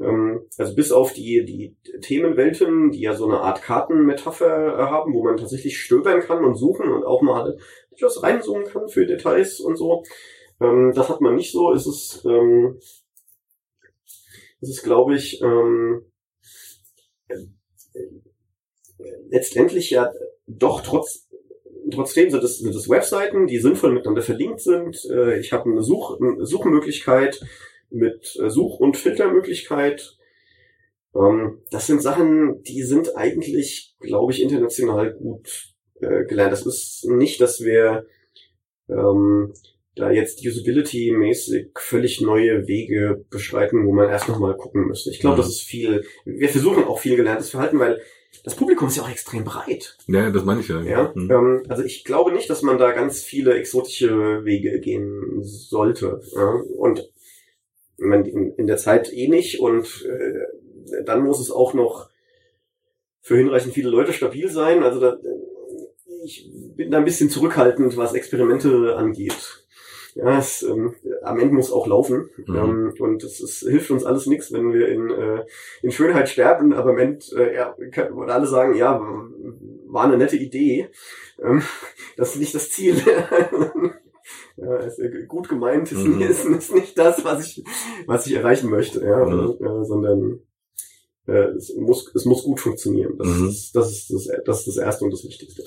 also 0.00 0.74
bis 0.74 0.92
auf 0.92 1.12
die, 1.12 1.44
die 1.44 1.76
Themenwelten, 2.00 2.90
die 2.90 3.00
ja 3.00 3.14
so 3.14 3.26
eine 3.26 3.40
Art 3.40 3.62
Kartenmetapher 3.62 4.78
äh, 4.78 4.82
haben, 4.84 5.12
wo 5.12 5.22
man 5.22 5.36
tatsächlich 5.36 5.78
stöbern 5.78 6.20
kann 6.20 6.44
und 6.44 6.54
suchen 6.54 6.90
und 6.90 7.04
auch 7.04 7.20
mal 7.20 7.58
etwas 7.90 8.22
reinzoomen 8.22 8.66
kann 8.66 8.88
für 8.88 9.06
Details 9.06 9.60
und 9.60 9.76
so. 9.76 10.02
Ähm, 10.60 10.92
das 10.94 11.08
hat 11.10 11.20
man 11.20 11.34
nicht 11.34 11.52
so. 11.52 11.72
Es 11.72 11.86
ist, 11.86 12.24
ähm, 12.24 12.78
es 14.62 14.68
ist, 14.70 14.82
glaube 14.82 15.16
ich, 15.16 15.42
ähm, 15.42 16.06
letztendlich 19.28 19.90
ja 19.90 20.10
doch 20.46 20.80
trotz 20.80 21.28
trotzdem 21.90 22.30
sind 22.30 22.44
es, 22.44 22.58
sind 22.58 22.74
es 22.74 22.88
Webseiten, 22.88 23.46
die 23.46 23.58
sinnvoll 23.58 23.92
miteinander 23.92 24.22
verlinkt 24.22 24.60
sind. 24.60 25.04
Äh, 25.10 25.38
ich 25.40 25.52
habe 25.52 25.70
eine, 25.70 25.82
Such, 25.82 26.18
eine 26.20 26.46
Suchmöglichkeit 26.46 27.40
mit 27.90 28.36
äh, 28.42 28.48
Such- 28.50 28.78
und 28.80 28.96
Filtermöglichkeit. 28.96 30.16
Ähm, 31.14 31.58
das 31.70 31.86
sind 31.86 32.02
Sachen, 32.02 32.62
die 32.62 32.82
sind 32.82 33.16
eigentlich, 33.16 33.94
glaube 34.00 34.32
ich, 34.32 34.42
international 34.42 35.12
gut 35.12 35.68
äh, 36.00 36.24
gelernt. 36.24 36.52
Das 36.52 36.66
ist 36.66 37.04
nicht, 37.08 37.40
dass 37.40 37.60
wir 37.60 38.06
ähm, 38.88 39.52
da 39.96 40.10
jetzt 40.10 40.40
Usability-mäßig 40.44 41.70
völlig 41.78 42.20
neue 42.20 42.66
Wege 42.68 43.24
beschreiten, 43.30 43.86
wo 43.86 43.92
man 43.92 44.08
erst 44.08 44.28
nochmal 44.28 44.56
gucken 44.56 44.86
müsste. 44.86 45.10
Ich 45.10 45.20
glaube, 45.20 45.36
Mhm. 45.36 45.40
das 45.42 45.48
ist 45.50 45.62
viel, 45.62 46.04
wir 46.24 46.48
versuchen 46.48 46.84
auch 46.84 46.98
viel 47.00 47.16
gelerntes 47.16 47.50
Verhalten, 47.50 47.78
weil 47.80 48.00
das 48.44 48.54
Publikum 48.54 48.86
ist 48.88 48.96
ja 48.96 49.02
auch 49.02 49.10
extrem 49.10 49.44
breit. 49.44 49.98
Ja, 50.06 50.30
das 50.30 50.44
meine 50.44 50.60
ich 50.60 50.68
ja. 50.68 50.80
Ja, 50.82 51.12
Mhm. 51.14 51.30
ähm, 51.30 51.62
also 51.68 51.82
ich 51.82 52.04
glaube 52.04 52.32
nicht, 52.32 52.48
dass 52.48 52.62
man 52.62 52.78
da 52.78 52.92
ganz 52.92 53.22
viele 53.22 53.54
exotische 53.54 54.44
Wege 54.44 54.78
gehen 54.80 55.42
sollte. 55.42 56.20
Ja? 56.34 56.62
Und 56.78 57.10
meine, 58.00 58.28
in, 58.28 58.66
der 58.66 58.76
Zeit 58.76 59.12
eh 59.12 59.28
nicht 59.28 59.60
und 59.60 60.04
äh, 60.06 61.02
dann 61.04 61.22
muss 61.22 61.40
es 61.40 61.50
auch 61.50 61.74
noch 61.74 62.10
für 63.20 63.36
hinreichend 63.36 63.74
viele 63.74 63.90
Leute 63.90 64.12
stabil 64.12 64.48
sein. 64.48 64.82
Also 64.82 65.00
da, 65.00 65.18
ich 66.24 66.50
bin 66.76 66.90
da 66.90 66.98
ein 66.98 67.04
bisschen 67.04 67.30
zurückhaltend, 67.30 67.96
was 67.96 68.14
Experimente 68.14 68.96
angeht. 68.96 69.66
Ja, 70.14 70.38
es, 70.38 70.62
ähm, 70.62 70.94
am 71.22 71.38
Ende 71.38 71.54
muss 71.54 71.72
auch 71.72 71.86
laufen. 71.86 72.30
Mhm. 72.46 72.56
Ähm, 72.56 72.94
und 72.98 73.22
es, 73.22 73.40
es 73.40 73.60
hilft 73.60 73.90
uns 73.90 74.04
alles 74.04 74.26
nichts, 74.26 74.52
wenn 74.52 74.72
wir 74.72 74.88
in, 74.88 75.10
äh, 75.10 75.44
in 75.82 75.92
Schönheit 75.92 76.28
sterben, 76.28 76.72
aber 76.72 76.90
am 76.90 76.98
Ende 76.98 77.24
äh, 77.36 77.54
ja, 77.54 77.76
können, 77.92 78.12
und 78.14 78.30
alle 78.30 78.46
sagen, 78.46 78.74
ja, 78.74 79.00
war 79.86 80.04
eine 80.04 80.16
nette 80.16 80.36
Idee. 80.36 80.88
Ähm, 81.42 81.62
das 82.16 82.34
ist 82.34 82.40
nicht 82.40 82.54
das 82.54 82.70
Ziel. 82.70 82.96
ja, 84.62 84.76
ist 84.78 84.98
äh, 84.98 85.24
gut 85.26 85.48
gemeint, 85.48 85.90
ist, 85.92 85.98
Mhm. 86.04 86.20
ist, 86.22 86.44
ist 86.44 86.74
nicht 86.74 86.98
das, 86.98 87.24
was 87.24 87.46
ich, 87.46 87.64
was 88.06 88.26
ich 88.26 88.34
erreichen 88.34 88.70
möchte, 88.70 89.00
ja, 89.04 89.24
Mhm. 89.24 89.56
äh, 89.60 89.84
sondern 89.84 90.40
äh, 91.26 91.50
es 91.56 91.74
muss, 91.76 92.10
es 92.14 92.24
muss 92.24 92.42
gut 92.44 92.60
funktionieren. 92.60 93.16
Das, 93.18 93.28
Mhm. 93.28 93.48
ist, 93.48 93.72
das, 93.76 93.90
ist 93.92 94.10
das, 94.10 94.28
das 94.44 94.58
ist 94.60 94.68
das 94.68 94.76
Erste 94.76 95.04
und 95.04 95.12
das 95.12 95.24
Wichtigste. 95.24 95.62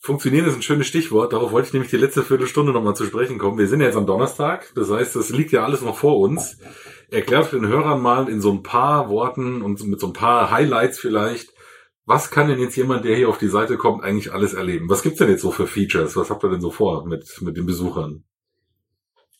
Funktionieren 0.00 0.46
ist 0.46 0.54
ein 0.54 0.62
schönes 0.62 0.86
Stichwort. 0.86 1.32
Darauf 1.32 1.50
wollte 1.50 1.66
ich 1.68 1.72
nämlich 1.72 1.90
die 1.90 1.96
letzte 1.96 2.22
Viertelstunde 2.22 2.72
nochmal 2.72 2.94
zu 2.94 3.04
sprechen 3.04 3.36
kommen. 3.38 3.58
Wir 3.58 3.66
sind 3.66 3.80
ja 3.80 3.86
jetzt 3.86 3.96
am 3.96 4.06
Donnerstag. 4.06 4.72
Das 4.76 4.88
heißt, 4.90 5.16
das 5.16 5.30
liegt 5.30 5.50
ja 5.50 5.64
alles 5.64 5.82
noch 5.82 5.98
vor 5.98 6.18
uns. 6.20 6.56
Erklärt 7.10 7.52
den 7.52 7.66
Hörern 7.66 8.00
mal 8.00 8.28
in 8.28 8.40
so 8.40 8.52
ein 8.52 8.62
paar 8.62 9.10
Worten 9.10 9.60
und 9.60 9.84
mit 9.86 9.98
so 9.98 10.06
ein 10.06 10.12
paar 10.12 10.52
Highlights 10.52 10.98
vielleicht, 11.00 11.52
was 12.08 12.30
kann 12.30 12.48
denn 12.48 12.58
jetzt 12.58 12.74
jemand, 12.74 13.04
der 13.04 13.14
hier 13.14 13.28
auf 13.28 13.36
die 13.36 13.48
Seite 13.48 13.76
kommt, 13.76 14.02
eigentlich 14.02 14.32
alles 14.32 14.54
erleben? 14.54 14.88
Was 14.88 15.02
gibt's 15.02 15.18
denn 15.18 15.28
jetzt 15.28 15.42
so 15.42 15.50
für 15.50 15.66
Features? 15.66 16.16
Was 16.16 16.30
habt 16.30 16.42
ihr 16.42 16.48
denn 16.48 16.62
so 16.62 16.70
vor 16.70 17.06
mit, 17.06 17.42
mit 17.42 17.56
den 17.58 17.66
Besuchern? 17.66 18.24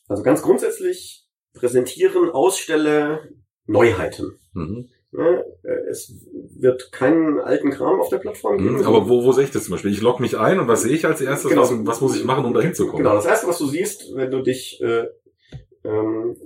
Also 0.07 0.21
ganz 0.21 0.43
grundsätzlich 0.43 1.25
präsentieren 1.53 2.29
Aussteller 2.29 3.21
Neuheiten. 3.65 4.37
Mhm. 4.53 4.87
Ja, 5.11 5.39
äh, 5.63 5.89
es 5.89 6.13
wird 6.55 6.91
keinen 6.91 7.39
alten 7.39 7.71
Kram 7.71 7.99
auf 7.99 8.09
der 8.09 8.19
Plattform 8.19 8.59
geben. 8.59 8.77
Mhm. 8.77 8.85
Aber 8.85 9.09
wo, 9.09 9.23
wo 9.23 9.31
sehe 9.31 9.45
ich 9.45 9.51
das 9.51 9.63
zum 9.63 9.71
Beispiel? 9.71 9.91
Ich 9.91 10.01
logge 10.01 10.21
mich 10.21 10.37
ein 10.37 10.59
und 10.59 10.67
was 10.67 10.83
sehe 10.83 10.93
ich 10.93 11.07
als 11.07 11.21
erstes? 11.21 11.49
Genau. 11.49 11.63
Was, 11.63 11.87
was 11.87 12.01
muss 12.01 12.17
ich 12.17 12.23
machen, 12.23 12.45
um 12.45 12.53
da 12.53 12.61
hinzukommen? 12.61 13.03
Genau, 13.03 13.15
das 13.15 13.25
erste, 13.25 13.47
was 13.47 13.57
du 13.57 13.65
siehst, 13.65 14.15
wenn 14.15 14.29
du 14.29 14.43
dich, 14.43 14.79
äh, 14.83 15.07
ähm, 15.83 16.37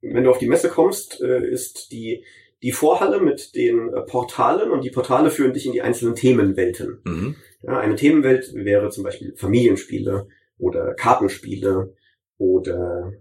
wenn 0.00 0.22
du 0.22 0.30
auf 0.30 0.38
die 0.38 0.48
Messe 0.48 0.68
kommst, 0.68 1.20
äh, 1.20 1.44
ist 1.44 1.90
die, 1.90 2.24
die 2.64 2.72
Vorhalle 2.72 3.20
mit 3.20 3.54
den 3.54 3.92
äh, 3.92 4.00
Portalen 4.00 4.70
und 4.70 4.84
die 4.84 4.90
Portale 4.90 5.30
führen 5.30 5.52
dich 5.52 5.66
in 5.66 5.72
die 5.72 5.82
einzelnen 5.82 6.14
Themenwelten. 6.14 7.02
Mhm. 7.04 7.36
Ja, 7.62 7.78
eine 7.78 7.94
Themenwelt 7.94 8.54
wäre 8.54 8.88
zum 8.88 9.04
Beispiel 9.04 9.36
Familienspiele 9.36 10.26
oder 10.56 10.94
Kartenspiele 10.94 11.94
oder 12.38 13.12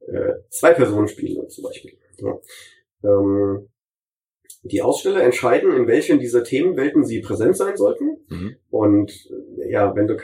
äh, 0.00 0.32
Zwei-Personen-Spiele 0.48 1.46
zum 1.48 1.64
Beispiel. 1.64 1.98
Ja. 2.16 2.38
Ähm, 3.04 3.68
die 4.64 4.82
Aussteller 4.82 5.22
entscheiden, 5.22 5.72
in 5.72 5.86
welchen 5.86 6.18
dieser 6.18 6.42
Themenwelten 6.42 7.04
sie 7.04 7.20
präsent 7.20 7.56
sein 7.56 7.76
sollten. 7.76 8.16
Mhm. 8.28 8.56
Und 8.70 9.28
ja, 9.68 9.94
wenn 9.94 10.06
du 10.06 10.16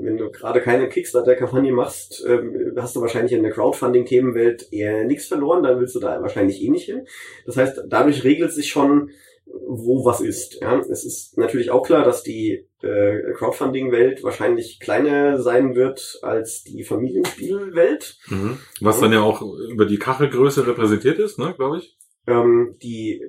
wenn 0.00 0.16
du 0.16 0.30
gerade 0.30 0.60
keine 0.60 0.88
Kickstarter-Kampagne 0.88 1.72
machst, 1.72 2.24
ähm, 2.26 2.72
hast 2.76 2.96
du 2.96 3.00
wahrscheinlich 3.00 3.32
in 3.32 3.42
der 3.42 3.52
Crowdfunding-Themenwelt 3.52 4.72
eher 4.72 5.04
nichts 5.04 5.26
verloren, 5.26 5.62
dann 5.62 5.78
willst 5.80 5.94
du 5.94 6.00
da 6.00 6.22
wahrscheinlich 6.22 6.62
eh 6.62 6.70
nicht 6.70 6.86
hin. 6.86 7.06
Das 7.44 7.56
heißt, 7.56 7.84
dadurch 7.88 8.24
regelt 8.24 8.52
sich 8.52 8.68
schon, 8.68 9.10
wo 9.44 10.04
was 10.04 10.20
ist. 10.20 10.60
Ja? 10.60 10.78
Es 10.78 11.04
ist 11.04 11.36
natürlich 11.36 11.70
auch 11.70 11.82
klar, 11.82 12.04
dass 12.04 12.22
die 12.22 12.66
äh, 12.82 13.32
Crowdfunding-Welt 13.34 14.22
wahrscheinlich 14.22 14.80
kleiner 14.80 15.40
sein 15.40 15.74
wird 15.74 16.18
als 16.22 16.64
die 16.64 16.84
Familienspielwelt. 16.84 18.18
Mhm. 18.28 18.58
Was 18.80 19.00
dann 19.00 19.12
ja 19.12 19.20
auch 19.20 19.42
über 19.42 19.84
die 19.84 19.98
Kachelgröße 19.98 20.66
repräsentiert 20.66 21.18
ist, 21.18 21.38
ne, 21.38 21.54
glaube 21.56 21.78
ich. 21.78 21.96
Ähm, 22.26 22.76
die 22.82 23.22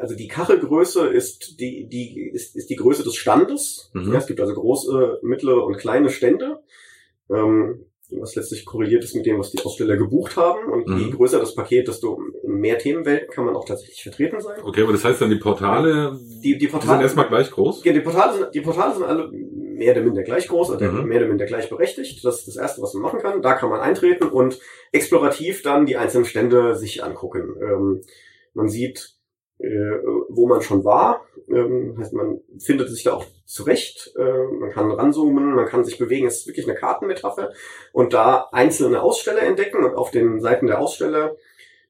also 0.00 0.14
die 0.16 0.28
Kachelgröße 0.28 1.06
ist 1.08 1.60
die, 1.60 1.86
die, 1.86 2.30
ist, 2.32 2.56
ist 2.56 2.70
die 2.70 2.76
Größe 2.76 3.04
des 3.04 3.16
Standes. 3.16 3.90
Mhm. 3.94 4.12
Ja, 4.12 4.18
es 4.18 4.26
gibt 4.26 4.40
also 4.40 4.54
große, 4.54 5.18
mittlere 5.22 5.64
und 5.64 5.76
kleine 5.78 6.08
Stände, 6.10 6.60
ähm, 7.30 7.84
was 8.12 8.34
letztlich 8.34 8.64
korreliert 8.64 9.04
ist 9.04 9.14
mit 9.14 9.24
dem, 9.26 9.38
was 9.38 9.52
die 9.52 9.64
Aussteller 9.64 9.96
gebucht 9.96 10.36
haben. 10.36 10.72
Und 10.72 10.88
je 10.98 11.06
Mhm. 11.06 11.10
größer 11.12 11.38
das 11.38 11.54
Paket, 11.54 11.86
desto 11.86 12.20
mehr 12.44 12.76
Themenwelten 12.78 13.30
kann 13.30 13.44
man 13.44 13.54
auch 13.54 13.64
tatsächlich 13.64 14.02
vertreten 14.02 14.40
sein. 14.40 14.60
Okay, 14.64 14.82
aber 14.82 14.92
das 14.92 15.04
heißt 15.04 15.20
dann, 15.20 15.30
die 15.30 15.36
Portale 15.36 16.18
Die, 16.20 16.40
die 16.40 16.58
die 16.58 16.60
sind 16.66 16.72
Portale, 16.72 17.02
erstmal 17.02 17.28
gleich 17.28 17.50
groß? 17.52 17.84
ja, 17.84 17.92
die 17.92 18.00
Portale 18.00 18.36
sind, 18.38 18.54
die 18.54 18.60
Portale 18.62 18.94
sind 18.94 19.04
alle 19.04 19.30
mehr 19.30 19.92
oder 19.92 20.02
minder 20.02 20.22
gleich 20.24 20.48
groß 20.48 20.70
oder 20.70 20.90
Mhm. 20.90 21.06
mehr 21.08 21.18
oder 21.18 21.28
minder 21.28 21.46
gleichberechtigt. 21.46 22.24
Das 22.24 22.38
ist 22.40 22.48
das 22.48 22.56
Erste, 22.56 22.82
was 22.82 22.94
man 22.94 23.02
machen 23.04 23.20
kann. 23.20 23.42
Da 23.42 23.54
kann 23.54 23.70
man 23.70 23.80
eintreten 23.80 24.24
und 24.24 24.58
explorativ 24.90 25.62
dann 25.62 25.86
die 25.86 25.96
einzelnen 25.96 26.24
Stände 26.24 26.74
sich 26.74 27.04
angucken. 27.04 27.54
Ähm, 27.62 28.00
man 28.54 28.68
sieht, 28.68 29.14
wo 30.28 30.46
man 30.46 30.62
schon 30.62 30.84
war. 30.84 31.24
Ähm, 31.48 31.96
heißt, 31.98 32.12
man 32.12 32.40
findet 32.58 32.88
sich 32.88 33.02
da 33.02 33.14
auch 33.14 33.26
zurecht. 33.44 34.12
Äh, 34.16 34.44
man 34.58 34.70
kann 34.70 34.90
ranzoomen, 34.90 35.54
man 35.54 35.66
kann 35.66 35.84
sich 35.84 35.98
bewegen. 35.98 36.26
Es 36.26 36.40
ist 36.40 36.46
wirklich 36.46 36.66
eine 36.66 36.76
Kartenmetapher. 36.76 37.52
Und 37.92 38.14
da 38.14 38.48
einzelne 38.52 39.02
Aussteller 39.02 39.42
entdecken 39.42 39.84
und 39.84 39.94
auf 39.94 40.10
den 40.10 40.40
Seiten 40.40 40.66
der 40.66 40.80
Aussteller 40.80 41.36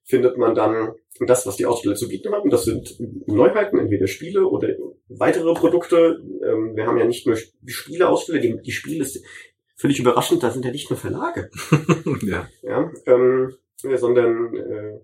findet 0.04 0.36
man 0.38 0.54
dann 0.54 0.94
das, 1.20 1.46
was 1.46 1.56
die 1.56 1.66
Aussteller 1.66 1.94
zu 1.94 2.08
bieten 2.08 2.32
haben. 2.32 2.50
Das 2.50 2.64
sind 2.64 2.96
Neuheiten, 3.26 3.78
entweder 3.78 4.06
Spiele 4.06 4.46
oder 4.46 4.74
weitere 5.08 5.52
Produkte. 5.54 6.22
Ähm, 6.44 6.74
wir 6.74 6.86
haben 6.86 6.96
ja 6.96 7.04
nicht 7.04 7.26
nur 7.26 7.36
Spieleaussteller, 7.66 8.38
die, 8.38 8.60
die 8.62 8.72
Spiele 8.72 9.02
ist 9.02 9.22
völlig 9.76 9.98
überraschend, 9.98 10.42
da 10.42 10.50
sind 10.50 10.64
ja 10.64 10.70
nicht 10.70 10.90
nur 10.90 10.98
Verlage, 10.98 11.50
ja. 12.22 12.48
ja, 12.62 12.90
ähm, 13.06 13.54
sondern 13.76 14.54
äh, 14.54 15.00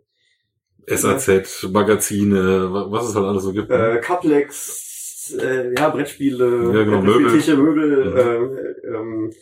SAZ, 0.87 1.69
Magazine, 1.73 2.73
wa- 2.73 2.87
was 2.91 3.09
es 3.09 3.15
halt 3.15 3.27
alles 3.27 3.43
so 3.43 3.53
gibt. 3.53 3.69
ne? 3.71 3.99
äh, 3.99 4.01
Caplex, 4.01 5.35
äh, 5.41 5.73
ja, 5.77 5.89
Brettspiele, 5.91 6.73
Ja, 6.75 6.85
genau, 6.85 7.01
Brettspieltische, 7.03 7.57
Möbel, 7.57 8.05
Mhm. 8.11 8.17
äh, 8.17 8.97
ähm, 8.97 9.33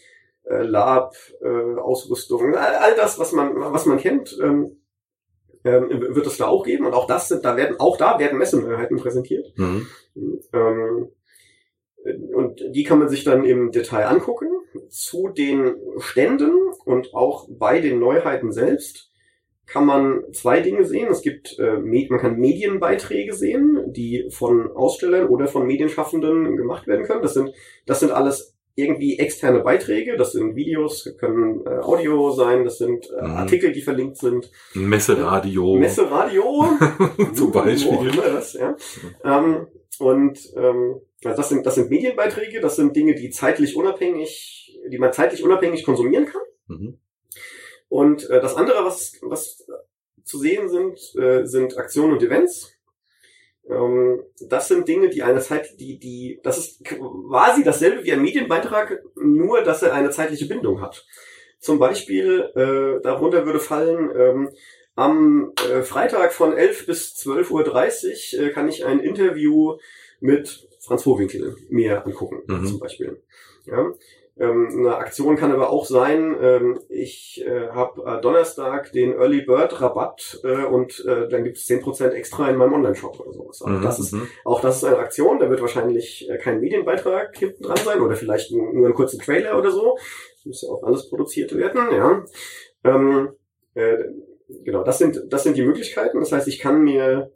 äh, 0.44 0.62
Lab, 0.62 1.14
äh, 1.42 1.78
Ausrüstung, 1.80 2.54
all, 2.54 2.74
all 2.76 2.94
das, 2.96 3.18
was 3.18 3.32
man, 3.32 3.52
was 3.56 3.86
man 3.86 3.98
kennt, 3.98 4.38
ähm, 4.42 4.76
ähm, 5.64 5.88
wird 6.14 6.26
es 6.26 6.36
da 6.36 6.46
auch 6.46 6.64
geben 6.64 6.84
und 6.86 6.92
auch 6.94 7.06
das 7.06 7.28
sind, 7.28 7.44
da 7.44 7.56
werden, 7.56 7.76
auch 7.78 7.96
da 7.96 8.18
werden 8.18 8.38
Messeneuheiten 8.38 8.98
präsentiert. 8.98 9.52
Mhm. 9.56 9.86
Ähm, 10.52 11.08
und 12.34 12.60
die 12.70 12.84
kann 12.84 12.98
man 12.98 13.08
sich 13.08 13.24
dann 13.24 13.44
im 13.44 13.70
Detail 13.70 14.04
angucken. 14.06 14.48
Zu 14.90 15.28
den 15.28 15.74
Ständen 16.00 16.50
und 16.84 17.14
auch 17.14 17.48
bei 17.48 17.80
den 17.80 17.98
Neuheiten 17.98 18.52
selbst 18.52 19.10
kann 19.66 19.86
man 19.86 20.22
zwei 20.32 20.60
Dinge 20.60 20.84
sehen. 20.84 21.08
Es 21.10 21.22
gibt, 21.22 21.58
äh, 21.58 21.78
man 21.78 22.20
kann 22.20 22.38
Medienbeiträge 22.38 23.34
sehen, 23.34 23.92
die 23.92 24.26
von 24.30 24.70
Ausstellern 24.72 25.28
oder 25.28 25.46
von 25.46 25.66
Medienschaffenden 25.66 26.56
gemacht 26.56 26.86
werden 26.86 27.06
können. 27.06 27.22
Das 27.22 27.34
sind, 27.34 27.52
das 27.86 28.00
sind 28.00 28.12
alles 28.12 28.54
irgendwie 28.76 29.18
externe 29.18 29.60
Beiträge. 29.60 30.16
Das 30.16 30.32
sind 30.32 30.56
Videos, 30.56 31.14
können 31.18 31.64
äh, 31.66 31.80
Audio 31.80 32.30
sein, 32.30 32.64
das 32.64 32.78
sind 32.78 33.08
äh, 33.10 33.24
mhm. 33.24 33.36
Artikel, 33.36 33.72
die 33.72 33.82
verlinkt 33.82 34.18
sind. 34.18 34.50
Messeradio. 34.74 35.76
Messeradio. 35.76 36.66
Zum 37.34 37.52
Beispiel. 37.52 38.10
Das, 38.16 38.54
ja. 38.54 38.76
ähm, 39.24 39.66
und 39.98 40.38
ähm, 40.56 41.00
das 41.22 41.48
sind, 41.48 41.64
das 41.64 41.76
sind 41.76 41.90
Medienbeiträge, 41.90 42.60
das 42.60 42.76
sind 42.76 42.94
Dinge, 42.94 43.14
die 43.14 43.30
zeitlich 43.30 43.76
unabhängig, 43.76 44.78
die 44.90 44.98
man 44.98 45.12
zeitlich 45.12 45.42
unabhängig 45.42 45.84
konsumieren 45.84 46.26
kann. 46.26 46.42
Und 47.94 48.28
äh, 48.28 48.40
das 48.40 48.56
andere, 48.56 48.84
was, 48.84 49.12
was 49.22 49.64
zu 50.24 50.40
sehen 50.40 50.68
sind, 50.68 50.98
äh, 51.14 51.44
sind 51.44 51.78
Aktionen 51.78 52.14
und 52.14 52.24
Events. 52.24 52.72
Ähm, 53.70 54.20
das 54.48 54.66
sind 54.66 54.88
Dinge, 54.88 55.10
die 55.10 55.22
eine 55.22 55.38
Zeit, 55.38 55.78
die, 55.78 56.00
die, 56.00 56.40
das 56.42 56.58
ist 56.58 56.84
quasi 56.84 57.62
dasselbe 57.62 58.02
wie 58.02 58.10
ein 58.10 58.20
Medienbeitrag, 58.20 59.00
nur 59.14 59.62
dass 59.62 59.84
er 59.84 59.94
eine 59.94 60.10
zeitliche 60.10 60.46
Bindung 60.46 60.80
hat. 60.80 61.06
Zum 61.60 61.78
Beispiel, 61.78 62.50
äh, 62.56 63.00
darunter 63.00 63.46
würde 63.46 63.60
fallen, 63.60 64.10
ähm, 64.18 64.50
am 64.96 65.52
äh, 65.70 65.82
Freitag 65.82 66.32
von 66.32 66.52
11 66.52 66.86
bis 66.86 67.14
12.30 67.24 67.52
Uhr 68.40 68.42
äh, 68.42 68.50
kann 68.50 68.68
ich 68.68 68.84
ein 68.84 68.98
Interview 68.98 69.76
mit 70.18 70.68
Franz 70.80 71.04
Vorwinkel 71.04 71.56
mir 71.68 72.04
angucken, 72.04 72.42
mhm. 72.48 72.66
zum 72.66 72.80
Beispiel. 72.80 73.22
Ja. 73.66 73.92
Ähm, 74.36 74.68
eine 74.78 74.96
Aktion 74.96 75.36
kann 75.36 75.52
aber 75.52 75.70
auch 75.70 75.86
sein, 75.86 76.36
ähm, 76.40 76.80
ich 76.88 77.44
äh, 77.46 77.68
habe 77.68 78.02
äh, 78.04 78.20
Donnerstag 78.20 78.90
den 78.90 79.12
Early 79.12 79.42
Bird 79.42 79.80
Rabatt 79.80 80.40
äh, 80.42 80.64
und 80.64 81.04
äh, 81.06 81.28
dann 81.28 81.44
gibt 81.44 81.56
es 81.56 81.68
10% 81.68 82.08
extra 82.10 82.50
in 82.50 82.56
meinem 82.56 82.72
Online-Shop 82.72 83.20
oder 83.20 83.32
sowas. 83.32 83.62
Also 83.62 83.78
mhm, 83.78 83.82
das 83.82 84.00
ist, 84.00 84.12
mhm. 84.12 84.26
auch 84.44 84.60
das 84.60 84.78
ist 84.78 84.84
eine 84.84 84.98
Aktion, 84.98 85.38
da 85.38 85.48
wird 85.48 85.60
wahrscheinlich 85.60 86.28
äh, 86.28 86.38
kein 86.38 86.58
Medienbeitrag 86.58 87.36
hinten 87.36 87.62
dran 87.62 87.76
sein 87.76 88.00
oder 88.00 88.16
vielleicht 88.16 88.50
nur, 88.50 88.72
nur 88.72 88.88
ein 88.88 88.94
kurzer 88.94 89.18
Trailer 89.18 89.56
oder 89.56 89.70
so. 89.70 89.96
Das 89.96 90.46
muss 90.46 90.62
ja 90.62 90.68
auch 90.70 90.82
alles 90.82 91.08
produziert 91.08 91.56
werden, 91.56 91.92
ja. 91.92 92.24
Ähm, 92.82 93.36
äh, 93.74 93.98
genau, 94.64 94.82
das 94.82 94.98
sind, 94.98 95.22
das 95.28 95.44
sind 95.44 95.56
die 95.56 95.64
Möglichkeiten. 95.64 96.18
Das 96.18 96.32
heißt, 96.32 96.48
ich 96.48 96.58
kann 96.58 96.82
mir, 96.82 97.30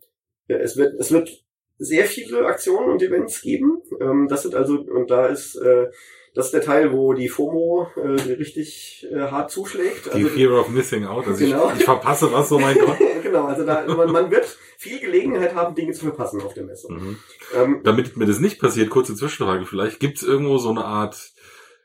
äh, 0.49 0.55
es 0.55 0.77
wird, 0.77 0.99
es 0.99 1.13
wird 1.13 1.45
sehr 1.79 2.07
viele 2.07 2.45
Aktionen 2.47 2.91
und 2.91 3.03
Events 3.03 3.41
geben. 3.41 3.83
Ähm, 4.01 4.27
das 4.29 4.43
sind 4.43 4.57
also, 4.57 4.81
und 4.81 5.13
da 5.13 5.27
ist, 5.27 5.55
äh, 5.57 5.87
das 6.35 6.47
ist 6.47 6.55
der 6.55 6.63
Teil, 6.63 6.93
wo 6.93 7.15
die 7.15 7.29
FOMO 7.29 7.89
äh, 7.97 8.33
richtig 8.33 9.07
äh, 9.11 9.19
hart 9.23 9.51
zuschlägt. 9.51 10.07
Die 10.07 10.25
also, 10.25 10.29
Fear 10.29 10.61
of 10.61 10.69
Missing 10.69 11.05
Out. 11.07 11.27
Also 11.27 11.45
genau. 11.45 11.71
ich, 11.71 11.81
ich 11.81 11.85
verpasse 11.85 12.33
was, 12.33 12.53
oh 12.53 12.59
mein 12.59 12.79
Gott. 12.79 12.97
genau, 13.23 13.47
also 13.47 13.65
da, 13.65 13.85
man, 13.87 14.11
man 14.11 14.31
wird 14.31 14.47
viel 14.77 15.01
Gelegenheit 15.01 15.55
haben, 15.55 15.75
Dinge 15.75 15.93
zu 15.93 16.05
verpassen 16.05 16.41
auf 16.43 16.55
der 16.55 16.65
Messe. 16.65 16.93
Mhm. 16.93 17.17
Ähm, 17.57 17.81
Damit 17.85 18.17
mir 18.17 18.27
das 18.27 18.39
nicht 18.39 18.61
passiert, 18.61 18.91
kurze 18.91 19.15
Zwischenfrage 19.15 19.67
vielleicht, 19.67 20.01
gibt 20.01 20.19
es 20.19 20.23
irgendwo 20.23 20.59
so 20.59 20.71
eine 20.71 20.85
Art 20.85 21.33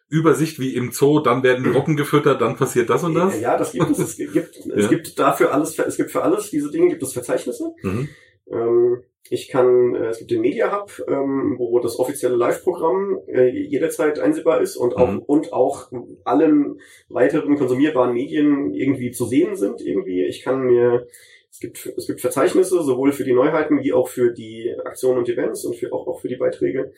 Übersicht 0.09 0.59
wie 0.59 0.75
im 0.75 0.91
Zoo, 0.91 1.19
dann 1.19 1.41
werden 1.41 1.63
die 1.65 1.71
Rocken 1.71 1.95
gefüttert, 1.95 2.41
dann 2.41 2.55
passiert 2.55 2.89
das 2.89 3.03
und 3.03 3.15
das? 3.15 3.39
Ja, 3.39 3.57
das 3.57 3.71
gibt 3.71 3.89
es. 3.89 3.99
Es 3.99 4.17
gibt, 4.17 4.57
es 4.57 4.65
ja. 4.75 4.87
gibt 4.87 5.17
dafür 5.17 5.53
alles, 5.53 5.77
es 5.79 5.97
gibt 5.97 6.11
für 6.11 6.21
alles 6.21 6.49
diese 6.51 6.69
Dinge 6.69 6.89
gibt 6.89 7.01
es 7.01 7.13
Verzeichnisse. 7.13 7.73
Mhm. 7.81 8.09
Ähm, 8.51 9.03
ich 9.29 9.47
kann, 9.47 9.95
äh, 9.95 10.07
es 10.07 10.19
gibt 10.19 10.31
den 10.31 10.41
Media 10.41 10.77
Hub, 10.77 11.01
ähm, 11.07 11.55
wo 11.57 11.79
das 11.79 11.97
offizielle 11.97 12.35
Live-Programm 12.35 13.19
äh, 13.27 13.47
jederzeit 13.47 14.19
einsehbar 14.19 14.61
ist 14.61 14.75
und 14.75 14.97
auch, 14.97 15.11
mhm. 15.11 15.19
und 15.19 15.53
auch 15.53 15.89
allen 16.25 16.81
weiteren 17.07 17.57
konsumierbaren 17.57 18.13
Medien 18.13 18.73
irgendwie 18.73 19.11
zu 19.11 19.25
sehen 19.25 19.55
sind 19.55 19.81
irgendwie. 19.81 20.25
Ich 20.25 20.41
kann 20.41 20.63
mir, 20.63 21.07
es 21.49 21.59
gibt, 21.59 21.85
es 21.97 22.07
gibt 22.07 22.19
Verzeichnisse, 22.19 22.83
sowohl 22.83 23.13
für 23.13 23.23
die 23.23 23.33
Neuheiten 23.33 23.81
wie 23.81 23.93
auch 23.93 24.09
für 24.09 24.31
die 24.31 24.75
Aktionen 24.83 25.19
und 25.19 25.29
Events 25.29 25.63
und 25.63 25.77
für, 25.77 25.93
auch, 25.93 26.05
auch 26.07 26.19
für 26.19 26.27
die 26.27 26.35
Beiträge, 26.35 26.91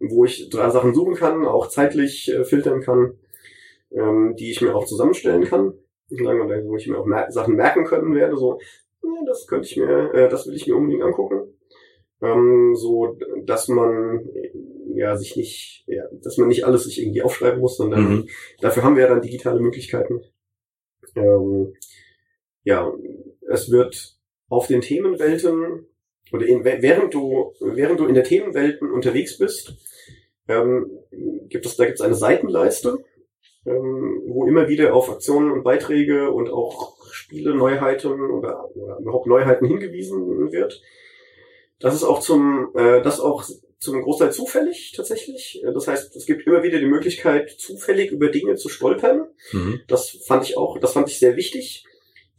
wo 0.00 0.24
ich 0.24 0.50
drei 0.50 0.70
Sachen 0.70 0.92
suchen 0.92 1.14
kann, 1.14 1.46
auch 1.46 1.68
zeitlich 1.68 2.32
äh, 2.32 2.44
filtern 2.44 2.80
kann, 2.80 3.14
ähm, 3.92 4.34
die 4.36 4.50
ich 4.50 4.60
mir 4.60 4.74
auch 4.74 4.86
zusammenstellen 4.86 5.44
kann. 5.44 5.74
Wo 6.12 6.76
ich 6.76 6.88
mir 6.88 6.98
auch 6.98 7.06
mer 7.06 7.30
Sachen 7.30 7.54
merken 7.54 7.84
können 7.84 8.16
werde, 8.16 8.36
so, 8.36 8.58
ja, 9.02 9.24
das 9.26 9.46
könnte 9.46 9.68
ich 9.68 9.76
mir, 9.76 10.14
äh, 10.14 10.28
das 10.28 10.46
will 10.46 10.54
ich 10.54 10.66
mir 10.66 10.76
unbedingt 10.76 11.02
angucken 11.02 11.54
ähm, 12.22 12.74
so 12.74 13.18
dass 13.44 13.68
man 13.68 14.28
ja 14.94 15.16
sich 15.16 15.36
nicht, 15.36 15.84
ja, 15.86 16.04
dass 16.22 16.36
man 16.36 16.48
nicht 16.48 16.64
alles 16.64 16.84
sich 16.84 17.00
irgendwie 17.00 17.22
aufschreiben 17.22 17.60
muss, 17.60 17.76
sondern 17.76 18.10
mhm. 18.10 18.28
dafür 18.60 18.82
haben 18.82 18.96
wir 18.96 19.04
ja 19.04 19.08
dann 19.08 19.22
digitale 19.22 19.60
Möglichkeiten. 19.60 20.22
Ähm, 21.16 21.74
ja, 22.64 22.92
es 23.48 23.70
wird 23.70 24.18
auf 24.48 24.66
den 24.66 24.80
Themenwelten 24.80 25.86
oder 26.32 26.46
in, 26.46 26.64
während 26.64 27.14
du 27.14 27.54
während 27.60 28.00
du 28.00 28.06
in 28.06 28.14
der 28.14 28.24
Themenwelten 28.24 28.90
unterwegs 28.90 29.38
bist, 29.38 29.74
ähm, 30.48 30.90
gibt 31.48 31.66
es 31.66 31.76
da 31.76 31.86
gibt 31.86 31.98
es 31.98 32.04
eine 32.04 32.14
Seitenleiste, 32.14 32.98
ähm, 33.64 34.22
wo 34.26 34.46
immer 34.46 34.68
wieder 34.68 34.94
auf 34.94 35.10
Aktionen 35.10 35.50
und 35.50 35.64
Beiträge 35.64 36.30
und 36.30 36.50
auch 36.50 36.99
Spiele, 37.12 37.54
Neuheiten 37.54 38.30
oder, 38.30 38.74
oder 38.74 38.98
überhaupt 38.98 39.26
Neuheiten 39.26 39.66
hingewiesen 39.66 40.52
wird. 40.52 40.82
Das 41.78 41.94
ist 41.94 42.04
auch 42.04 42.20
zum, 42.20 42.70
äh, 42.74 43.02
das 43.02 43.20
auch 43.20 43.44
zum 43.80 44.02
Großteil 44.02 44.30
zufällig 44.30 44.92
tatsächlich. 44.94 45.62
Das 45.74 45.88
heißt, 45.88 46.14
es 46.14 46.26
gibt 46.26 46.46
immer 46.46 46.62
wieder 46.62 46.78
die 46.78 46.86
Möglichkeit, 46.86 47.50
zufällig 47.50 48.10
über 48.10 48.28
Dinge 48.28 48.54
zu 48.56 48.68
stolpern. 48.68 49.28
Mhm. 49.52 49.80
Das 49.88 50.10
fand 50.26 50.44
ich 50.44 50.56
auch, 50.58 50.78
das 50.78 50.92
fand 50.92 51.08
ich 51.08 51.18
sehr 51.18 51.36
wichtig, 51.36 51.84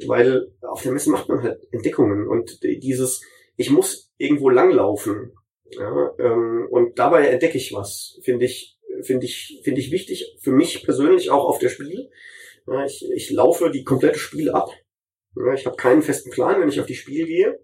weil 0.05 0.51
auf 0.61 0.83
der 0.83 0.91
Messe 0.91 1.09
macht 1.09 1.29
man 1.29 1.41
halt 1.41 1.67
Entdeckungen 1.71 2.27
und 2.27 2.61
dieses, 2.63 3.21
ich 3.57 3.71
muss 3.71 4.11
irgendwo 4.17 4.49
langlaufen. 4.49 5.33
Ja, 5.71 6.13
ähm, 6.19 6.67
und 6.69 6.99
dabei 6.99 7.27
entdecke 7.27 7.57
ich 7.57 7.73
was, 7.73 8.19
finde 8.21 8.45
ich, 8.45 8.77
finde 9.01 9.25
ich, 9.25 9.61
finde 9.63 9.79
ich 9.79 9.91
wichtig 9.91 10.37
für 10.41 10.51
mich 10.51 10.83
persönlich 10.83 11.31
auch 11.31 11.45
auf 11.45 11.59
der 11.59 11.69
Spiel. 11.69 12.09
Ja, 12.67 12.85
ich, 12.85 13.09
ich 13.13 13.31
laufe 13.31 13.71
die 13.71 13.83
komplette 13.83 14.19
Spiel 14.19 14.51
ab. 14.51 14.69
Ja, 15.35 15.53
ich 15.53 15.65
habe 15.65 15.75
keinen 15.75 16.01
festen 16.01 16.31
Plan, 16.31 16.59
wenn 16.59 16.69
ich 16.69 16.79
auf 16.79 16.85
die 16.85 16.95
Spiel 16.95 17.25
gehe. 17.25 17.59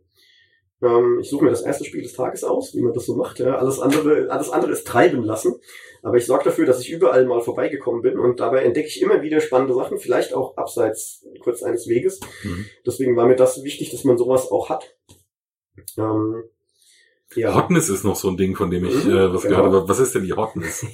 Ähm, 0.81 1.19
ich 1.21 1.29
suche 1.29 1.45
mir 1.45 1.49
das 1.49 1.63
erste 1.63 1.85
Spiel 1.85 2.03
des 2.03 2.13
Tages 2.13 2.43
aus, 2.43 2.75
wie 2.75 2.81
man 2.81 2.93
das 2.93 3.05
so 3.05 3.15
macht. 3.15 3.39
Ja. 3.39 3.55
Alles 3.55 3.79
andere, 3.79 4.29
alles 4.29 4.49
andere 4.49 4.71
ist 4.71 4.87
treiben 4.87 5.23
lassen. 5.23 5.55
Aber 6.03 6.17
ich 6.17 6.25
sorge 6.25 6.45
dafür, 6.45 6.65
dass 6.65 6.79
ich 6.79 6.91
überall 6.91 7.25
mal 7.25 7.41
vorbeigekommen 7.41 8.01
bin 8.01 8.19
und 8.19 8.39
dabei 8.39 8.63
entdecke 8.63 8.87
ich 8.87 9.01
immer 9.01 9.21
wieder 9.23 9.41
spannende 9.41 9.73
Sachen, 9.73 9.97
vielleicht 9.97 10.33
auch 10.33 10.55
abseits 10.55 11.25
kurz 11.41 11.63
eines 11.63 11.87
Weges. 11.87 12.19
Mhm. 12.43 12.65
Deswegen 12.85 13.15
war 13.15 13.25
mir 13.25 13.35
das 13.35 13.63
wichtig, 13.63 13.91
dass 13.91 14.03
man 14.03 14.17
sowas 14.17 14.51
auch 14.51 14.69
hat. 14.69 14.95
Ähm, 15.97 16.43
ja. 17.35 17.55
Hotness 17.55 17.89
ist 17.89 18.03
noch 18.03 18.15
so 18.15 18.29
ein 18.29 18.37
Ding, 18.37 18.55
von 18.55 18.71
dem 18.71 18.85
ich 18.85 19.03
mhm, 19.03 19.11
äh, 19.11 19.33
was 19.33 19.41
genau. 19.41 19.57
gehört 19.57 19.73
habe. 19.73 19.89
Was 19.89 19.99
ist 19.99 20.15
denn 20.15 20.23
die 20.23 20.33
Hotness? 20.33 20.85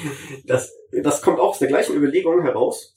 das, 0.46 0.74
das 0.92 1.20
kommt 1.20 1.38
auch 1.38 1.50
aus 1.50 1.58
der 1.58 1.68
gleichen 1.68 1.96
Überlegung 1.96 2.42
heraus. 2.42 2.94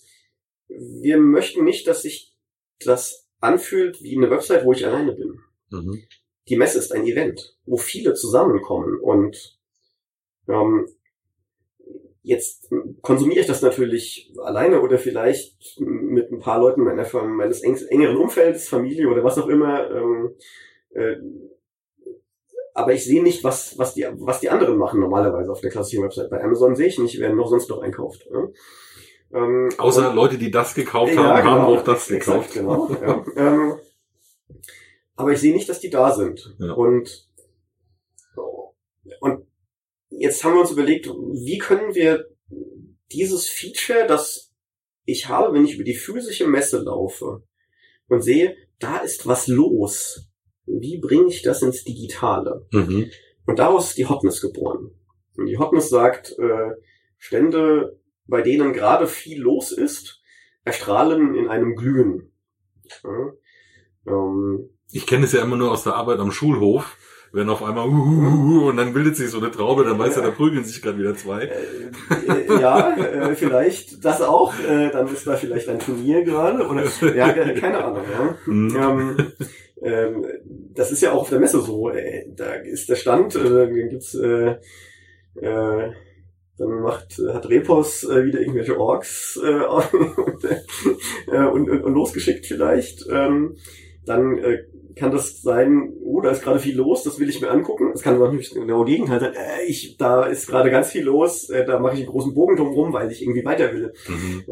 Wir 0.68 1.18
möchten 1.18 1.64
nicht, 1.64 1.88
dass 1.88 2.02
sich 2.02 2.34
das 2.80 3.28
anfühlt 3.40 4.02
wie 4.02 4.18
eine 4.18 4.30
Website, 4.30 4.66
wo 4.66 4.74
ich 4.74 4.86
alleine 4.86 5.14
bin. 5.14 5.40
Mhm 5.70 6.04
die 6.48 6.58
Messe 6.58 6.78
ist 6.78 6.92
ein 6.92 7.06
Event, 7.06 7.58
wo 7.66 7.78
viele 7.78 8.14
zusammenkommen 8.14 9.00
und 9.00 9.58
ähm, 10.48 10.88
jetzt 12.22 12.70
konsumiere 13.02 13.42
ich 13.42 13.48
das 13.48 13.62
natürlich 13.62 14.34
alleine 14.44 14.82
oder 14.82 14.98
vielleicht 14.98 15.80
mit 15.80 16.32
ein 16.32 16.40
paar 16.40 16.60
Leuten 16.60 16.84
meiner, 16.84 17.06
meines 17.24 17.62
engeren 17.62 18.18
Umfeldes, 18.18 18.68
Familie 18.68 19.08
oder 19.10 19.24
was 19.24 19.38
auch 19.38 19.48
immer. 19.48 19.90
Ähm, 19.92 20.36
äh, 20.92 21.18
aber 22.74 22.94
ich 22.94 23.06
sehe 23.06 23.24
nicht, 23.24 23.44
was, 23.44 23.78
was, 23.78 23.94
die, 23.94 24.06
was 24.16 24.42
die 24.42 24.50
anderen 24.50 24.78
machen 24.78 25.00
normalerweise 25.00 25.52
auf 25.52 25.62
der 25.62 25.72
klassischen 25.72 26.04
Website. 26.04 26.30
Bei 26.30 26.44
Amazon 26.44 26.76
sehe 26.76 26.88
ich 26.88 27.00
nicht, 27.00 27.20
wer 27.20 27.34
noch 27.34 27.48
sonst 27.48 27.70
noch 27.70 27.82
einkauft. 27.82 28.28
Ja? 28.32 28.48
Ähm, 29.36 29.70
Außer 29.78 30.14
Leute, 30.14 30.38
die 30.38 30.50
das 30.50 30.74
gekauft 30.74 31.14
ja, 31.14 31.24
haben, 31.24 31.42
genau, 31.42 31.52
haben 31.52 31.66
auch 31.66 31.84
das 31.84 32.08
gekauft. 32.08 32.48
Exakt, 32.48 32.54
genau, 32.54 32.90
ja. 32.90 33.26
ähm, 33.36 33.76
aber 35.18 35.34
ich 35.34 35.40
sehe 35.40 35.54
nicht, 35.54 35.68
dass 35.68 35.82
die 35.82 35.90
da 35.90 36.14
sind. 36.14 36.56
Ja. 36.58 36.72
Und, 36.72 37.28
und 39.20 39.46
jetzt 40.10 40.44
haben 40.44 40.54
wir 40.54 40.62
uns 40.62 40.72
überlegt, 40.72 41.08
wie 41.08 41.58
können 41.58 41.94
wir 41.96 42.30
dieses 43.12 43.48
Feature, 43.48 44.08
das 44.08 44.54
ich 45.04 45.28
habe, 45.28 45.54
wenn 45.54 45.66
ich 45.66 45.76
über 45.76 45.84
die 45.84 45.96
physische 45.96 46.48
Messe 46.48 46.80
laufe 46.80 47.44
und 48.08 48.22
sehe, 48.22 48.56
da 48.80 48.98
ist 48.98 49.28
was 49.28 49.48
los. 49.48 50.30
Wie 50.66 50.98
bringe 50.98 51.28
ich 51.28 51.42
das 51.44 51.62
ins 51.62 51.84
Digitale? 51.84 52.68
Mhm. 52.72 53.12
Und 53.46 53.60
daraus 53.60 53.90
ist 53.90 53.98
die 53.98 54.08
Hotness 54.08 54.42
geboren. 54.42 54.92
Und 55.38 55.46
die 55.46 55.58
Hotness 55.58 55.90
sagt, 55.90 56.38
äh, 56.40 56.72
Stände, 57.18 58.00
bei 58.28 58.42
denen 58.42 58.74
gerade 58.74 59.08
viel 59.08 59.42
los 59.42 59.72
ist, 59.72 60.22
erstrahlen 60.64 61.36
in 61.36 61.50
einem 61.50 61.76
Glühen. 61.76 62.32
Ja, 63.04 63.32
ähm, 64.08 64.70
ich 64.92 65.08
kenne 65.08 65.26
es 65.26 65.32
ja 65.32 65.42
immer 65.42 65.58
nur 65.58 65.72
aus 65.72 65.84
der 65.84 65.96
Arbeit 65.96 66.20
am 66.20 66.32
Schulhof. 66.32 66.98
wenn 67.36 67.50
auf 67.50 67.62
einmal 67.64 67.90
uh, 67.90 67.92
uh, 67.92 68.64
uh, 68.64 68.70
und 68.70 68.78
dann 68.78 68.94
bildet 68.94 69.18
sich 69.18 69.30
so 69.30 69.40
eine 69.40 69.52
Traube, 69.52 69.84
dann 69.84 70.00
weißt 70.00 70.18
du, 70.18 70.22
da 70.22 70.32
prügeln 70.32 70.64
sich 70.64 70.82
gerade 70.82 70.98
wieder 70.98 71.16
zwei. 71.16 71.44
Äh, 71.44 72.48
äh, 72.48 72.62
ja, 72.62 72.96
äh, 72.96 73.36
vielleicht 73.36 74.06
das 74.06 74.22
auch. 74.22 74.54
Äh, 74.60 74.90
dann 74.90 75.08
ist 75.10 75.28
da 75.28 75.36
vielleicht 75.36 75.68
ein 75.68 75.80
Turnier 75.80 76.24
gerade 76.24 76.66
oder 76.66 76.86
ja, 77.14 77.34
keine 77.34 77.84
Ahnung. 77.84 78.04
Ja. 78.10 78.38
Mhm. 78.46 78.78
Ähm, 78.78 79.32
ähm, 79.82 80.26
das 80.74 80.94
ist 80.94 81.02
ja 81.02 81.12
auch 81.12 81.22
auf 81.22 81.30
der 81.30 81.40
Messe 81.40 81.60
so. 81.60 81.90
Äh, 81.90 82.26
da 82.34 82.54
ist 82.54 82.88
der 82.88 82.96
Stand, 82.96 83.36
äh, 83.36 83.90
gibt's 83.90 84.16
äh, 84.16 84.56
äh, 85.42 85.92
dann 86.58 86.82
macht, 86.82 87.20
hat 87.34 87.50
Repos 87.50 88.04
äh, 88.04 88.26
wieder 88.26 88.40
irgendwelche 88.40 88.80
Orks 88.80 89.40
äh, 89.44 89.66
und, 89.66 90.44
äh, 91.32 91.46
und, 91.48 91.70
und, 91.70 91.84
und 91.84 91.94
losgeschickt 91.94 92.46
vielleicht. 92.46 93.06
Ähm, 93.12 93.58
dann 94.06 94.38
äh, 94.38 94.60
kann 94.96 95.12
das 95.12 95.42
sein, 95.42 95.94
oh, 96.04 96.22
da 96.22 96.32
ist 96.32 96.42
gerade 96.42 96.60
viel 96.60 96.78
los, 96.78 97.04
das 97.04 97.20
will 97.20 97.30
ich 97.30 97.42
mir 97.42 97.52
angucken. 97.52 97.92
Es 97.94 98.02
kann 98.02 98.18
natürlich 98.18 98.54
genau 98.54 98.86
Gegenteil 98.86 99.20
sein, 99.20 99.34
äh, 99.34 99.64
ich, 99.68 99.98
da 99.98 100.26
ist 100.26 100.48
gerade 100.48 100.72
ganz 100.72 100.92
viel 100.92 101.04
los, 101.04 101.50
äh, 101.50 101.66
da 101.66 101.80
mache 101.80 101.96
ich 101.96 102.02
einen 102.02 102.10
großen 102.10 102.34
Bogen 102.34 102.56
drum 102.56 102.94
weil 102.94 103.12
ich 103.12 103.22
irgendwie 103.22 103.44
weiter 103.44 103.74
will. 103.74 103.94
Mhm. 104.08 104.44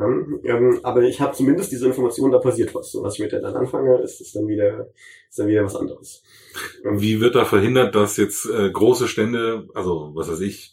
Ja, 0.43 0.55
ähm, 0.55 0.79
aber 0.83 1.03
ich 1.03 1.21
habe 1.21 1.33
zumindest 1.33 1.71
diese 1.71 1.87
Information, 1.87 2.31
da 2.31 2.39
passiert 2.39 2.75
was. 2.75 2.93
Und 2.95 3.03
was 3.03 3.15
ich 3.15 3.21
mit 3.21 3.31
der 3.31 3.41
dann 3.41 3.55
anfange, 3.55 4.01
ist, 4.01 4.19
ist 4.19 4.35
dann 4.35 4.47
wieder, 4.47 4.89
ist 5.29 5.39
dann 5.39 5.47
wieder 5.47 5.63
was 5.63 5.75
anderes. 5.75 6.23
Wie 6.83 7.21
wird 7.21 7.35
da 7.35 7.45
verhindert, 7.45 7.95
dass 7.95 8.17
jetzt 8.17 8.45
äh, 8.45 8.69
große 8.69 9.07
Stände, 9.07 9.67
also 9.73 10.11
was 10.13 10.29
weiß 10.29 10.41
ich, 10.41 10.72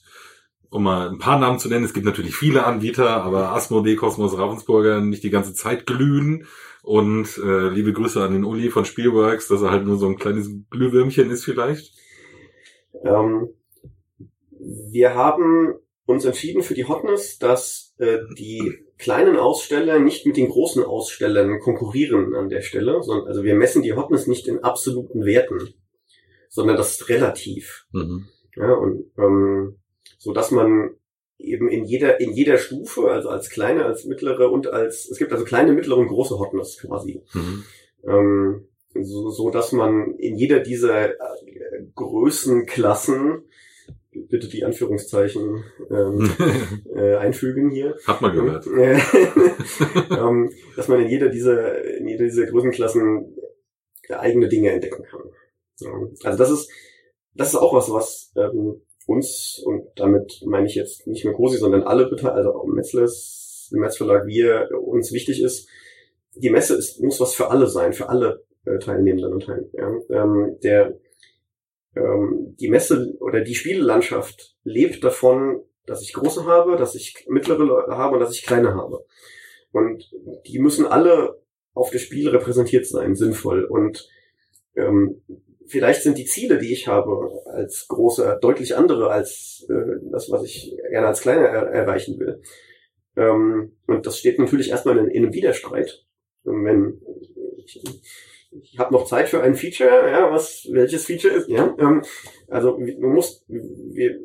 um 0.70 0.84
mal 0.84 1.08
ein 1.08 1.18
paar 1.18 1.38
Namen 1.38 1.58
zu 1.58 1.68
nennen, 1.68 1.84
es 1.84 1.92
gibt 1.92 2.06
natürlich 2.06 2.36
viele 2.36 2.64
Anbieter, 2.64 3.22
aber 3.22 3.50
Asmodee, 3.50 3.96
Cosmos, 3.96 4.38
Ravensburger 4.38 5.00
nicht 5.00 5.24
die 5.24 5.30
ganze 5.30 5.52
Zeit 5.52 5.86
glühen. 5.86 6.46
Und 6.82 7.38
äh, 7.38 7.68
liebe 7.68 7.92
Grüße 7.92 8.22
an 8.22 8.32
den 8.32 8.44
Uli 8.44 8.70
von 8.70 8.84
Spielworks, 8.84 9.48
dass 9.48 9.62
er 9.62 9.70
halt 9.70 9.84
nur 9.84 9.98
so 9.98 10.06
ein 10.06 10.16
kleines 10.16 10.50
Glühwürmchen 10.70 11.30
ist 11.30 11.44
vielleicht. 11.44 11.92
Ähm, 13.04 13.48
wir 14.58 15.14
haben 15.14 15.74
uns 16.06 16.24
entschieden 16.24 16.62
für 16.62 16.74
die 16.74 16.86
Hotness, 16.86 17.38
dass 17.38 17.94
äh, 17.98 18.18
die 18.38 18.78
kleinen 18.98 19.36
Aussteller 19.36 19.98
nicht 19.98 20.26
mit 20.26 20.36
den 20.36 20.48
großen 20.48 20.82
Ausstellern 20.84 21.60
konkurrieren 21.60 22.34
an 22.34 22.48
der 22.48 22.62
Stelle, 22.62 23.02
sondern 23.02 23.28
also 23.28 23.44
wir 23.44 23.54
messen 23.54 23.82
die 23.82 23.94
Hotness 23.94 24.26
nicht 24.26 24.48
in 24.48 24.60
absoluten 24.60 25.24
Werten, 25.24 25.74
sondern 26.48 26.76
das 26.76 26.92
ist 26.92 27.08
relativ. 27.08 27.86
Mhm. 27.92 28.28
Ja, 28.56 28.72
und 28.72 29.04
ähm, 29.18 29.79
so 30.20 30.34
dass 30.34 30.50
man 30.50 30.90
eben 31.38 31.68
in 31.68 31.84
jeder 31.84 32.20
in 32.20 32.32
jeder 32.32 32.58
Stufe, 32.58 33.10
also 33.10 33.30
als 33.30 33.48
kleine, 33.48 33.86
als 33.86 34.04
mittlere 34.04 34.50
und 34.50 34.68
als 34.68 35.10
es 35.10 35.18
gibt 35.18 35.32
also 35.32 35.44
kleine, 35.44 35.72
mittlere 35.72 35.96
und 35.96 36.08
große 36.08 36.38
Hotness 36.38 36.78
quasi. 36.78 37.22
Mhm. 37.32 37.64
Ähm, 38.06 38.68
so, 39.02 39.30
so 39.30 39.50
dass 39.50 39.72
man 39.72 40.14
in 40.18 40.36
jeder 40.36 40.60
dieser 40.60 41.10
äh, 41.10 41.14
Größenklassen 41.94 43.44
bitte 44.12 44.48
die 44.48 44.64
Anführungszeichen 44.64 45.64
ähm, 45.90 46.30
äh, 46.94 47.16
einfügen 47.16 47.70
hier. 47.70 47.96
Hat 48.06 48.20
man 48.20 48.34
gehört. 48.34 48.66
ähm, 50.10 50.50
dass 50.76 50.88
man 50.88 51.00
in 51.00 51.08
jeder 51.08 51.30
dieser 51.30 51.82
in 51.96 52.08
jeder 52.08 52.24
dieser 52.24 52.46
Größenklassen 52.46 53.36
eigene 54.10 54.48
Dinge 54.48 54.70
entdecken 54.70 55.04
kann. 55.04 55.22
Ja. 55.78 55.92
Also 56.24 56.38
das 56.38 56.50
ist 56.50 56.70
das 57.34 57.48
ist 57.48 57.56
auch 57.56 57.72
was, 57.72 57.90
was 57.90 58.32
ähm, 58.36 58.82
uns, 59.10 59.60
und 59.64 59.88
damit 59.96 60.42
meine 60.46 60.66
ich 60.66 60.74
jetzt 60.74 61.06
nicht 61.06 61.24
nur 61.24 61.34
Cosi, 61.34 61.58
sondern 61.58 61.82
alle, 61.82 62.10
also 62.32 62.54
auch 62.54 62.64
Metzles, 62.66 63.70
im 63.72 63.80
Metzverlag, 63.80 64.26
wir, 64.26 64.68
uns 64.72 65.12
wichtig 65.12 65.42
ist, 65.42 65.68
die 66.34 66.50
Messe 66.50 66.76
ist, 66.76 67.02
muss 67.02 67.20
was 67.20 67.34
für 67.34 67.50
alle 67.50 67.66
sein, 67.66 67.92
für 67.92 68.08
alle 68.08 68.44
äh, 68.64 68.78
Teilnehmenden 68.78 69.32
und 69.32 69.44
Teilnehmer. 69.44 70.00
Ja. 70.08 70.22
Ähm, 70.22 70.58
der, 70.62 70.98
ähm, 71.96 72.56
die 72.60 72.68
Messe 72.68 73.16
oder 73.20 73.40
die 73.40 73.54
Spielelandschaft 73.54 74.56
lebt 74.64 75.02
davon, 75.02 75.62
dass 75.86 76.02
ich 76.02 76.12
große 76.12 76.44
habe, 76.44 76.76
dass 76.76 76.94
ich 76.94 77.26
mittlere 77.28 77.86
habe 77.88 78.14
und 78.14 78.20
dass 78.20 78.34
ich 78.34 78.46
kleine 78.46 78.74
habe. 78.74 79.04
Und 79.72 80.10
die 80.46 80.58
müssen 80.58 80.86
alle 80.86 81.40
auf 81.74 81.90
das 81.90 82.02
Spiel 82.02 82.28
repräsentiert 82.28 82.86
sein, 82.86 83.14
sinnvoll. 83.14 83.64
Und 83.64 84.08
ähm, 84.76 85.22
vielleicht 85.70 86.02
sind 86.02 86.18
die 86.18 86.24
Ziele, 86.26 86.58
die 86.58 86.72
ich 86.72 86.88
habe, 86.88 87.42
als 87.46 87.86
große 87.88 88.38
deutlich 88.42 88.76
andere 88.76 89.10
als 89.10 89.66
äh, 89.70 90.00
das, 90.10 90.30
was 90.30 90.44
ich 90.44 90.76
gerne 90.90 91.06
als 91.06 91.20
kleiner 91.20 91.46
er 91.46 91.68
erreichen 91.68 92.18
will. 92.18 92.42
Ähm, 93.16 93.76
und 93.86 94.06
das 94.06 94.18
steht 94.18 94.38
natürlich 94.38 94.70
erstmal 94.70 94.98
in, 94.98 95.08
in 95.08 95.24
einem 95.24 95.32
Widerstreit. 95.32 96.04
Und 96.44 96.64
wenn 96.64 97.00
ich, 97.58 97.82
ich 98.50 98.78
habe 98.78 98.92
noch 98.92 99.06
Zeit 99.06 99.28
für 99.28 99.42
ein 99.42 99.54
Feature, 99.54 100.10
ja, 100.10 100.32
was 100.32 100.68
welches 100.70 101.06
Feature 101.06 101.34
ist, 101.34 101.48
ja. 101.48 101.74
Ähm, 101.78 102.02
also 102.48 102.78
man 102.78 103.12
muss, 103.12 103.44
wir 103.48 104.18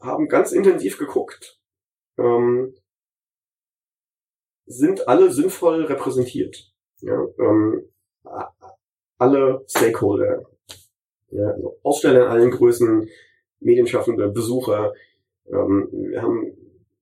haben 0.00 0.28
ganz 0.28 0.52
intensiv 0.52 0.98
geguckt, 0.98 1.58
ähm, 2.18 2.74
sind 4.66 5.08
alle 5.08 5.30
sinnvoll 5.30 5.84
repräsentiert. 5.84 6.72
Ja, 7.00 7.26
ähm, 7.38 7.88
alle 9.18 9.64
Stakeholder 9.68 10.42
ja, 11.32 11.50
also 11.50 11.78
Aussteller 11.82 12.24
in 12.24 12.28
allen 12.28 12.50
Größen, 12.50 13.08
Medienschaffende, 13.60 14.28
Besucher. 14.28 14.92
Ähm, 15.50 15.88
wir 15.92 16.22
haben 16.22 16.52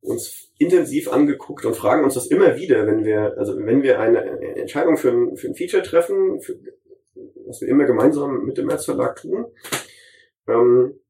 uns 0.03 0.51
intensiv 0.59 1.13
angeguckt 1.13 1.65
und 1.65 1.77
fragen 1.77 2.05
uns 2.05 2.15
das 2.15 2.27
immer 2.27 2.57
wieder, 2.57 2.87
wenn 2.87 3.05
wir, 3.05 3.37
also 3.37 3.57
wenn 3.59 3.83
wir 3.83 4.01
eine 4.01 4.23
Entscheidung 4.57 4.97
für 4.97 5.11
ein, 5.11 5.37
für 5.37 5.49
ein 5.49 5.55
Feature 5.55 5.83
treffen, 5.83 6.41
für, 6.41 6.59
was 7.47 7.61
wir 7.61 7.69
immer 7.69 7.85
gemeinsam 7.85 8.45
mit 8.45 8.59
dem 8.59 8.71
Erzverlag 8.71 9.17
tun. 9.17 9.47
Ähm, 10.49 11.01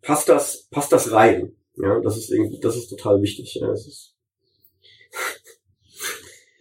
passt 0.00 0.28
das, 0.28 0.68
passt 0.70 0.92
das 0.92 1.12
rein? 1.12 1.56
Ja, 1.76 2.00
das 2.00 2.16
ist 2.16 2.30
irgendwie, 2.30 2.60
das 2.60 2.76
ist 2.76 2.88
total 2.88 3.22
wichtig. 3.22 3.54
Ja, 3.60 3.68
das 3.68 3.86
ist 3.86 4.16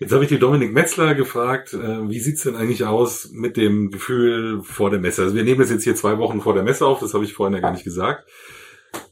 Jetzt 0.02 0.14
habe 0.14 0.24
ich 0.24 0.30
die 0.30 0.40
Dominik 0.40 0.74
Metzler 0.74 1.14
gefragt, 1.14 1.76
äh, 1.76 2.10
wie 2.10 2.20
sieht's 2.20 2.42
denn 2.42 2.56
eigentlich 2.56 2.86
aus 2.86 3.30
mit 3.34 3.56
dem 3.56 3.92
Gefühl 3.92 4.64
vor 4.64 4.90
der 4.90 5.00
Messe? 5.00 5.22
Also 5.22 5.36
wir 5.36 5.44
nehmen 5.44 5.60
das 5.60 5.70
jetzt 5.70 5.84
hier 5.84 5.94
zwei 5.94 6.18
Wochen 6.18 6.42
vor 6.42 6.56
der 6.56 6.64
Messe 6.64 6.88
auf, 6.88 7.00
das 7.00 7.14
habe 7.14 7.24
ich 7.24 7.36
vorhin 7.36 7.54
ja 7.54 7.62
gar 7.62 7.72
nicht 7.72 7.84
gesagt. 7.84 8.28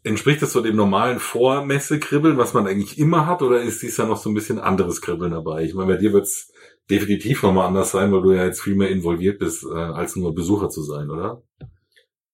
Entspricht 0.03 0.41
das 0.41 0.51
so 0.51 0.61
dem 0.61 0.75
normalen 0.75 1.19
Vormesse-Kribbeln, 1.19 2.39
was 2.39 2.55
man 2.55 2.65
eigentlich 2.65 2.97
immer 2.97 3.27
hat, 3.27 3.43
oder 3.43 3.61
ist 3.61 3.83
dies 3.83 3.97
ja 3.97 4.07
noch 4.07 4.17
so 4.17 4.31
ein 4.31 4.33
bisschen 4.33 4.57
anderes 4.57 4.99
Kribbeln 4.99 5.31
dabei? 5.31 5.63
Ich 5.63 5.75
meine, 5.75 5.93
bei 5.93 5.99
dir 5.99 6.11
wird's 6.11 6.51
definitiv 6.89 7.43
nochmal 7.43 7.67
anders 7.67 7.91
sein, 7.91 8.11
weil 8.11 8.23
du 8.23 8.31
ja 8.31 8.45
jetzt 8.45 8.61
viel 8.61 8.75
mehr 8.75 8.89
involviert 8.89 9.37
bist, 9.37 9.65
äh, 9.65 9.75
als 9.77 10.15
nur 10.15 10.33
Besucher 10.33 10.69
zu 10.69 10.81
sein, 10.81 11.11
oder? 11.11 11.43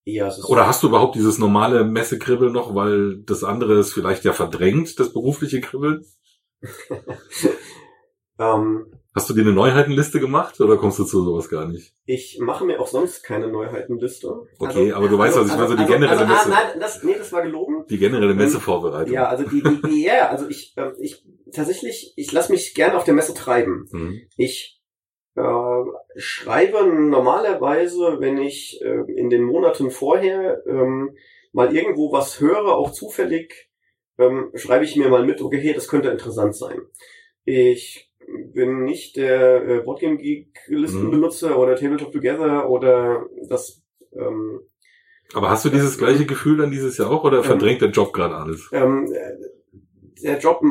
Ja, 0.06 0.28
es 0.28 0.38
ist 0.38 0.46
Oder 0.46 0.66
hast 0.66 0.82
du 0.82 0.88
überhaupt 0.88 1.16
dieses 1.16 1.40
normale 1.40 1.84
Messekribbeln 1.84 2.54
noch, 2.54 2.74
weil 2.74 3.18
das 3.18 3.44
andere 3.44 3.80
ist 3.80 3.92
vielleicht 3.92 4.24
ja 4.24 4.32
verdrängt, 4.32 4.98
das 4.98 5.12
berufliche 5.12 5.60
Kribbeln? 5.60 6.06
Ähm, 8.40 8.88
Hast 9.16 9.30
du 9.30 9.34
dir 9.34 9.42
eine 9.42 9.54
Neuheitenliste 9.54 10.20
gemacht 10.20 10.60
oder 10.60 10.76
kommst 10.76 11.00
du 11.00 11.06
zu 11.06 11.24
sowas 11.24 11.48
gar 11.48 11.70
nicht? 11.70 11.94
Ich 12.06 12.38
mache 12.42 12.66
mir 12.66 12.82
auch 12.82 12.88
sonst 12.88 13.24
keine 13.24 13.48
Neuheitenliste. 13.48 14.28
Okay, 14.60 14.92
also, 14.92 14.96
aber 14.96 15.08
du 15.08 15.18
weißt, 15.18 15.38
also, 15.38 15.48
was 15.48 15.54
ich 15.54 15.58
meine, 15.58 15.70
so 15.70 15.76
die 15.76 15.82
also, 15.84 15.94
generelle 15.94 16.20
also, 16.20 16.34
Messe. 16.34 16.46
Ah, 16.46 16.50
nein, 16.50 16.80
das, 16.82 17.04
nee, 17.04 17.16
das 17.18 17.32
war 17.32 17.42
gelogen. 17.42 17.86
Die 17.90 17.98
generelle 17.98 18.32
ähm, 18.32 18.38
Messevorbereitung. 18.38 19.14
Ja, 19.14 19.28
also 19.28 19.46
die, 19.46 19.64
die, 19.64 20.04
ja, 20.04 20.14
yeah, 20.14 20.30
also 20.30 20.50
ich, 20.50 20.74
äh, 20.76 20.92
ich 21.00 21.26
tatsächlich, 21.54 22.12
ich 22.18 22.32
lasse 22.34 22.52
mich 22.52 22.74
gerne 22.74 22.98
auf 22.98 23.06
der 23.06 23.14
Messe 23.14 23.34
treiben. 23.34 23.88
Mhm. 23.92 24.22
Ich 24.36 24.82
äh, 25.36 25.84
schreibe 26.18 26.86
normalerweise, 26.86 28.18
wenn 28.20 28.38
ich 28.38 28.82
äh, 28.82 29.12
in 29.16 29.30
den 29.30 29.44
Monaten 29.44 29.92
vorher 29.92 30.62
ähm, 30.68 31.16
mal 31.54 31.74
irgendwo 31.74 32.12
was 32.12 32.42
höre, 32.42 32.76
auch 32.76 32.92
zufällig, 32.92 33.70
ähm, 34.18 34.52
schreibe 34.56 34.84
ich 34.84 34.98
mir 34.98 35.08
mal 35.08 35.26
mit, 35.26 35.42
okay, 35.42 35.62
hey, 35.62 35.74
das 35.74 35.88
könnte 35.88 36.10
interessant 36.10 36.54
sein. 36.54 36.82
Ich 37.46 38.05
bin 38.54 38.84
nicht 38.84 39.18
der 39.18 39.68
äh, 39.68 39.80
Boardgame 39.82 40.18
Geek 40.18 40.48
Listenbenutzer 40.68 41.52
mhm. 41.52 41.58
oder 41.58 41.76
Tabletop 41.76 42.12
Together 42.12 42.70
oder 42.70 43.26
das. 43.48 43.82
Ähm, 44.14 44.62
Aber 45.34 45.50
hast 45.50 45.66
du 45.66 45.70
dieses 45.70 45.98
gleiche 45.98 46.26
Gefühl 46.26 46.58
dann 46.58 46.72
dieses 46.72 46.98
Jahr 46.98 47.12
auch 47.12 47.24
oder 47.24 47.38
ähm, 47.40 47.44
verdrängt 47.44 47.82
der 47.82 47.90
Job 47.90 48.14
gerade 48.14 48.36
alles? 48.36 48.70
Ähm, 48.72 49.14
der 50.24 50.40
Job 50.40 50.62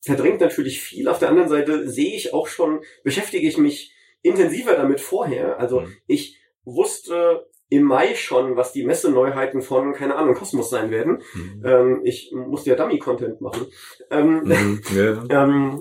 verdrängt 0.00 0.40
natürlich 0.40 0.80
viel. 0.80 1.08
Auf 1.08 1.18
der 1.18 1.28
anderen 1.28 1.48
Seite 1.48 1.88
sehe 1.88 2.14
ich 2.14 2.32
auch 2.32 2.46
schon, 2.46 2.80
beschäftige 3.02 3.46
ich 3.46 3.58
mich 3.58 3.92
intensiver 4.22 4.74
damit 4.74 5.00
vorher. 5.00 5.58
Also 5.58 5.80
mhm. 5.80 5.92
ich 6.06 6.38
wusste 6.64 7.46
im 7.70 7.82
Mai 7.84 8.14
schon, 8.14 8.56
was 8.56 8.72
die 8.72 8.84
Messeneuheiten 8.84 9.62
von, 9.62 9.92
keine 9.92 10.16
Ahnung, 10.16 10.34
Kosmos 10.34 10.70
sein 10.70 10.90
werden. 10.90 11.22
Mhm. 11.34 11.62
Ähm, 11.64 12.00
ich 12.04 12.32
musste 12.34 12.70
ja 12.70 12.76
Dummy-Content 12.76 13.40
machen, 13.40 13.66
ähm, 14.10 14.42
mhm, 14.44 14.80
ja. 14.94 15.24
ähm, 15.28 15.80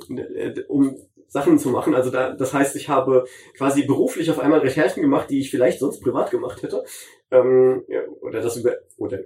um 0.68 0.98
Sachen 1.28 1.60
zu 1.60 1.70
machen. 1.70 1.96
Also 1.96 2.10
da, 2.10 2.34
das 2.34 2.54
heißt, 2.54 2.76
ich 2.76 2.90
habe 2.90 3.26
quasi 3.58 3.84
beruflich 3.84 4.30
auf 4.32 4.40
einmal 4.40 4.60
Recherchen 4.60 5.02
gemacht, 5.02 5.30
die 5.30 5.40
ich 5.40 5.52
vielleicht 5.52 5.80
sonst 5.80 6.02
privat 6.02 6.32
gemacht 6.32 6.64
hätte. 6.64 6.84
Ähm, 7.32 7.84
ja, 7.88 8.02
oder 8.22 8.42
das 8.42 8.58
über, 8.58 8.78
oder 8.98 9.20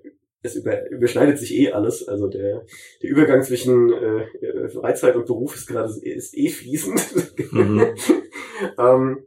es 0.44 0.56
über, 0.56 0.90
überschneidet 0.90 1.38
sich 1.38 1.54
eh 1.56 1.72
alles. 1.72 2.08
Also 2.08 2.28
der, 2.28 2.66
der 3.02 3.10
Übergang 3.10 3.44
zwischen 3.44 3.94
äh, 3.94 4.70
Freizeit 4.70 5.16
und 5.16 5.28
Beruf 5.28 5.56
ist 5.56 5.68
gerade 5.68 5.94
ist 6.02 6.36
eh 6.36 6.50
fließend. 6.50 7.52
Mhm. 7.52 7.96
ähm, 8.78 9.26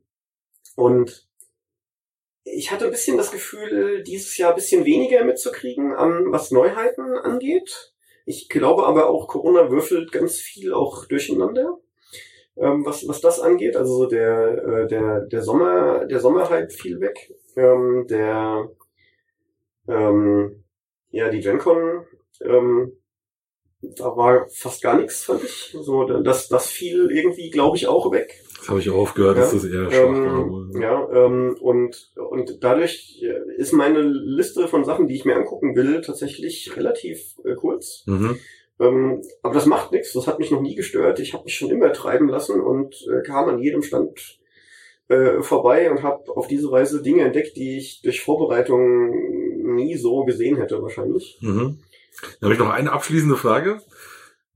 und 0.76 1.28
ich 2.56 2.70
hatte 2.70 2.86
ein 2.86 2.90
bisschen 2.90 3.16
das 3.16 3.30
Gefühl, 3.30 4.02
dieses 4.02 4.36
Jahr 4.36 4.50
ein 4.50 4.56
bisschen 4.56 4.84
weniger 4.84 5.24
mitzukriegen, 5.24 5.94
um, 5.94 6.32
was 6.32 6.50
Neuheiten 6.50 7.18
angeht. 7.18 7.92
Ich 8.26 8.48
glaube 8.48 8.86
aber 8.86 9.08
auch, 9.08 9.28
Corona 9.28 9.70
würfelt 9.70 10.12
ganz 10.12 10.38
viel 10.38 10.72
auch 10.72 11.06
durcheinander, 11.06 11.78
ähm, 12.56 12.84
was, 12.86 13.06
was 13.06 13.20
das 13.20 13.40
angeht. 13.40 13.76
Also 13.76 14.06
der, 14.06 14.64
äh, 14.64 14.86
der, 14.86 15.20
der 15.20 15.42
Sommer, 15.42 16.06
der 16.06 16.20
Sommerhype 16.20 16.70
fiel 16.70 17.00
weg. 17.00 17.32
Ähm, 17.56 18.06
der, 18.08 18.70
ähm, 19.88 20.64
ja, 21.10 21.28
die 21.28 21.40
GenCon, 21.40 22.06
ähm, 22.40 22.96
da 23.82 24.16
war 24.16 24.48
fast 24.48 24.82
gar 24.82 24.96
nichts, 24.98 25.24
fand 25.24 25.44
ich. 25.44 25.76
So, 25.78 26.04
das, 26.04 26.48
das 26.48 26.70
fiel 26.70 27.10
irgendwie, 27.10 27.50
glaube 27.50 27.76
ich, 27.76 27.86
auch 27.86 28.10
weg. 28.12 28.42
Das 28.64 28.70
habe 28.70 28.80
ich 28.80 28.88
auch 28.88 28.96
aufgehört, 28.96 29.36
ja, 29.36 29.42
dass 29.42 29.52
das 29.52 29.64
eher 29.66 29.90
schwach 29.90 30.16
ähm, 30.16 30.72
war. 30.72 30.80
Ja, 30.80 31.26
ähm, 31.26 31.54
und, 31.60 32.12
und 32.16 32.64
dadurch 32.64 33.22
ist 33.58 33.74
meine 33.74 34.00
Liste 34.00 34.68
von 34.68 34.86
Sachen, 34.86 35.06
die 35.06 35.16
ich 35.16 35.26
mir 35.26 35.36
angucken 35.36 35.76
will, 35.76 36.00
tatsächlich 36.00 36.74
relativ 36.74 37.34
äh, 37.44 37.56
kurz. 37.56 38.04
Mhm. 38.06 38.38
Ähm, 38.80 39.22
aber 39.42 39.52
das 39.52 39.66
macht 39.66 39.92
nichts, 39.92 40.14
das 40.14 40.26
hat 40.26 40.38
mich 40.38 40.50
noch 40.50 40.62
nie 40.62 40.76
gestört. 40.76 41.20
Ich 41.20 41.34
habe 41.34 41.44
mich 41.44 41.54
schon 41.54 41.68
immer 41.68 41.92
treiben 41.92 42.26
lassen 42.26 42.62
und 42.62 43.06
äh, 43.06 43.22
kam 43.22 43.50
an 43.50 43.58
jedem 43.58 43.82
Stand 43.82 44.38
äh, 45.08 45.42
vorbei 45.42 45.90
und 45.90 46.02
habe 46.02 46.34
auf 46.34 46.48
diese 46.48 46.70
Weise 46.70 47.02
Dinge 47.02 47.24
entdeckt, 47.24 47.58
die 47.58 47.76
ich 47.76 48.00
durch 48.00 48.22
Vorbereitung 48.22 49.74
nie 49.74 49.98
so 49.98 50.24
gesehen 50.24 50.56
hätte 50.56 50.82
wahrscheinlich. 50.82 51.36
Mhm. 51.42 51.80
Dann 52.40 52.46
habe 52.48 52.54
ich 52.54 52.60
noch 52.60 52.70
eine 52.70 52.92
abschließende 52.92 53.36
Frage. 53.36 53.82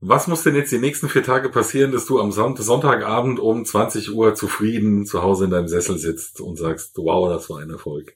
Was 0.01 0.27
muss 0.27 0.43
denn 0.43 0.55
jetzt 0.55 0.71
die 0.71 0.79
nächsten 0.79 1.09
vier 1.09 1.23
Tage 1.23 1.49
passieren, 1.49 1.91
dass 1.91 2.05
du 2.05 2.19
am 2.19 2.31
Son 2.31 2.55
Sonntagabend 2.55 3.37
um 3.37 3.65
20 3.65 4.13
Uhr 4.15 4.33
zufrieden 4.33 5.05
zu 5.05 5.21
Hause 5.23 5.45
in 5.45 5.51
deinem 5.51 5.67
Sessel 5.67 5.97
sitzt 5.97 6.39
und 6.39 6.55
sagst, 6.55 6.97
wow, 6.97 7.27
das 7.27 7.49
war 7.49 7.59
ein 7.59 7.69
Erfolg? 7.69 8.15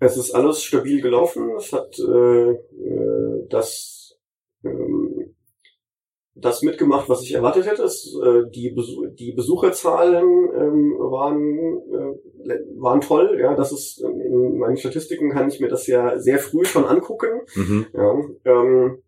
Es 0.00 0.18
ist 0.18 0.32
alles 0.34 0.62
stabil 0.62 1.00
gelaufen. 1.00 1.50
Es 1.56 1.72
hat 1.72 1.98
äh, 1.98 2.50
äh, 2.50 3.48
das, 3.48 4.18
ähm, 4.62 5.07
das 6.40 6.62
mitgemacht, 6.62 7.08
was 7.08 7.22
ich 7.22 7.34
erwartet 7.34 7.66
hätte. 7.66 7.82
Es, 7.82 8.14
äh, 8.22 8.42
die, 8.50 8.70
Besuch 8.70 9.06
die 9.14 9.32
Besucherzahlen 9.32 10.24
ähm, 10.54 10.96
waren, 10.98 11.78
äh, 11.92 12.58
waren 12.76 13.00
toll. 13.00 13.38
Ja, 13.40 13.54
das 13.54 13.72
ist 13.72 14.00
in 14.00 14.58
meinen 14.58 14.76
Statistiken 14.76 15.30
kann 15.30 15.48
ich 15.48 15.60
mir 15.60 15.68
das 15.68 15.86
ja 15.86 16.18
sehr 16.18 16.38
früh 16.38 16.64
schon 16.64 16.84
angucken. 16.84 17.40
Mhm. 17.54 17.86
Ja, 17.92 18.20
ähm, 18.44 19.02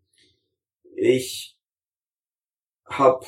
ich 0.95 1.57
habe 2.85 3.25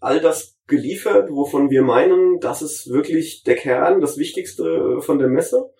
all 0.00 0.20
das 0.20 0.56
geliefert, 0.66 1.30
wovon 1.30 1.70
wir 1.70 1.82
meinen, 1.82 2.40
das 2.40 2.62
ist 2.62 2.90
wirklich 2.90 3.44
der 3.44 3.54
Kern, 3.54 4.00
das 4.00 4.18
Wichtigste 4.18 5.00
von 5.00 5.18
der 5.18 5.28
Messe. 5.28 5.70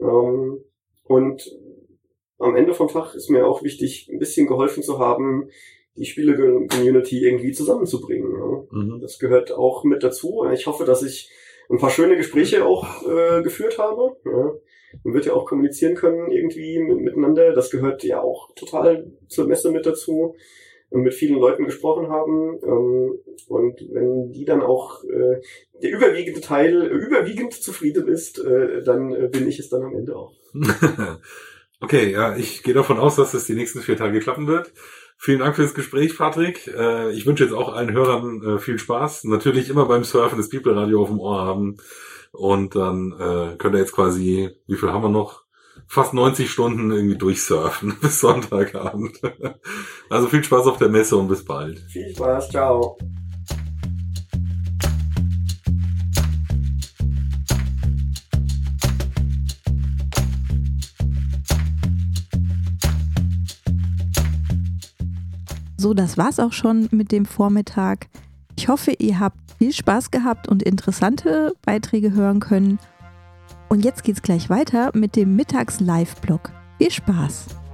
Ähm, 0.00 0.64
und 1.04 1.42
am 2.38 2.56
Ende 2.56 2.74
vom 2.74 2.88
Tag 2.88 3.14
ist 3.14 3.30
mir 3.30 3.46
auch 3.46 3.62
wichtig, 3.62 4.08
ein 4.12 4.18
bisschen 4.18 4.46
geholfen 4.46 4.82
zu 4.82 4.98
haben, 4.98 5.48
die 5.96 6.04
Spiele-Community 6.04 7.24
irgendwie 7.24 7.52
zusammenzubringen. 7.52 8.32
Ja. 8.32 8.78
Mhm. 8.78 9.00
Das 9.00 9.18
gehört 9.18 9.52
auch 9.52 9.84
mit 9.84 10.02
dazu. 10.02 10.44
Ich 10.52 10.66
hoffe, 10.66 10.84
dass 10.84 11.02
ich 11.02 11.30
ein 11.68 11.78
paar 11.78 11.90
schöne 11.90 12.16
Gespräche 12.16 12.64
auch 12.64 13.06
äh, 13.06 13.42
geführt 13.42 13.78
habe. 13.78 14.16
Ja. 14.24 14.54
Man 15.04 15.14
wird 15.14 15.26
ja 15.26 15.32
auch 15.32 15.46
kommunizieren 15.46 15.94
können 15.94 16.30
irgendwie 16.30 16.78
mit, 16.78 17.00
miteinander. 17.00 17.52
Das 17.52 17.70
gehört 17.70 18.04
ja 18.04 18.20
auch 18.20 18.54
total 18.54 19.10
zur 19.28 19.46
Messe 19.46 19.70
mit 19.70 19.86
dazu. 19.86 20.34
Und 20.88 21.02
mit 21.02 21.14
vielen 21.14 21.40
Leuten 21.40 21.64
gesprochen 21.64 22.10
haben. 22.10 22.60
Ähm, 22.62 23.18
und 23.48 23.80
wenn 23.90 24.30
die 24.30 24.44
dann 24.44 24.62
auch 24.62 25.02
äh, 25.02 25.40
der 25.82 25.90
überwiegende 25.90 26.40
Teil 26.40 26.82
äh, 26.82 26.94
überwiegend 26.94 27.54
zufrieden 27.54 28.06
ist, 28.06 28.38
äh, 28.38 28.84
dann 28.84 29.12
äh, 29.12 29.26
bin 29.26 29.48
ich 29.48 29.58
es 29.58 29.68
dann 29.68 29.82
am 29.82 29.96
Ende 29.96 30.14
auch. 30.14 30.32
okay, 31.80 32.12
ja, 32.12 32.36
ich 32.36 32.62
gehe 32.62 32.72
davon 32.72 32.98
aus, 32.98 33.16
dass 33.16 33.34
es 33.34 33.46
die 33.46 33.54
nächsten 33.54 33.80
vier 33.80 33.96
Tage 33.96 34.20
klappen 34.20 34.46
wird. 34.46 34.72
Vielen 35.18 35.38
Dank 35.40 35.56
fürs 35.56 35.74
Gespräch, 35.74 36.16
Patrick. 36.16 36.66
Äh, 36.68 37.12
ich 37.12 37.26
wünsche 37.26 37.44
jetzt 37.44 37.54
auch 37.54 37.72
allen 37.72 37.92
Hörern 37.92 38.42
äh, 38.42 38.58
viel 38.58 38.78
Spaß. 38.78 39.24
Natürlich 39.24 39.70
immer 39.70 39.86
beim 39.86 40.04
Surfen 40.04 40.38
das 40.38 40.50
People 40.50 40.76
Radio 40.76 41.02
auf 41.02 41.08
dem 41.08 41.20
Ohr 41.20 41.40
haben. 41.40 41.78
Und 42.32 42.76
dann 42.76 43.12
äh, 43.12 43.56
könnt 43.56 43.74
ihr 43.74 43.80
jetzt 43.80 43.92
quasi, 43.92 44.50
wie 44.66 44.76
viel 44.76 44.92
haben 44.92 45.02
wir 45.02 45.08
noch? 45.08 45.44
Fast 45.88 46.14
90 46.14 46.50
Stunden 46.50 46.90
irgendwie 46.90 47.18
durchsurfen 47.18 47.96
bis 48.00 48.20
Sonntagabend. 48.20 49.20
Also 50.10 50.28
viel 50.28 50.44
Spaß 50.44 50.66
auf 50.66 50.78
der 50.78 50.88
Messe 50.88 51.16
und 51.16 51.28
bis 51.28 51.44
bald. 51.44 51.78
Viel 51.90 52.10
Spaß, 52.10 52.50
ciao. 52.50 52.98
So, 65.76 65.92
das 65.94 66.16
war's 66.16 66.40
auch 66.40 66.52
schon 66.52 66.88
mit 66.90 67.12
dem 67.12 67.26
Vormittag. 67.26 68.08
Ich 68.58 68.68
hoffe, 68.68 68.92
ihr 68.98 69.20
habt 69.20 69.38
viel 69.58 69.72
Spaß 69.72 70.10
gehabt 70.10 70.48
und 70.48 70.62
interessante 70.62 71.54
Beiträge 71.64 72.12
hören 72.12 72.40
können. 72.40 72.78
Und 73.68 73.84
jetzt 73.84 74.02
geht's 74.02 74.22
gleich 74.22 74.48
weiter 74.48 74.90
mit 74.94 75.16
dem 75.16 75.36
Mittags-Live-Blog. 75.36 76.52
Viel 76.78 76.90
Spaß! 76.90 77.65